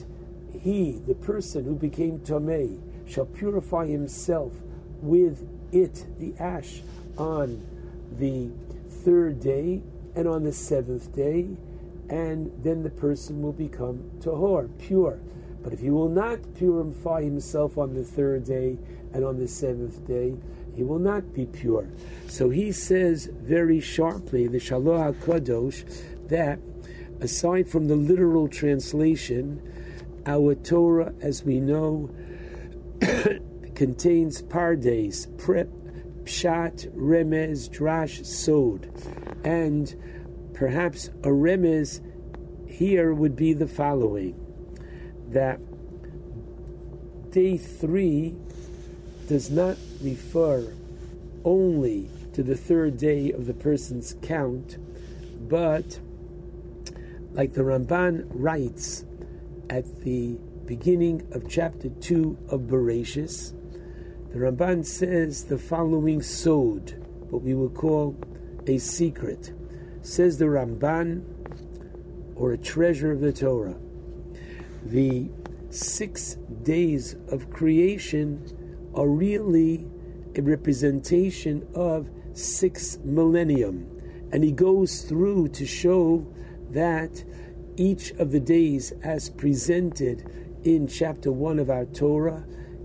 [0.61, 4.53] he, the person who became Tomei, shall purify himself
[5.05, 6.83] with it, the ash,
[7.17, 7.65] on
[8.19, 8.51] the
[8.89, 9.83] third day
[10.17, 11.49] and on the seventh day,
[12.09, 15.21] and then the person will become tahor, pure.
[15.63, 18.79] But if he will not purify himself on the third day
[19.13, 20.35] and on the seventh day,
[20.75, 21.89] he will not be pure.
[22.29, 26.59] So he says very sharply, the Shalah HaKadosh, that
[27.21, 29.63] aside from the literal translation,
[30.27, 32.11] our Torah, as we know,
[33.75, 35.69] contains pardes, prep,
[36.25, 38.91] pshat, remez, drash, sod.
[39.45, 39.95] And
[40.55, 42.01] perhaps a remez
[42.69, 44.41] here would be the following
[45.29, 45.61] that
[47.31, 48.37] day three
[49.29, 50.73] does not refer
[51.45, 54.79] only to the third day of the person's count,
[55.49, 55.99] but
[57.33, 59.05] like the Ramban writes
[59.69, 63.53] at the beginning of chapter 2 of Bereshis,
[64.35, 66.95] the Ramban says the following sod,
[67.31, 68.17] what we will call
[68.67, 69.53] a secret.
[70.03, 71.23] Says the Ramban,
[72.35, 73.77] or a treasure of the Torah.
[74.87, 75.31] The
[75.71, 79.87] six days of creation are really
[80.35, 83.87] a representation of six millennium.
[84.33, 86.27] And he goes through to show
[86.71, 87.23] that
[87.77, 90.29] each of the days, as presented
[90.65, 92.45] in chapter 1 of our Torah,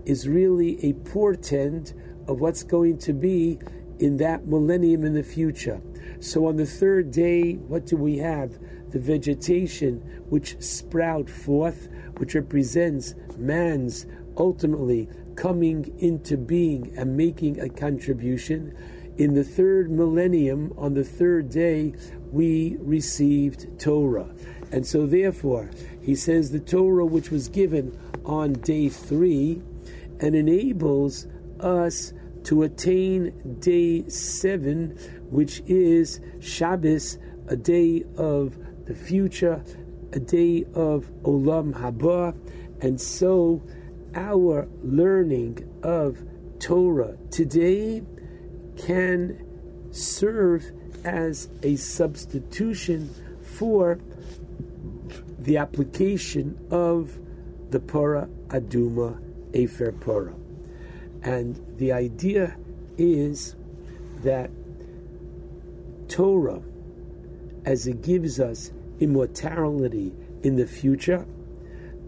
[0.09, 1.93] is really a portent
[2.27, 3.59] of what's going to be
[3.99, 5.79] in that millennium in the future.
[6.19, 8.57] So on the third day, what do we have?
[8.89, 9.97] The vegetation
[10.29, 18.75] which sprout forth, which represents man's ultimately coming into being and making a contribution.
[19.17, 21.93] In the third millennium, on the third day,
[22.31, 24.33] we received Torah.
[24.71, 25.69] And so, therefore,
[26.01, 29.61] he says the Torah which was given on day three
[30.19, 31.27] and enables
[31.59, 34.97] us to attain day seven,
[35.29, 37.17] which is Shabbos,
[37.47, 39.63] a day of the future,
[40.13, 42.35] a day of Olam Haba.
[42.81, 43.61] And so,
[44.15, 46.23] our learning of
[46.59, 48.03] Torah today
[48.77, 49.45] can
[49.91, 50.71] serve
[51.03, 53.99] as a substitution for
[55.39, 57.19] the application of
[57.69, 60.33] the Pora Aduma Efer Pora.
[61.23, 62.55] And the idea
[62.97, 63.55] is
[64.23, 64.49] that
[66.07, 66.61] Torah,
[67.65, 70.13] as it gives us immortality
[70.43, 71.25] in the future,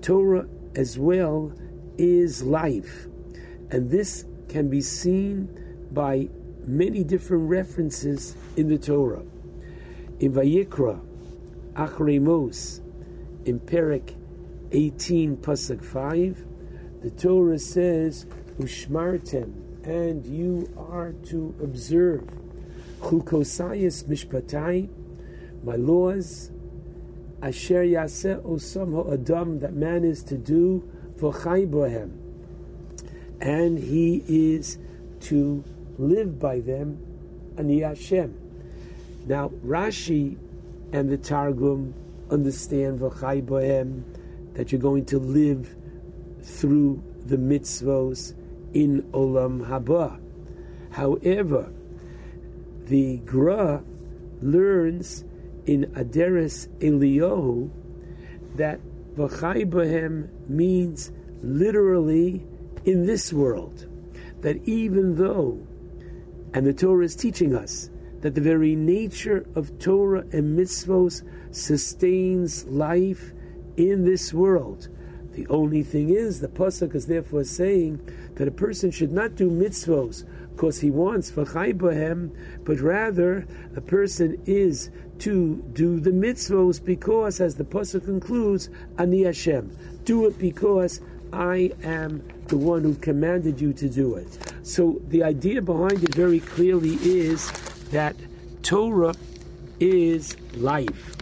[0.01, 1.53] Torah as well
[1.97, 3.07] is life.
[3.69, 5.49] And this can be seen
[5.91, 6.27] by
[6.65, 9.23] many different references in the Torah.
[10.19, 10.99] In Vayikra,
[11.73, 12.81] Acharei Mos,
[13.45, 14.15] in Perek
[14.71, 16.45] 18, Pasuk 5,
[17.01, 18.25] the Torah says,
[18.59, 22.23] Ushmartem, and you are to observe
[23.01, 24.87] Chukosayas Mishpatai,
[25.63, 26.51] my laws,
[27.41, 32.11] Asher Yaseh Osam Adam, that man is to do v'chai bohem,
[33.39, 34.77] and he is
[35.21, 35.63] to
[35.97, 36.99] live by them,
[37.57, 38.37] ani Hashem.
[39.25, 40.37] Now Rashi
[40.93, 41.95] and the Targum
[42.29, 44.03] understand v'chai bohem
[44.53, 45.75] that you're going to live
[46.41, 48.33] through the mitzvos
[48.73, 50.19] in olam haba.
[50.91, 51.71] However,
[52.85, 53.83] the Gra
[54.41, 55.23] learns
[55.65, 57.69] in Aderes Eliyahu
[58.55, 58.79] that
[59.15, 61.11] V'chai means
[61.41, 62.45] literally
[62.85, 63.87] in this world.
[64.41, 65.65] That even though,
[66.53, 67.89] and the Torah is teaching us,
[68.21, 73.33] that the very nature of Torah and mitzvos sustains life
[73.77, 74.89] in this world.
[75.33, 78.01] The only thing is, the pasuk is therefore saying
[78.35, 82.31] that a person should not do mitzvos because he wants v'chai bohem,
[82.65, 89.23] but rather a person is to do the mitzvos because, as the pasuk concludes, ani
[89.23, 90.99] Hashem, do it because
[91.31, 94.37] I am the one who commanded you to do it.
[94.63, 97.49] So the idea behind it very clearly is
[97.91, 98.15] that
[98.63, 99.15] Torah
[99.79, 101.15] is life,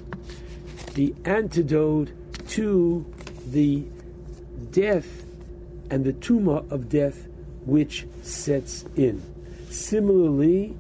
[0.96, 2.12] the antidote
[2.50, 3.06] to
[3.52, 3.86] the
[4.72, 5.26] death
[5.90, 7.28] and the tumor of death
[7.66, 9.22] which sets in.
[9.70, 10.76] Similarly,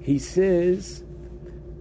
[0.00, 1.04] he says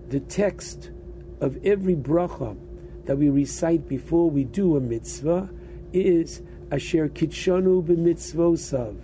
[0.10, 0.92] the text
[1.40, 2.58] of every bracha
[3.06, 5.50] that we recite before we do a mitzvah
[5.94, 8.96] is Asher Kidshanu b'mitzvosav.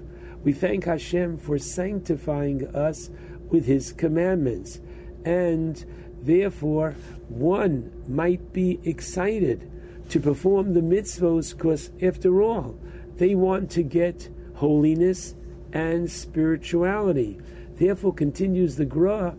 [0.44, 3.10] We thank Hashem for sanctifying us
[3.50, 4.80] with His commandments,
[5.26, 5.84] and
[6.22, 6.96] therefore
[7.28, 9.70] one might be excited
[10.10, 12.78] to perform the mitzvos because, after all,
[13.16, 15.36] they want to get holiness
[15.74, 17.40] and spirituality.
[17.76, 19.36] Therefore, continues the Gra,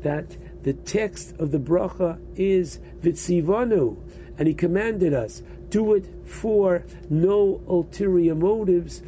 [0.00, 3.96] that the text of the bracha is Vitzivanu,
[4.38, 9.02] and he commanded us, do it for no ulterior motives,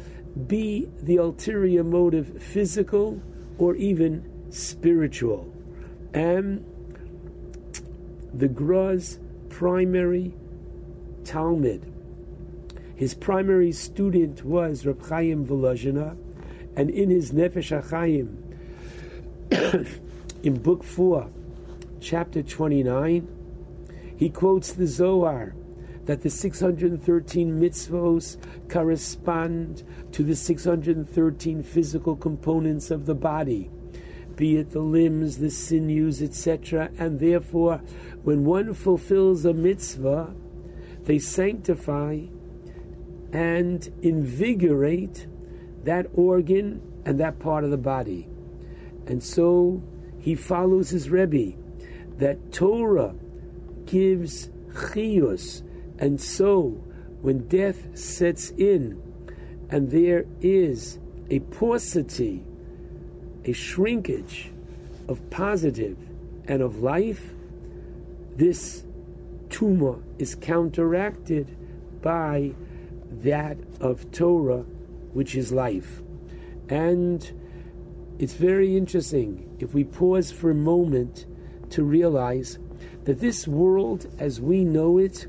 [0.47, 3.21] be the ulterior motive physical
[3.57, 5.51] or even spiritual.
[6.13, 6.63] And
[8.33, 9.19] the Gra's
[9.49, 10.33] primary
[11.27, 11.83] Talmid,
[12.95, 16.17] his primary student was Reb Chaim Volozhina,
[16.75, 18.37] and in his Nefesh HaChaim,
[20.43, 21.29] in Book 4,
[21.99, 23.27] chapter 29,
[24.15, 25.53] he quotes the Zohar
[26.05, 28.37] that the 613 mitzvos
[28.69, 29.83] correspond
[30.13, 33.69] to the 613 physical components of the body,
[34.37, 36.89] be it the limbs, the sinews, etc.
[36.97, 37.81] And therefore,
[38.23, 40.33] when one fulfills a mitzvah,
[41.07, 42.19] they sanctify
[43.31, 45.25] and invigorate
[45.85, 48.27] that organ and that part of the body.
[49.05, 49.81] And so
[50.19, 51.57] he follows his Rebbe
[52.17, 53.15] that Torah
[53.85, 55.61] gives chiyus,
[55.97, 56.71] and so
[57.21, 59.01] when death sets in
[59.69, 62.43] and there is a paucity,
[63.45, 64.51] a shrinkage
[65.07, 65.97] of positive
[66.49, 67.31] and of life,
[68.35, 68.83] this
[69.49, 71.55] tumor is counteracted
[72.01, 72.53] by
[73.23, 74.63] that of Torah,
[75.13, 76.01] which is life.
[76.69, 77.29] And
[78.19, 81.25] it's very interesting if we pause for a moment
[81.71, 82.59] to realize
[83.03, 85.27] that this world as we know it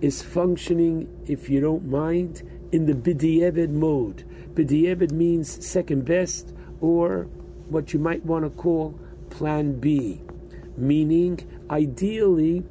[0.00, 2.42] is functioning, if you don't mind,
[2.72, 4.24] in the bidiyeved mode.
[4.54, 7.24] Bidiyeved means second best, or
[7.68, 8.98] what you might want to call
[9.30, 10.20] plan B,
[10.76, 12.64] meaning ideally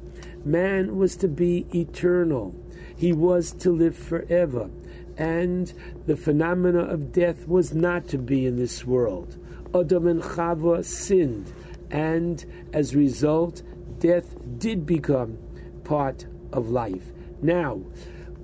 [0.46, 2.54] man was to be eternal.
[2.96, 4.70] He was to live forever.
[5.18, 5.72] And
[6.06, 9.36] the phenomena of death was not to be in this world.
[9.74, 11.52] Adam and Chava sinned,
[11.90, 13.62] and as a result,
[13.98, 15.38] death did become
[15.84, 17.12] part of life.
[17.42, 17.80] Now,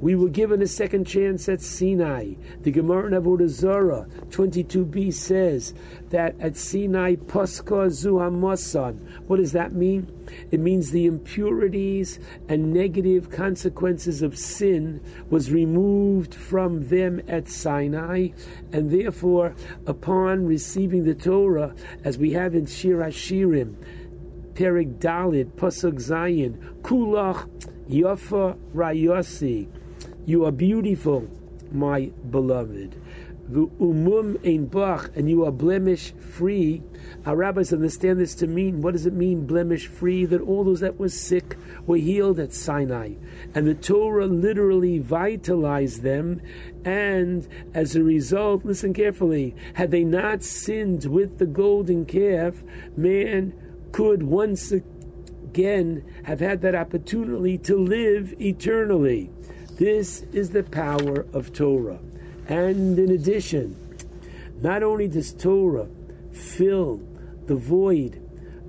[0.02, 2.34] we were given a second chance at Sinai.
[2.62, 5.74] The Gemara in Avodah Zarah 22b says
[6.10, 8.98] that at Sinai, Paska zu hamasan.
[9.28, 10.10] What does that mean?
[10.50, 15.00] It means the impurities and negative consequences of sin
[15.30, 18.30] was removed from them at Sinai,
[18.72, 19.54] and therefore,
[19.86, 23.76] upon receiving the Torah, as we have in Shir Hashirim,
[24.54, 27.48] Perek Daled, Pasuk Zayin, Kulach
[27.88, 29.68] Yafa Rayosi.
[30.24, 31.28] You are beautiful,
[31.72, 32.94] my beloved.
[33.48, 36.80] The Umum ein bach, and you are blemish free.
[37.26, 40.24] Our rabbis understand this to mean what does it mean, blemish free?
[40.24, 43.14] That all those that were sick were healed at Sinai.
[43.52, 46.40] And the Torah literally vitalized them.
[46.84, 52.62] And as a result, listen carefully, had they not sinned with the golden calf,
[52.96, 53.54] man
[53.90, 54.72] could once
[55.52, 59.30] again have had that opportunity to live eternally.
[59.76, 61.98] This is the power of Torah.
[62.48, 63.76] And in addition,
[64.60, 65.88] not only does Torah
[66.32, 67.00] fill
[67.46, 68.20] the void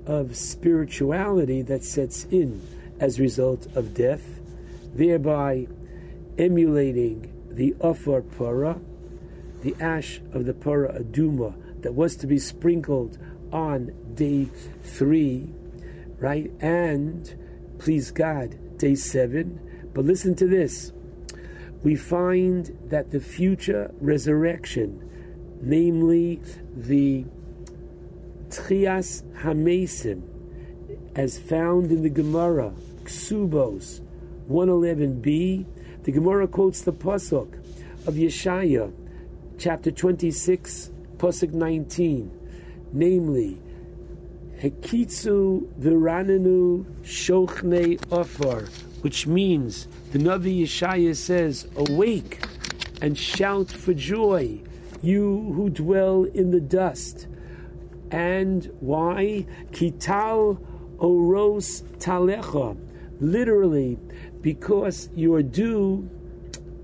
[0.06, 2.60] of spirituality that sets in
[3.00, 4.22] as a result of death,
[4.94, 5.66] thereby
[6.38, 8.78] emulating the Afar Para,
[9.62, 13.18] the ash of the Para Aduma that was to be sprinkled
[13.52, 14.48] on day
[14.82, 15.48] three,
[16.18, 16.50] right?
[16.60, 17.32] And
[17.78, 19.60] please God, day seven.
[19.94, 20.92] But listen to this.
[21.82, 25.08] We find that the future resurrection,
[25.60, 26.40] namely
[26.76, 27.24] the
[28.48, 30.22] Tchias Hamesim,
[31.14, 32.72] as found in the Gemara,
[33.04, 34.00] Ksubos
[34.50, 35.64] 111b,
[36.02, 37.54] the Gemara quotes the Pasuk
[38.06, 38.92] of Yeshaya,
[39.58, 42.30] chapter 26, Pasuk 19,
[42.92, 43.58] namely,
[44.60, 48.68] Hekitsu viranenu shochne ofar,
[49.04, 52.42] which means the Navi Yeshaya says, Awake
[53.02, 54.58] and shout for joy,
[55.02, 57.26] you who dwell in the dust.
[58.10, 59.44] And why?
[59.72, 60.58] Kital
[60.96, 62.78] oros talecha.
[63.20, 63.98] Literally,
[64.40, 66.08] because your dew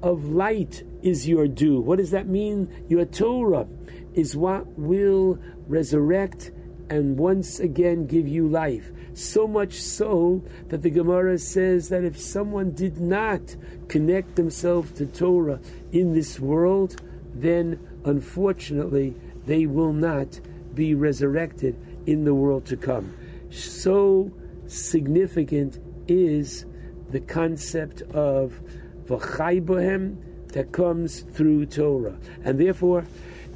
[0.02, 1.80] of light is your dew.
[1.80, 2.68] What does that mean?
[2.90, 3.66] Your Torah
[4.12, 6.50] is what will resurrect
[6.90, 8.90] and once again give you life.
[9.14, 13.56] So much so that the Gemara says that if someone did not
[13.88, 15.60] connect themselves to Torah
[15.92, 17.02] in this world,
[17.34, 19.14] then unfortunately
[19.46, 20.40] they will not
[20.74, 23.14] be resurrected in the world to come.
[23.50, 24.30] So
[24.66, 26.66] significant is
[27.10, 28.60] the concept of
[29.06, 30.16] v'chai
[30.52, 32.16] that comes through Torah.
[32.44, 33.04] And therefore,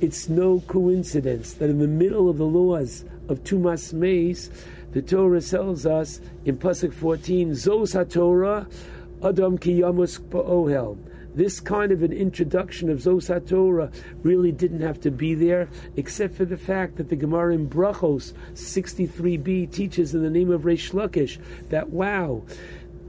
[0.00, 4.50] it's no coincidence that in the middle of the laws of Tumas Meis,
[4.94, 8.70] the Torah tells us in Pasuk 14, Zos HaTorah,
[9.24, 10.97] Adam Ki Yamus Ba'ohel.
[11.34, 13.92] This kind of an introduction of Zos HaTorah
[14.23, 18.34] really didn't have to be there, except for the fact that the Gemara in Brachos
[18.52, 21.39] 63b teaches in the name of Reish Lakish
[21.70, 22.44] that, wow,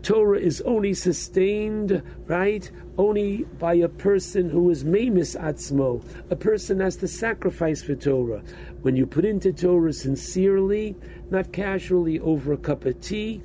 [0.06, 6.06] Torah is only sustained, right, only by a person who is memis atzmo.
[6.30, 8.44] A person has to sacrifice for Torah.
[8.84, 10.96] When you put into Torah sincerely,
[11.32, 13.42] not casually over a cup of tea,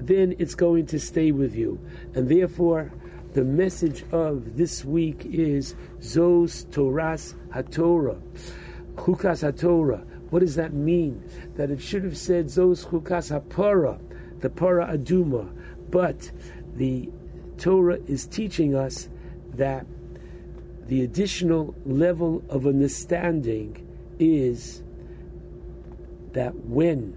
[0.00, 1.78] then it's going to stay with you.
[2.16, 2.92] And therefore,
[3.34, 8.20] the message of this week is Zos Toras HaTorah.
[8.96, 10.04] Chukas HaTorah.
[10.30, 11.22] What does that mean?
[11.54, 14.00] That it should have said Zos Chukas HaPara,
[14.40, 15.52] the Para Aduma.
[15.94, 16.32] But
[16.74, 17.08] the
[17.56, 19.08] Torah is teaching us
[19.54, 19.86] that
[20.88, 23.86] the additional level of understanding
[24.18, 24.82] is
[26.32, 27.16] that when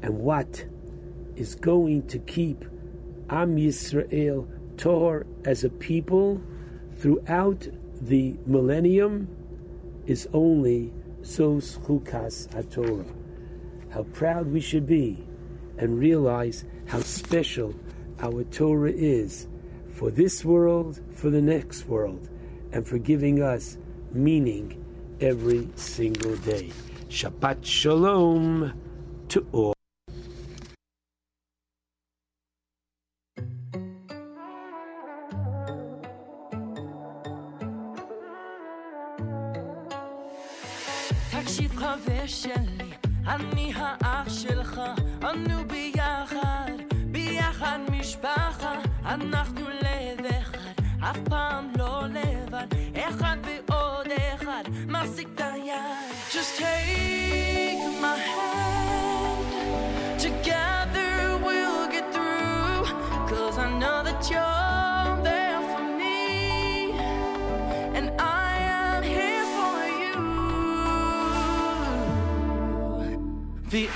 [0.00, 0.64] and what
[1.36, 2.64] is going to keep
[3.28, 6.40] Am Yisrael Tor as a people
[6.96, 7.68] throughout
[8.00, 9.28] the millennium
[10.06, 13.04] is only Zos Chukas HaTorah.
[13.90, 15.26] How proud we should be
[15.78, 17.74] and realize how special
[18.20, 19.46] our Torah is
[19.94, 22.28] for this world, for the next world,
[22.72, 23.76] and for giving us
[24.12, 24.84] meaning
[25.20, 26.70] every single day.
[27.08, 28.72] Shabbat Shalom
[29.28, 29.81] to all.
[73.72, 73.88] The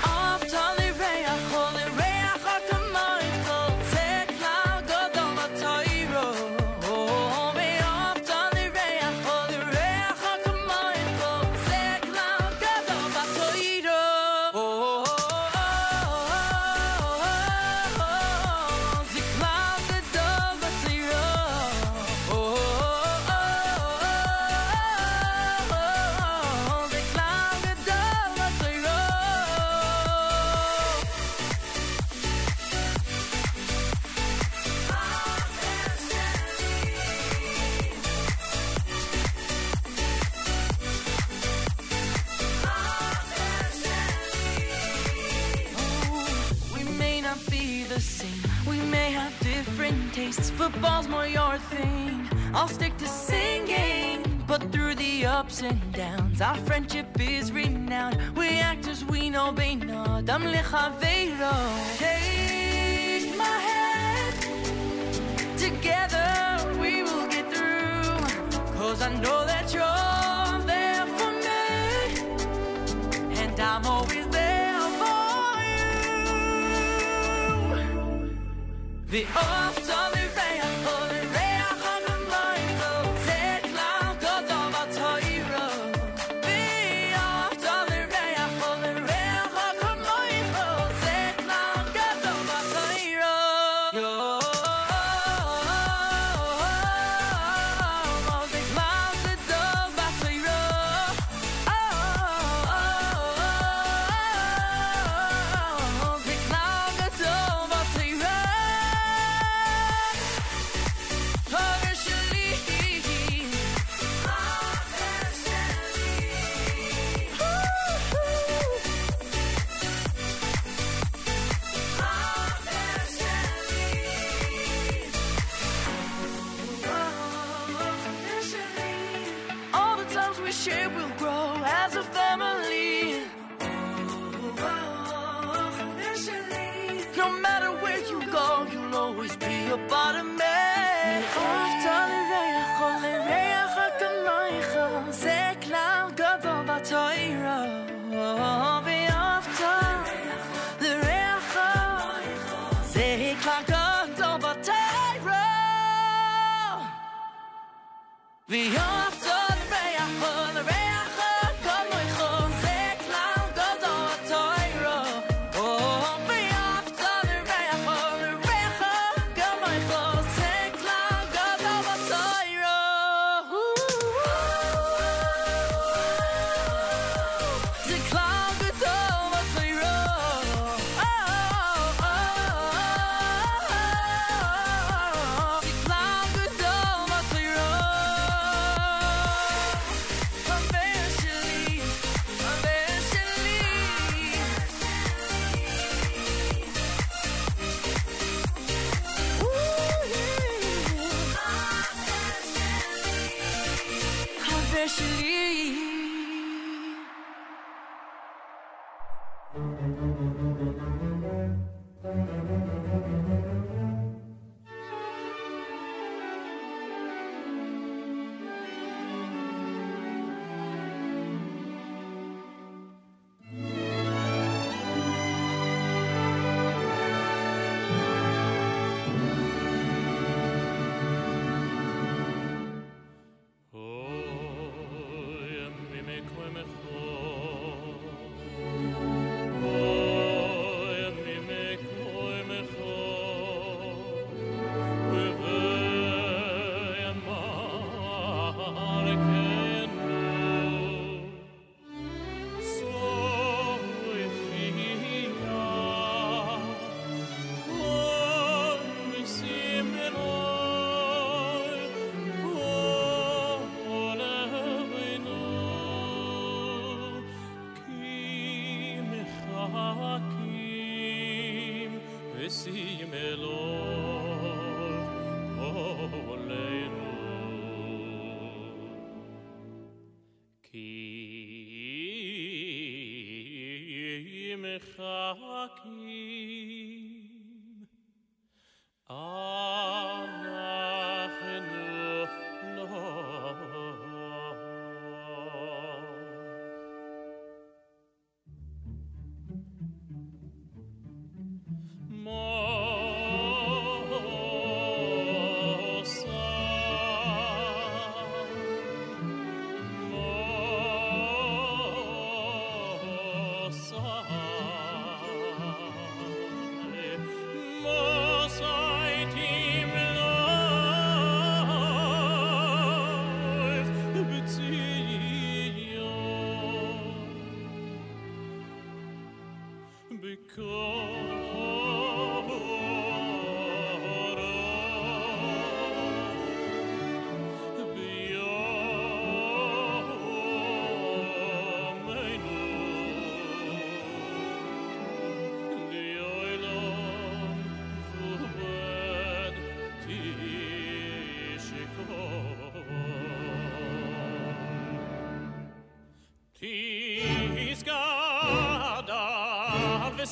[52.67, 58.19] I'll stick to singing, but through the ups and downs, our friendship is renowned.
[58.35, 61.55] We act as we know Bein Adam Lechaveiro.
[61.97, 64.35] Take my hand,
[65.57, 68.03] together we will get through.
[68.75, 71.69] Cause I know that you're there for me,
[73.43, 75.63] and I'm always there for
[77.77, 78.35] you.
[79.07, 79.86] The oft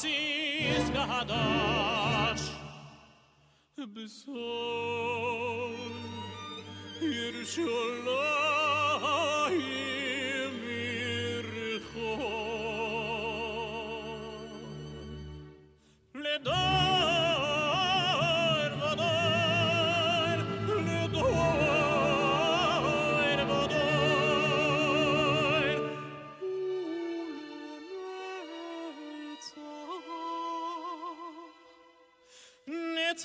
[0.01, 1.39] Tiskada,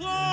[0.01, 0.30] soul.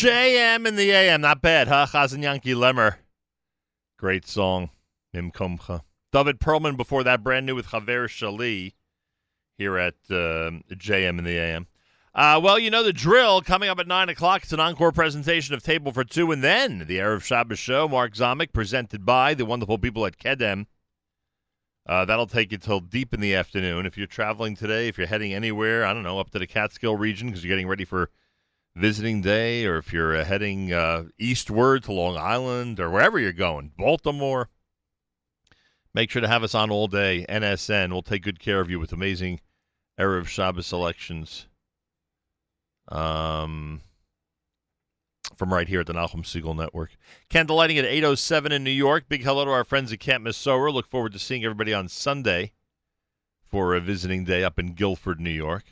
[0.00, 1.20] JM in the AM.
[1.20, 1.84] Not bad, huh?
[1.86, 2.96] Chazan Yanky Lemmer.
[3.98, 4.70] Great song.
[5.12, 5.82] Mim Kumcha.
[6.10, 8.72] David Perlman before that, brand new with Javier Shali
[9.58, 11.66] here at um JM in the AM.
[12.14, 13.42] Uh, well, you know the drill.
[13.42, 16.78] Coming up at 9 o'clock, it's an encore presentation of Table for Two, and then
[16.78, 17.86] the Erev Shabbos show.
[17.86, 20.64] Mark Zomick, presented by the wonderful people at Kedem.
[21.86, 23.84] Uh, that'll take you till deep in the afternoon.
[23.84, 26.96] If you're traveling today, if you're heading anywhere, I don't know, up to the Catskill
[26.96, 28.08] region because you're getting ready for
[28.74, 33.32] visiting day, or if you're uh, heading uh, eastward to Long Island or wherever you're
[33.32, 34.48] going, Baltimore,
[35.94, 37.26] make sure to have us on all day.
[37.28, 39.40] NSN, we'll take good care of you with amazing
[39.98, 41.46] Erev Shabbos selections.
[42.88, 43.82] Um,
[45.36, 46.96] from right here at the Nachum Segal Network.
[47.30, 49.04] Candle lighting at 8.07 in New York.
[49.08, 50.72] Big hello to our friends at Camp Mesorah.
[50.72, 52.52] Look forward to seeing everybody on Sunday
[53.48, 55.64] for a visiting day up in Guilford, New York.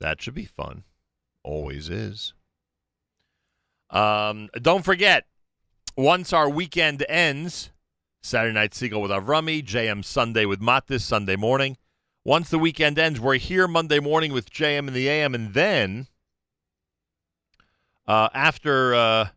[0.00, 0.84] That should be fun.
[1.46, 2.34] Always is.
[3.88, 5.26] Um, don't forget,
[5.96, 7.70] once our weekend ends,
[8.20, 11.76] Saturday night Segal with Avrami, JM Sunday with Matis Sunday morning.
[12.24, 16.08] Once the weekend ends, we're here Monday morning with JM in the AM, and then
[18.08, 19.28] uh, after uh,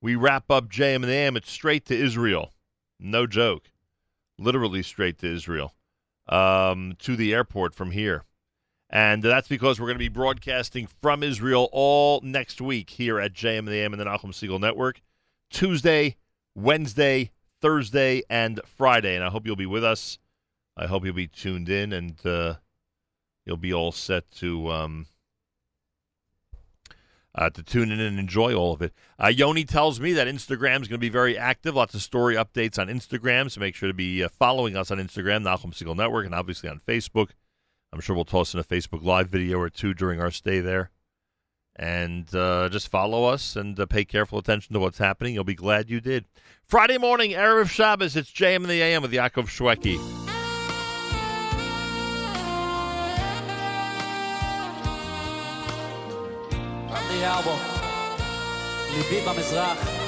[0.00, 2.52] we wrap up JM and the AM, it's straight to Israel.
[3.00, 3.72] No joke.
[4.38, 5.74] Literally straight to Israel.
[6.28, 8.22] Um, to the airport from here.
[8.92, 13.32] And that's because we're going to be broadcasting from Israel all next week here at
[13.32, 15.00] JM and the AM and the Nachum Segal Network.
[15.48, 16.16] Tuesday,
[16.56, 19.14] Wednesday, Thursday, and Friday.
[19.14, 20.18] And I hope you'll be with us.
[20.76, 22.54] I hope you'll be tuned in and uh,
[23.46, 25.06] you'll be all set to um,
[27.34, 28.92] uh, to tune in and enjoy all of it.
[29.22, 31.76] Uh, Yoni tells me that Instagram is going to be very active.
[31.76, 34.98] Lots of story updates on Instagram, so make sure to be uh, following us on
[34.98, 37.30] Instagram, Nachum Segal Network, and obviously on Facebook.
[37.92, 40.90] I'm sure we'll toss in a Facebook Live video or two during our stay there.
[41.76, 45.34] And uh, just follow us and uh, pay careful attention to what's happening.
[45.34, 46.26] You'll be glad you did.
[46.64, 48.16] Friday morning, Erev Shabbos.
[48.16, 49.96] It's JM in the AM with Yaakov Shweki.
[56.88, 57.58] From the album,
[58.92, 59.99] Livi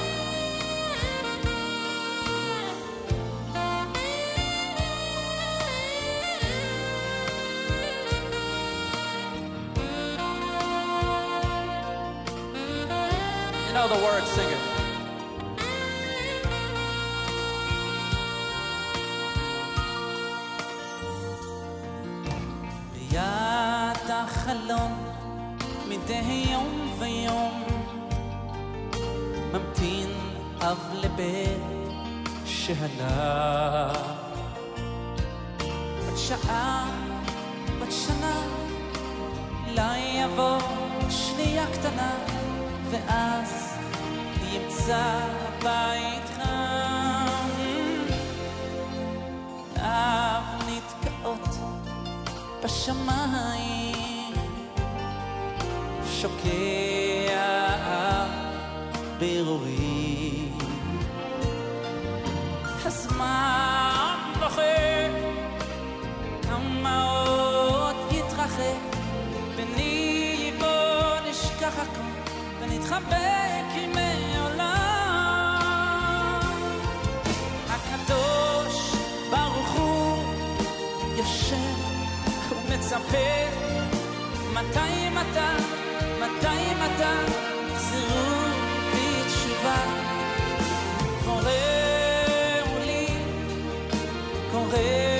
[13.82, 14.62] know the words, sing it.
[22.94, 24.92] ליד החלון
[25.88, 27.64] מדי יום ויום
[29.52, 30.10] ממתין
[30.60, 31.60] אב לבן
[32.44, 33.92] שעלה
[36.06, 36.90] בת שעה,
[37.80, 38.40] בת שנה,
[39.68, 40.58] אולי יבוא
[41.10, 42.10] שנייה קטנה
[42.90, 43.71] ואז
[44.53, 45.19] ימצא
[45.63, 47.27] בית חם.
[49.77, 51.57] אב נתקעות
[52.63, 54.33] בשמיים.
[56.21, 57.73] שוקע
[59.19, 60.57] ברורים.
[62.85, 64.61] הזמן בוכה,
[66.41, 68.97] כמה עוד יתרחק,
[69.55, 72.03] בני בוא נשכח הכל
[72.59, 74.12] ונתחבק עם
[83.13, 83.47] לספר
[84.53, 85.63] מתי, מתי,
[86.19, 87.33] מתי, מתי
[87.73, 88.33] תחזרו
[88.93, 89.77] בתשובה.
[91.25, 91.51] קורא
[92.85, 93.07] לי,
[94.51, 95.13] קורא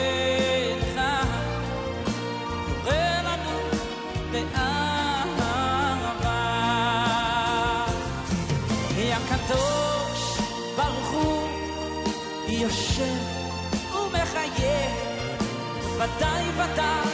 [12.48, 13.18] יושב
[13.94, 14.94] ומחייך,
[15.98, 17.13] ודאי ודאי.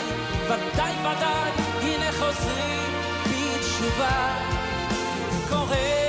[0.49, 4.35] ודאי ודאי הנה חוזרים בתשובה.
[5.49, 6.08] קוראו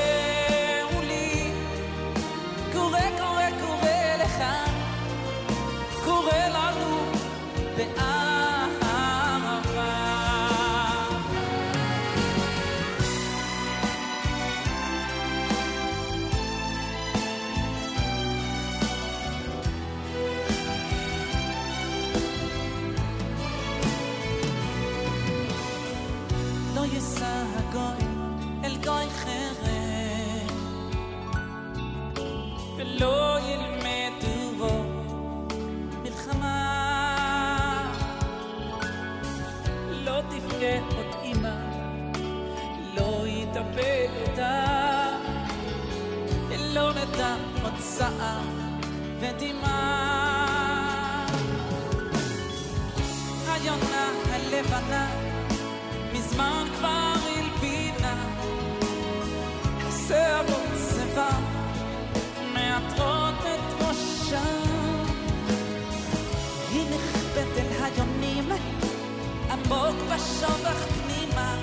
[69.71, 71.57] עמוק בשובך פנימה,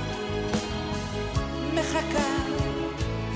[1.73, 2.33] מחכה,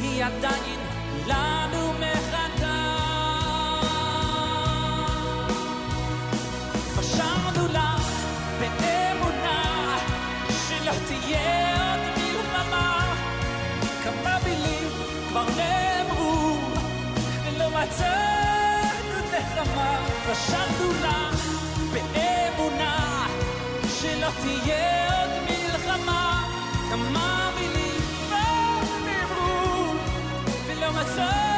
[0.02, 0.80] היא עדיין
[1.28, 2.98] לנו מחכה.
[6.98, 8.08] פשרנו לך
[8.60, 9.98] באמונה,
[10.68, 13.16] שלא תהיה עוד מלחמה,
[14.04, 14.90] כמה מילים
[15.30, 16.58] כבר נאמרו,
[17.46, 19.98] ולא מצאנו נחמה,
[20.32, 21.41] פשרנו לך
[24.42, 26.44] תהיה עוד מלחמה.
[26.90, 29.94] כמה מילים כבר נאמרו,
[30.68, 31.51] ולא מצאנו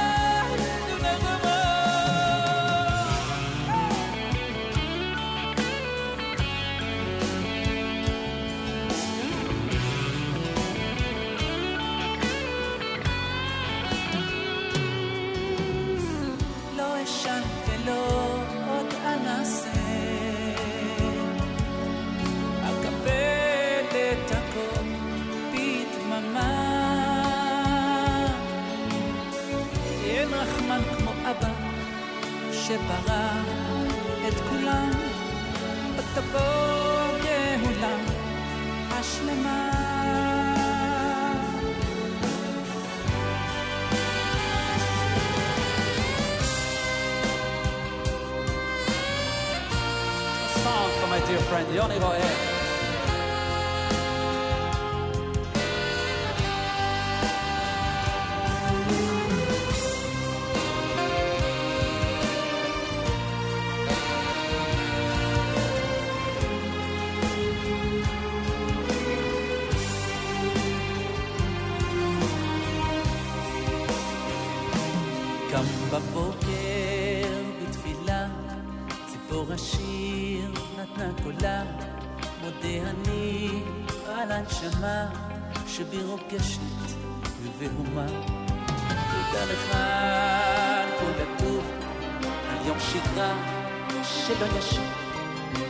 [94.27, 94.82] שלא ישן,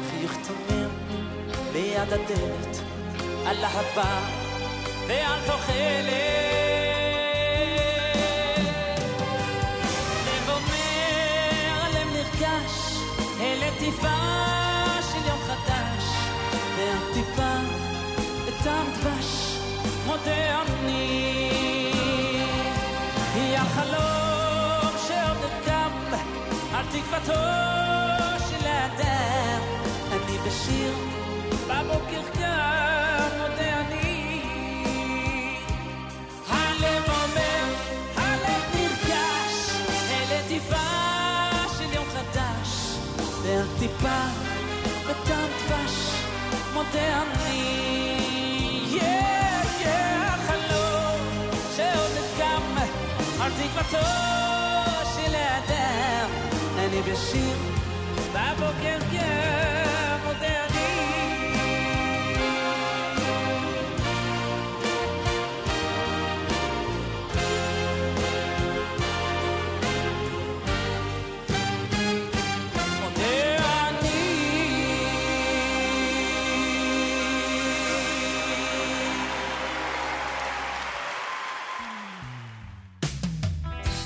[0.09, 0.87] חיוך תומר
[1.73, 2.77] ליד הדלת,
[3.45, 4.19] על אהבה
[5.07, 5.73] ועל תוחלת.
[10.25, 12.97] לב אומר, לב נרגש,
[13.41, 14.19] אל עטיפה
[15.11, 16.03] של יום חדש,
[16.77, 17.55] והטיפה
[18.47, 19.57] בטעם דבש,
[20.05, 21.49] מודה אני.
[23.35, 26.17] היא החלום שעוד נרקם,
[26.73, 27.72] על תקוותו
[43.83, 44.19] והטיפה
[45.09, 46.11] בטעם דבש,
[46.73, 48.87] מודה אני.
[48.91, 51.19] Yeah, yeah, החלום
[51.75, 52.81] שעוד נקם,
[53.41, 54.07] על תקוותו
[55.15, 56.29] של האדם,
[56.79, 57.57] אני בשיר,
[58.33, 59.62] בבוקר כן,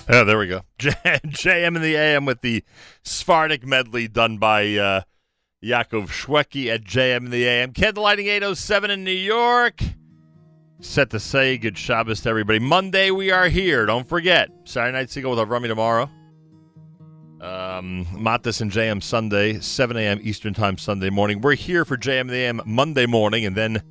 [0.10, 0.62] Yeah, there we go.
[0.80, 2.64] J- JM in the AM with the
[3.04, 5.02] Sephardic medley done by uh,
[5.64, 7.74] Yaakov Shweki at JM in the AM.
[7.74, 9.82] Candlelighting 807 in New York.
[10.80, 12.60] Set to say good Shabbos to everybody.
[12.60, 13.86] Monday we are here.
[13.86, 14.50] Don't forget.
[14.64, 16.10] Saturday night Segal with Avrami tomorrow.
[17.42, 20.20] Um, and JM Sunday, 7 a.m.
[20.22, 21.42] Eastern Time Sunday morning.
[21.42, 23.82] We're here for JM in the AM Monday morning, and then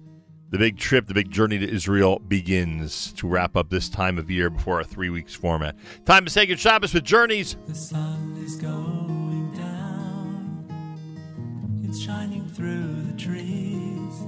[0.50, 4.31] the big trip, the big journey to Israel begins to wrap up this time of
[4.31, 5.75] year before our three weeks format.
[6.05, 7.57] Time to say good Shabbos with Journeys.
[7.66, 10.65] The sun is going down.
[11.84, 14.20] It's shining through the trees.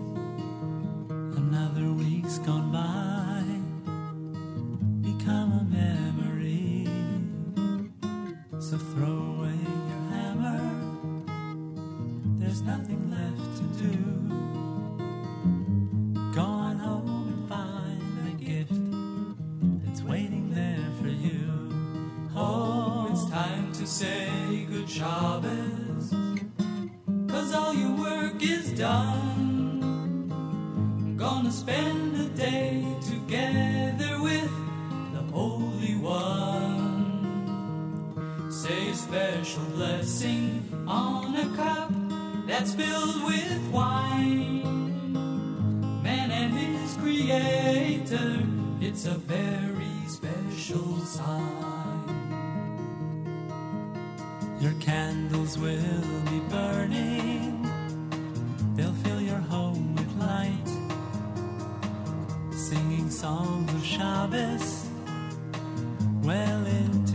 [1.36, 3.44] Another week's gone by.
[5.08, 6.86] Become a memory.
[8.60, 9.54] So throw away
[9.88, 10.60] your hammer.
[12.40, 14.57] There's nothing left to do.
[16.34, 18.74] Go on home and find the gift
[19.84, 21.70] that's waiting there for you.
[22.36, 26.12] Oh, it's time to say good Shabbos.
[27.28, 29.80] Cause all your work is done.
[31.16, 34.50] Gonna spend a day together with
[35.14, 37.06] the Holy One.
[38.50, 41.90] Say a special blessing on a cup
[42.46, 44.87] that's filled with wine
[46.08, 48.30] man and his creator.
[48.80, 52.06] It's a very special sign.
[54.60, 57.68] Your candles will be burning,
[58.74, 60.70] they'll fill your home with light.
[62.68, 64.68] Singing songs of Shabbos
[66.22, 67.07] well into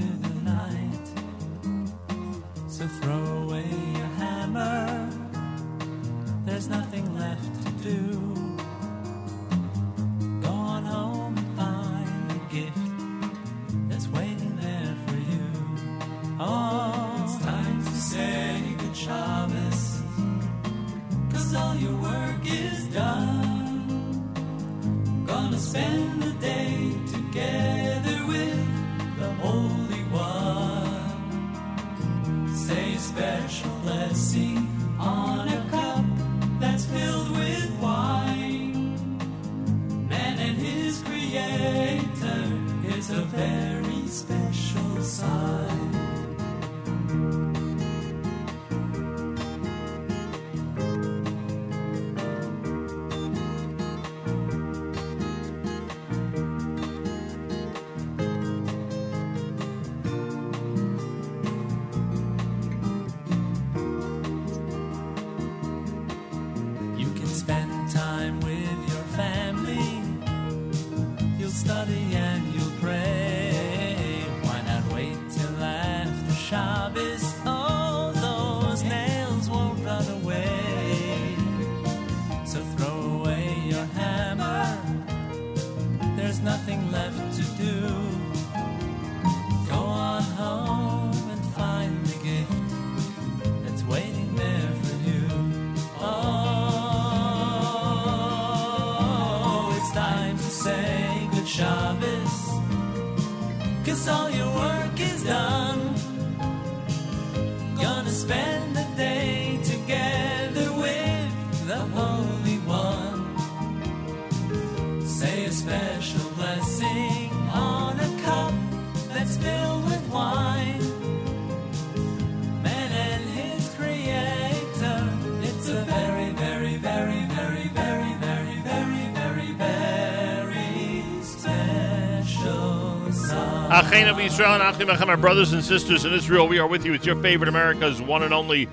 [134.23, 136.93] Israel and Achim Echem, our brothers and sisters in Israel, we are with you.
[136.93, 138.69] It's your favorite America's one and only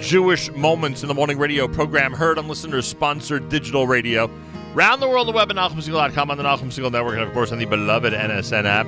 [0.00, 4.30] Jewish Moments in the Morning radio program, heard on listeners sponsored digital radio.
[4.74, 7.50] Round the world, the web at NachumSegal.com on the Nachum Segal Network, and of course
[7.50, 8.86] on the beloved NSN app.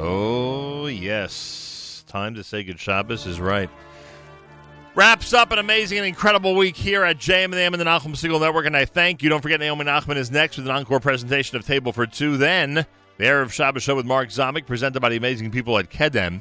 [0.00, 2.04] Oh, yes.
[2.08, 3.70] Time to say good Shabbos is right.
[4.96, 8.16] Wraps up an amazing and incredible week here at JM and the and the Nachum
[8.16, 9.28] Segal Network, and I thank you.
[9.28, 12.36] Don't forget Naomi Nachman is next with an encore presentation of Table for Two.
[12.36, 12.84] Then,
[13.18, 16.40] the Erev Shabbos show with Mark Zomick, presented by the amazing people at Kedem.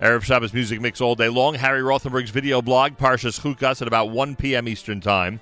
[0.00, 1.54] Erev Shabbos music mix all day long.
[1.54, 4.66] Harry Rothenberg's video blog, Parshas Chukas, at about 1 p.m.
[4.66, 5.40] Eastern Time.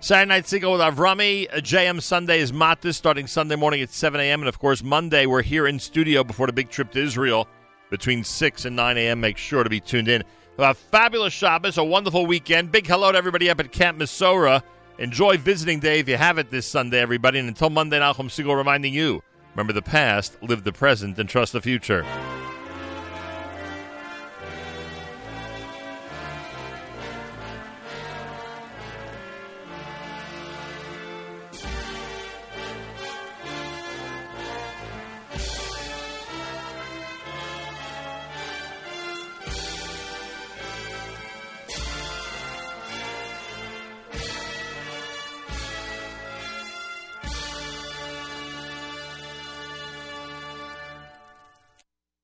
[0.00, 1.48] Saturday night Segal with Avrami.
[1.48, 4.40] JM Sunday is Matis, starting Sunday morning at 7 a.m.
[4.40, 7.48] And of course, Monday, we're here in studio before the big trip to Israel
[7.88, 9.20] between 6 and 9 a.m.
[9.20, 10.22] Make sure to be tuned in.
[10.58, 12.70] A fabulous Shabbos, a wonderful weekend.
[12.70, 14.62] Big hello to everybody up at Camp Mesorah.
[14.98, 17.38] Enjoy visiting day if you have it this Sunday, everybody.
[17.40, 19.22] And until Monday, Nachum Segal reminding you
[19.54, 22.04] remember the past, live the present, and trust the future.